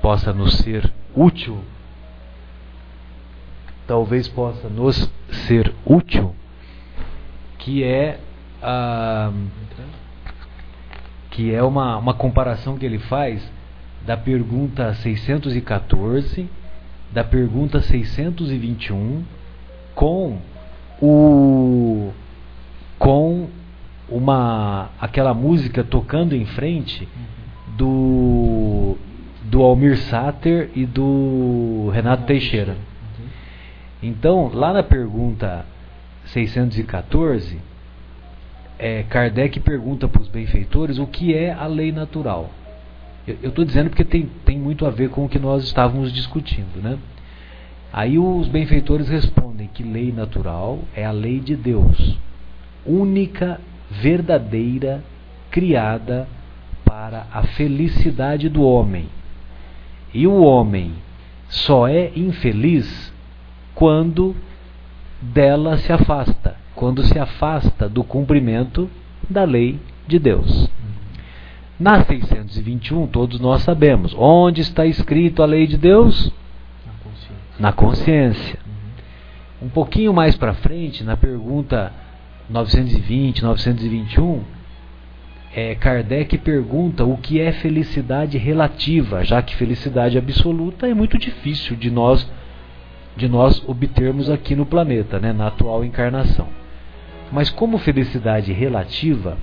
possa 0.01 0.33
nos 0.33 0.55
ser 0.59 0.93
útil, 1.15 1.59
talvez 3.87 4.29
possa 4.29 4.69
nos 4.69 5.11
ser 5.47 5.75
útil, 5.85 6.35
que 7.59 7.85
é 7.85 8.19
a, 8.63 9.33
que 11.31 11.55
é 11.55 11.63
uma, 11.63 11.97
uma 11.97 12.15
comparação 12.15 12.77
que 12.77 12.87
ele 12.87 12.99
faz 12.99 13.43
da 14.05 14.17
pergunta 14.17 14.93
614, 14.95 16.49
da 17.13 17.25
pergunta 17.25 17.81
621 17.81 19.25
com 19.95 20.39
o 21.01 22.13
com 22.99 23.49
uma 24.13 24.91
aquela 25.01 25.35
música 25.35 25.83
tocando 25.83 26.35
em 26.35 26.45
frente 26.45 27.09
do 27.77 28.97
do 29.45 29.63
Almir 29.63 29.99
Sater 29.99 30.71
e 30.75 30.87
do 30.87 31.91
Renato 31.93 32.25
Teixeira. 32.25 32.77
Então, 34.03 34.51
lá 34.53 34.73
na 34.73 34.83
pergunta 34.83 35.67
614, 36.27 37.59
é, 38.79 39.03
Kardec 39.05 39.61
pergunta 39.61 40.09
para 40.09 40.23
os 40.23 40.29
benfeitores 40.29 40.99
o 40.99 41.07
que 41.07 41.35
é 41.35 41.53
a 41.53 41.67
lei 41.67 41.93
natural. 41.93 42.51
Eu 43.27 43.51
estou 43.51 43.65
dizendo 43.65 43.91
porque 43.91 44.05
tem, 44.05 44.29
tem 44.45 44.59
muito 44.59 44.85
a 44.87 44.91
ver 44.91 45.11
com 45.11 45.25
o 45.25 45.29
que 45.29 45.39
nós 45.39 45.63
estávamos 45.65 46.13
discutindo. 46.13 46.83
Né? 46.83 46.99
Aí 47.93 48.19
os 48.19 48.49
benfeitores 48.49 49.09
respondem 49.09 49.69
que 49.73 49.83
lei 49.83 50.13
natural 50.13 50.81
é 50.97 51.05
a 51.05 51.13
lei 51.13 51.39
de 51.39 51.55
Deus 51.55 52.19
única, 52.85 53.61
verdadeira, 54.01 55.05
criada 55.51 56.27
para 56.85 57.27
a 57.33 57.43
felicidade 57.43 58.49
do 58.49 58.63
homem. 58.63 59.09
E 60.15 60.27
o 60.27 60.43
homem 60.43 60.95
só 61.49 61.87
é 61.87 62.11
infeliz 62.17 63.13
quando 63.75 64.35
dela 65.21 65.77
se 65.77 65.93
afasta, 65.93 66.57
quando 66.75 67.03
se 67.03 67.19
afasta 67.19 67.89
do 67.89 68.03
cumprimento 68.03 68.91
da 69.29 69.45
lei 69.45 69.79
de 70.07 70.19
Deus. 70.19 70.69
Na 71.79 72.05
621, 72.05 73.07
todos 73.09 73.41
nós 73.41 73.63
sabemos, 73.63 74.15
onde 74.17 74.61
está 74.61 74.87
escrito 74.87 75.43
a 75.43 75.47
lei 75.47 75.67
de 75.67 75.77
Deus? 75.77 76.33
Na 76.87 76.93
consciência. 77.03 77.59
Na 77.59 77.73
consciência. 77.73 78.59
Um 79.61 79.69
pouquinho 79.69 80.13
mais 80.13 80.37
para 80.37 80.55
frente, 80.55 81.05
na 81.05 81.17
pergunta 81.17 81.93
920, 82.53 83.43
921, 83.43 84.43
é, 85.55 85.75
Kardec 85.75 86.39
pergunta 86.39 87.05
o 87.05 87.17
que 87.17 87.41
é 87.41 87.53
felicidade 87.53 88.39
relativa, 88.39 89.25
já 89.25 89.43
que 89.43 89.57
felicidade 89.57 90.17
absoluta 90.19 90.87
é 90.87 90.95
muito 90.95 91.19
difícil 91.19 91.77
de 91.77 91.91
nós 91.91 92.29
de 93.15 93.29
nós 93.29 93.63
obtermos 93.69 94.31
aqui 94.31 94.57
no 94.57 94.65
planeta, 94.65 95.19
né, 95.19 95.35
na 95.35 95.49
atual 95.49 95.85
encarnação. 95.85 96.49
Mas 97.31 97.51
como 97.51 97.77
felicidade 97.77 98.55
relativa, 98.55 99.37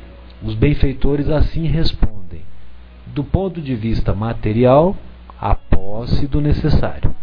os 0.43 0.55
benfeitores 0.55 1.29
assim 1.29 1.67
respondem: 1.67 2.41
do 3.07 3.23
ponto 3.23 3.61
de 3.61 3.75
vista 3.75 4.13
material, 4.13 4.97
a 5.39 5.53
posse 5.53 6.27
do 6.27 6.41
necessário. 6.41 7.15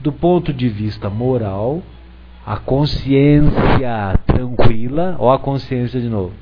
Do 0.00 0.12
ponto 0.12 0.52
de 0.52 0.68
vista 0.68 1.10
moral, 1.10 1.82
a 2.48 2.56
consciência 2.56 4.18
tranquila, 4.24 5.16
ou 5.18 5.30
a 5.30 5.38
consciência 5.38 6.00
de 6.00 6.08
novo, 6.08 6.32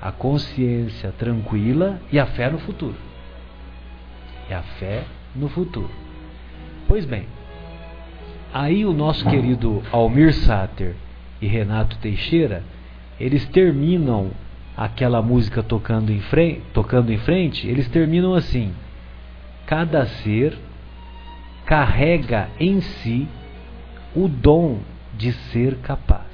a 0.00 0.10
consciência 0.10 1.12
tranquila 1.18 2.00
e 2.10 2.18
a 2.18 2.24
fé 2.24 2.48
no 2.48 2.58
futuro. 2.58 2.94
E 4.48 4.54
a 4.54 4.62
fé 4.62 5.04
no 5.36 5.50
futuro. 5.50 5.90
Pois 6.88 7.04
bem, 7.04 7.26
aí 8.54 8.86
o 8.86 8.94
nosso 8.94 9.28
querido 9.28 9.82
Almir 9.92 10.32
Sater 10.32 10.96
e 11.42 11.46
Renato 11.46 11.98
Teixeira, 11.98 12.64
eles 13.20 13.46
terminam 13.48 14.30
aquela 14.74 15.20
música 15.20 15.62
tocando 15.62 16.10
em 16.10 16.20
frente, 16.20 16.62
tocando 16.72 17.12
em 17.12 17.18
frente, 17.18 17.68
eles 17.68 17.86
terminam 17.90 18.32
assim: 18.32 18.72
cada 19.66 20.06
ser 20.06 20.56
carrega 21.66 22.48
em 22.58 22.80
si 22.80 23.28
o 24.16 24.26
dom 24.26 24.78
de 25.16 25.32
ser 25.32 25.76
capaz, 25.76 26.26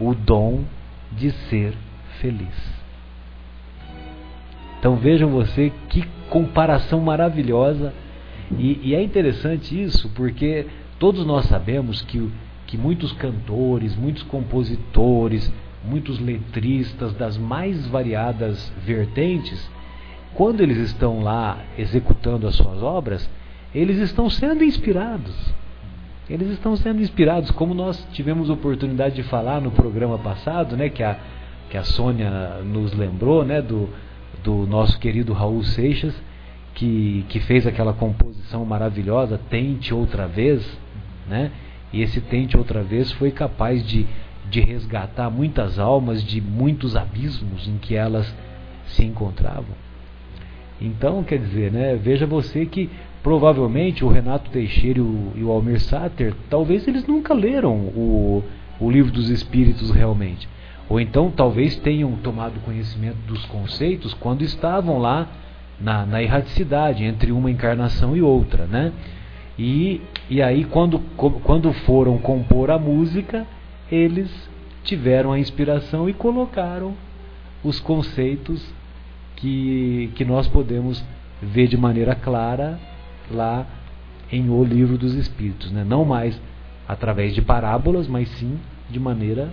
o 0.00 0.14
dom 0.14 0.64
de 1.12 1.30
ser 1.30 1.74
feliz. 2.20 2.74
Então 4.78 4.96
vejam 4.96 5.30
você 5.30 5.72
que 5.88 6.04
comparação 6.28 7.00
maravilhosa 7.00 7.92
e, 8.58 8.80
e, 8.82 8.94
é 8.94 9.02
interessante 9.02 9.80
isso 9.80 10.10
porque 10.10 10.66
todos 10.98 11.24
nós 11.24 11.46
sabemos 11.46 12.02
que, 12.02 12.30
que 12.66 12.76
muitos 12.76 13.12
cantores, 13.12 13.96
muitos 13.96 14.22
compositores, 14.24 15.50
muitos 15.84 16.18
letristas 16.18 17.14
das 17.14 17.36
mais 17.38 17.86
variadas 17.86 18.72
vertentes, 18.84 19.70
quando 20.34 20.60
eles 20.60 20.78
estão 20.78 21.22
lá 21.22 21.58
executando 21.78 22.46
as 22.46 22.54
suas 22.54 22.82
obras, 22.82 23.28
eles 23.74 23.98
estão 23.98 24.28
sendo 24.28 24.64
inspirados. 24.64 25.34
Eles 26.28 26.48
estão 26.50 26.74
sendo 26.76 27.02
inspirados, 27.02 27.50
como 27.50 27.74
nós 27.74 28.06
tivemos 28.12 28.48
oportunidade 28.48 29.14
de 29.14 29.22
falar 29.24 29.60
no 29.60 29.70
programa 29.70 30.18
passado, 30.18 30.76
né, 30.76 30.88
que 30.88 31.02
a, 31.02 31.18
que 31.68 31.76
a 31.76 31.82
Sônia 31.82 32.60
nos 32.64 32.94
lembrou, 32.94 33.44
né, 33.44 33.60
do, 33.60 33.88
do 34.42 34.66
nosso 34.66 34.98
querido 34.98 35.32
Raul 35.32 35.62
Seixas, 35.62 36.14
que, 36.74 37.24
que 37.28 37.40
fez 37.40 37.66
aquela 37.66 37.92
composição 37.92 38.64
maravilhosa, 38.64 39.38
Tente 39.50 39.92
Outra 39.92 40.26
Vez, 40.26 40.66
né, 41.28 41.50
e 41.92 42.02
esse 42.02 42.20
Tente 42.20 42.56
Outra 42.56 42.82
Vez 42.82 43.12
foi 43.12 43.30
capaz 43.30 43.86
de 43.86 44.06
de 44.48 44.60
resgatar 44.60 45.30
muitas 45.30 45.78
almas 45.78 46.22
de 46.22 46.40
muitos 46.40 46.96
abismos 46.96 47.66
em 47.66 47.78
que 47.78 47.94
elas 47.94 48.32
se 48.86 49.04
encontravam. 49.04 49.74
Então, 50.80 51.24
quer 51.24 51.38
dizer, 51.38 51.72
né, 51.72 51.96
veja 51.96 52.26
você 52.26 52.66
que 52.66 52.90
provavelmente 53.24 54.04
o 54.04 54.08
Renato 54.08 54.50
Teixeira 54.50 54.98
e 54.98 55.02
o, 55.02 55.32
e 55.34 55.42
o 55.42 55.50
Almir 55.50 55.80
Sater, 55.80 56.34
talvez 56.50 56.86
eles 56.86 57.06
nunca 57.06 57.32
leram 57.32 57.72
o, 57.74 58.44
o 58.78 58.90
livro 58.90 59.10
dos 59.10 59.30
Espíritos 59.30 59.90
realmente. 59.90 60.46
Ou 60.90 61.00
então 61.00 61.32
talvez 61.34 61.74
tenham 61.76 62.12
tomado 62.16 62.60
conhecimento 62.60 63.16
dos 63.26 63.42
conceitos 63.46 64.12
quando 64.12 64.42
estavam 64.42 64.98
lá 64.98 65.26
na, 65.80 66.04
na 66.04 66.22
erraticidade, 66.22 67.02
entre 67.02 67.32
uma 67.32 67.50
encarnação 67.50 68.14
e 68.14 68.20
outra. 68.20 68.66
Né? 68.66 68.92
E, 69.58 70.02
e 70.28 70.42
aí, 70.42 70.62
quando, 70.64 70.98
quando 71.42 71.72
foram 71.72 72.18
compor 72.18 72.70
a 72.70 72.78
música, 72.78 73.46
eles 73.90 74.30
tiveram 74.82 75.32
a 75.32 75.38
inspiração 75.38 76.10
e 76.10 76.12
colocaram 76.12 76.92
os 77.64 77.80
conceitos 77.80 78.62
que, 79.36 80.10
que 80.14 80.26
nós 80.26 80.46
podemos 80.46 81.02
ver 81.40 81.68
de 81.68 81.78
maneira 81.78 82.14
clara 82.14 82.78
lá 83.30 83.66
em 84.30 84.48
O 84.50 84.64
Livro 84.64 84.98
dos 84.98 85.14
Espíritos. 85.14 85.70
Né? 85.70 85.84
Não 85.84 86.04
mais 86.04 86.40
através 86.86 87.34
de 87.34 87.42
parábolas, 87.42 88.06
mas 88.06 88.28
sim 88.30 88.58
de 88.90 89.00
maneira 89.00 89.50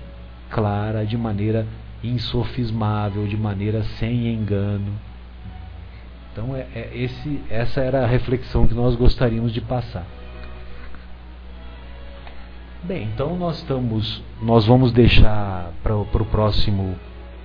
clara, 0.49 1.06
de 1.06 1.18
maneira 1.18 1.65
insofismável, 2.03 3.26
de 3.27 3.38
maneira 3.38 3.84
sem 3.99 4.27
engano. 4.34 4.91
Então, 6.31 6.56
é, 6.56 6.68
é 6.73 6.91
esse, 6.93 7.41
essa 7.49 7.81
era 7.81 8.03
a 8.03 8.07
reflexão 8.07 8.68
que 8.68 8.73
nós 8.73 8.95
gostaríamos 8.95 9.53
de 9.53 9.61
passar. 9.61 10.06
Bem, 12.84 13.03
então 13.14 13.38
nós 13.38 13.57
estamos, 13.57 14.23
nós 14.41 14.65
vamos 14.65 14.91
deixar 14.91 15.72
para 15.84 15.95
o 15.95 16.06
próximo 16.06 16.95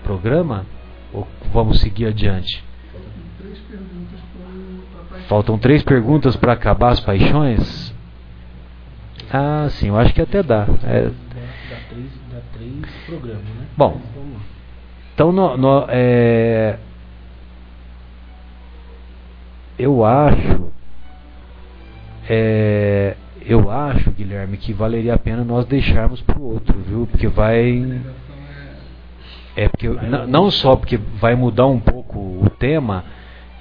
programa 0.02 0.64
ou 1.12 1.28
vamos 1.52 1.80
seguir 1.80 2.06
adiante? 2.06 2.64
Faltam 5.28 5.58
três 5.58 5.82
perguntas 5.82 6.36
para 6.36 6.52
acabar 6.52 6.90
as 6.90 7.00
paixões? 7.00 7.94
Ah, 9.32 9.66
sim, 9.70 9.88
eu 9.88 9.98
acho 9.98 10.14
que 10.14 10.22
até 10.22 10.42
dá. 10.42 10.66
É... 10.84 11.02
Dá, 11.02 11.76
três, 11.88 12.10
dá 12.32 12.40
três 12.52 13.04
programas, 13.06 13.44
né? 13.44 13.66
Bom, 13.76 14.00
então 15.14 15.32
no, 15.32 15.56
no, 15.56 15.86
é... 15.88 16.78
eu 19.78 20.04
acho 20.04 20.70
é 22.28 23.16
eu 23.48 23.70
acho, 23.70 24.10
Guilherme, 24.10 24.56
que 24.56 24.72
valeria 24.72 25.14
a 25.14 25.18
pena 25.18 25.44
nós 25.44 25.64
deixarmos 25.66 26.20
para 26.20 26.36
o 26.36 26.52
outro, 26.52 26.76
viu? 26.80 27.06
Porque 27.06 27.28
vai. 27.28 28.02
É 29.54 29.68
porque 29.68 29.88
não 29.88 30.50
só 30.50 30.74
porque 30.74 30.96
vai 30.96 31.36
mudar 31.36 31.66
um 31.66 31.78
pouco 31.78 32.18
o 32.18 32.50
tema, 32.58 33.04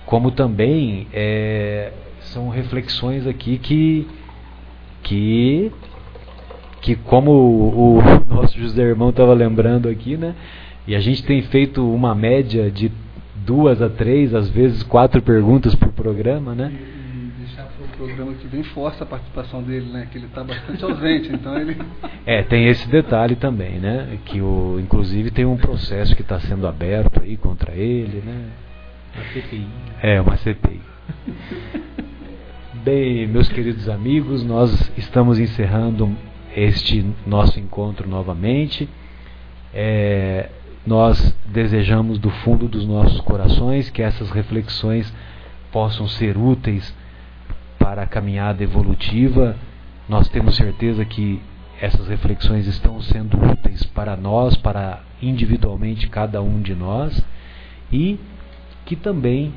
como 0.05 0.31
também 0.31 1.07
é, 1.13 1.91
são 2.21 2.49
reflexões 2.49 3.25
aqui 3.27 3.57
que 3.57 4.07
que 5.03 5.71
que 6.81 6.95
como 6.95 7.31
o, 7.31 7.97
o 7.99 8.25
nosso 8.27 8.59
José 8.59 8.83
Irmão 8.83 9.09
estava 9.09 9.33
lembrando 9.33 9.89
aqui, 9.89 10.17
né? 10.17 10.35
E 10.87 10.95
a 10.95 10.99
gente 10.99 11.23
tem 11.23 11.41
feito 11.41 11.83
uma 11.91 12.13
média 12.13 12.69
de 12.69 12.91
duas 13.35 13.81
a 13.81 13.89
três, 13.89 14.33
às 14.35 14.49
vezes 14.49 14.83
quatro 14.83 15.21
perguntas 15.21 15.73
por 15.73 15.91
programa, 15.93 16.53
né? 16.53 16.71
programa 17.95 18.33
que 18.33 18.47
vem 18.47 18.63
força 18.63 19.03
a 19.03 19.07
participação 19.07 19.63
dele, 19.63 19.91
né? 19.91 20.07
Que 20.11 20.17
ele 20.17 20.25
está 20.25 20.43
bastante 20.43 20.83
ausente, 20.83 21.31
então 21.33 21.57
ele. 21.57 21.77
É, 22.27 22.41
tem 22.41 22.65
esse 22.67 22.89
detalhe 22.89 23.35
também, 23.35 23.77
né? 23.77 24.17
Que 24.25 24.41
o, 24.41 24.79
inclusive 24.79 25.29
tem 25.29 25.45
um 25.45 25.57
processo 25.57 26.15
que 26.15 26.23
está 26.23 26.39
sendo 26.39 26.67
aberto 26.67 27.21
aí 27.21 27.37
contra 27.37 27.73
ele, 27.73 28.23
né? 28.25 28.47
Uma 29.15 29.23
CPI. 29.31 29.67
É, 30.01 30.19
uma 30.19 30.35
CPI. 30.35 30.81
Bem, 32.83 33.25
meus 33.27 33.47
queridos 33.47 33.87
amigos, 33.87 34.43
nós 34.43 34.91
estamos 34.97 35.39
encerrando 35.39 36.13
este 36.53 37.05
nosso 37.25 37.57
encontro 37.57 38.09
novamente. 38.09 38.89
É, 39.73 40.49
nós 40.85 41.33
desejamos 41.45 42.19
do 42.19 42.29
fundo 42.29 42.67
dos 42.67 42.85
nossos 42.85 43.21
corações 43.21 43.89
que 43.89 44.01
essas 44.01 44.29
reflexões 44.31 45.13
possam 45.71 46.09
ser 46.09 46.35
úteis 46.37 46.93
para 47.79 48.03
a 48.03 48.07
caminhada 48.07 48.63
evolutiva. 48.63 49.55
Nós 50.09 50.27
temos 50.27 50.57
certeza 50.57 51.05
que 51.05 51.41
essas 51.79 52.09
reflexões 52.09 52.67
estão 52.67 53.01
sendo 53.01 53.37
úteis 53.37 53.81
para 53.83 54.17
nós, 54.17 54.57
para 54.57 55.01
individualmente 55.21 56.09
cada 56.09 56.41
um 56.41 56.61
de 56.61 56.75
nós 56.75 57.23
e 57.91 58.19
que 58.85 58.95
também 58.95 59.53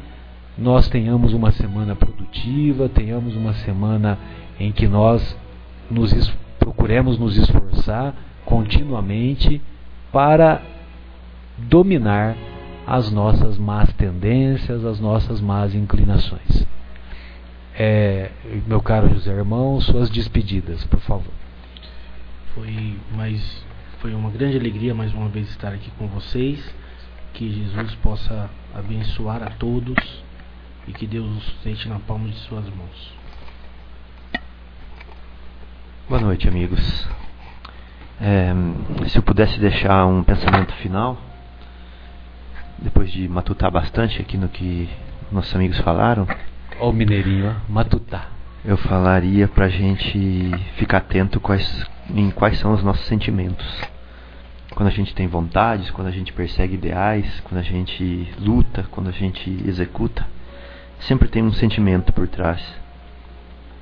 nós 0.56 0.88
tenhamos 0.88 1.32
uma 1.32 1.52
semana 1.52 1.94
produtiva, 1.94 2.88
tenhamos 2.88 3.36
uma 3.36 3.52
semana 3.54 4.18
em 4.58 4.72
que 4.72 4.88
nós 4.88 5.36
nos 5.90 6.12
procuremos 6.58 7.18
nos 7.18 7.36
esforçar 7.36 8.14
continuamente 8.44 9.62
para 10.12 10.60
dominar 11.56 12.36
as 12.86 13.10
nossas 13.10 13.58
más 13.58 13.92
tendências, 13.92 14.84
as 14.84 14.98
nossas 14.98 15.40
más 15.40 15.74
inclinações. 15.74 16.66
É, 17.74 18.30
meu 18.66 18.80
caro 18.80 19.08
José 19.10 19.30
Irmão, 19.30 19.80
suas 19.80 20.10
despedidas, 20.10 20.84
por 20.84 21.00
favor. 21.00 21.32
Foi 22.54 22.96
mais 23.14 23.66
foi 24.00 24.14
uma 24.14 24.30
grande 24.30 24.56
alegria 24.56 24.94
mais 24.94 25.12
uma 25.12 25.28
vez 25.28 25.48
estar 25.50 25.72
aqui 25.72 25.90
com 25.98 26.06
vocês. 26.06 26.58
Que 27.38 27.52
Jesus 27.52 27.94
possa 28.02 28.50
abençoar 28.74 29.44
a 29.44 29.50
todos 29.50 29.96
e 30.88 30.92
que 30.92 31.06
Deus 31.06 31.24
os 31.36 31.44
sustente 31.44 31.88
na 31.88 32.00
palma 32.00 32.28
de 32.28 32.34
suas 32.34 32.64
mãos. 32.64 33.14
Boa 36.08 36.20
noite, 36.20 36.48
amigos. 36.48 37.08
É, 38.20 38.52
se 39.06 39.16
eu 39.16 39.22
pudesse 39.22 39.56
deixar 39.60 40.04
um 40.06 40.24
pensamento 40.24 40.72
final, 40.78 41.16
depois 42.76 43.08
de 43.12 43.28
matutar 43.28 43.70
bastante 43.70 44.20
aqui 44.20 44.36
no 44.36 44.48
que 44.48 44.88
nossos 45.30 45.54
amigos 45.54 45.78
falaram. 45.78 46.26
Ó 46.80 46.90
o 46.90 46.92
mineirinho, 46.92 47.54
ó, 47.54 47.72
matutar. 47.72 48.32
Eu 48.64 48.76
falaria 48.76 49.46
pra 49.46 49.68
gente 49.68 50.50
ficar 50.74 50.98
atento 50.98 51.38
quais, 51.38 51.86
em 52.10 52.32
quais 52.32 52.58
são 52.58 52.72
os 52.72 52.82
nossos 52.82 53.06
sentimentos. 53.06 53.80
Quando 54.74 54.88
a 54.88 54.92
gente 54.92 55.14
tem 55.14 55.26
vontades, 55.26 55.90
quando 55.90 56.08
a 56.08 56.12
gente 56.12 56.32
persegue 56.32 56.74
ideais, 56.74 57.40
quando 57.40 57.58
a 57.58 57.64
gente 57.64 58.32
luta, 58.38 58.86
quando 58.90 59.08
a 59.08 59.12
gente 59.12 59.50
executa, 59.66 60.26
sempre 61.00 61.28
tem 61.28 61.42
um 61.42 61.52
sentimento 61.52 62.12
por 62.12 62.28
trás. 62.28 62.62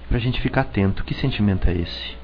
Pra 0.08 0.18
gente 0.18 0.40
ficar 0.40 0.62
atento, 0.62 1.04
que 1.04 1.14
sentimento 1.14 1.68
é 1.68 1.74
esse? 1.74 2.16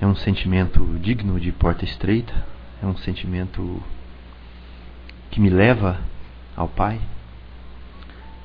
É 0.00 0.06
um 0.06 0.14
sentimento 0.14 0.84
digno 1.00 1.40
de 1.40 1.50
porta 1.50 1.84
estreita? 1.84 2.34
É 2.82 2.86
um 2.86 2.96
sentimento 2.98 3.82
que 5.30 5.40
me 5.40 5.48
leva 5.48 5.98
ao 6.54 6.68
Pai? 6.68 7.00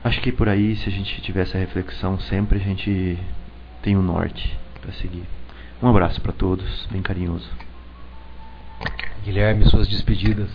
Acho 0.04 0.22
que 0.22 0.32
por 0.32 0.48
aí, 0.48 0.76
se 0.78 0.88
a 0.88 0.92
gente 0.92 1.22
tiver 1.22 1.42
essa 1.42 1.58
reflexão 1.58 2.20
sempre, 2.20 2.58
a 2.58 2.62
gente 2.62 3.20
tem 3.84 3.98
um 3.98 4.02
norte 4.02 4.58
para 4.82 4.94
seguir. 4.94 5.24
Um 5.84 5.88
abraço 5.88 6.22
para 6.22 6.32
todos, 6.32 6.88
bem 6.90 7.02
carinhoso. 7.02 7.50
Guilherme, 9.24 9.66
suas 9.66 9.88
despedidas. 9.88 10.50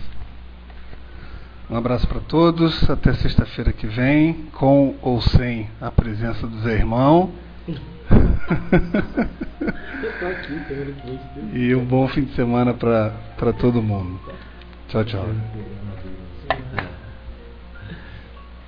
Um 1.69 1.77
abraço 1.77 2.07
para 2.07 2.21
todos, 2.21 2.89
até 2.89 3.13
sexta-feira 3.15 3.73
que 3.73 3.87
vem, 3.87 4.35
com 4.53 4.95
ou 5.03 5.21
sem 5.21 5.69
a 5.81 5.91
presença 5.91 6.47
do 6.47 6.61
Zé 6.61 6.75
Irmão. 6.75 7.33
e 11.53 11.75
um 11.75 11.85
bom 11.85 12.07
fim 12.09 12.23
de 12.23 12.35
semana 12.35 12.73
para 12.73 13.53
todo 13.59 13.83
mundo. 13.83 14.21
Tchau, 14.89 15.05
tchau. 15.05 15.27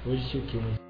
Hoje 0.04 0.28
tinha 0.30 0.42
o 0.42 0.46
que? 0.46 0.87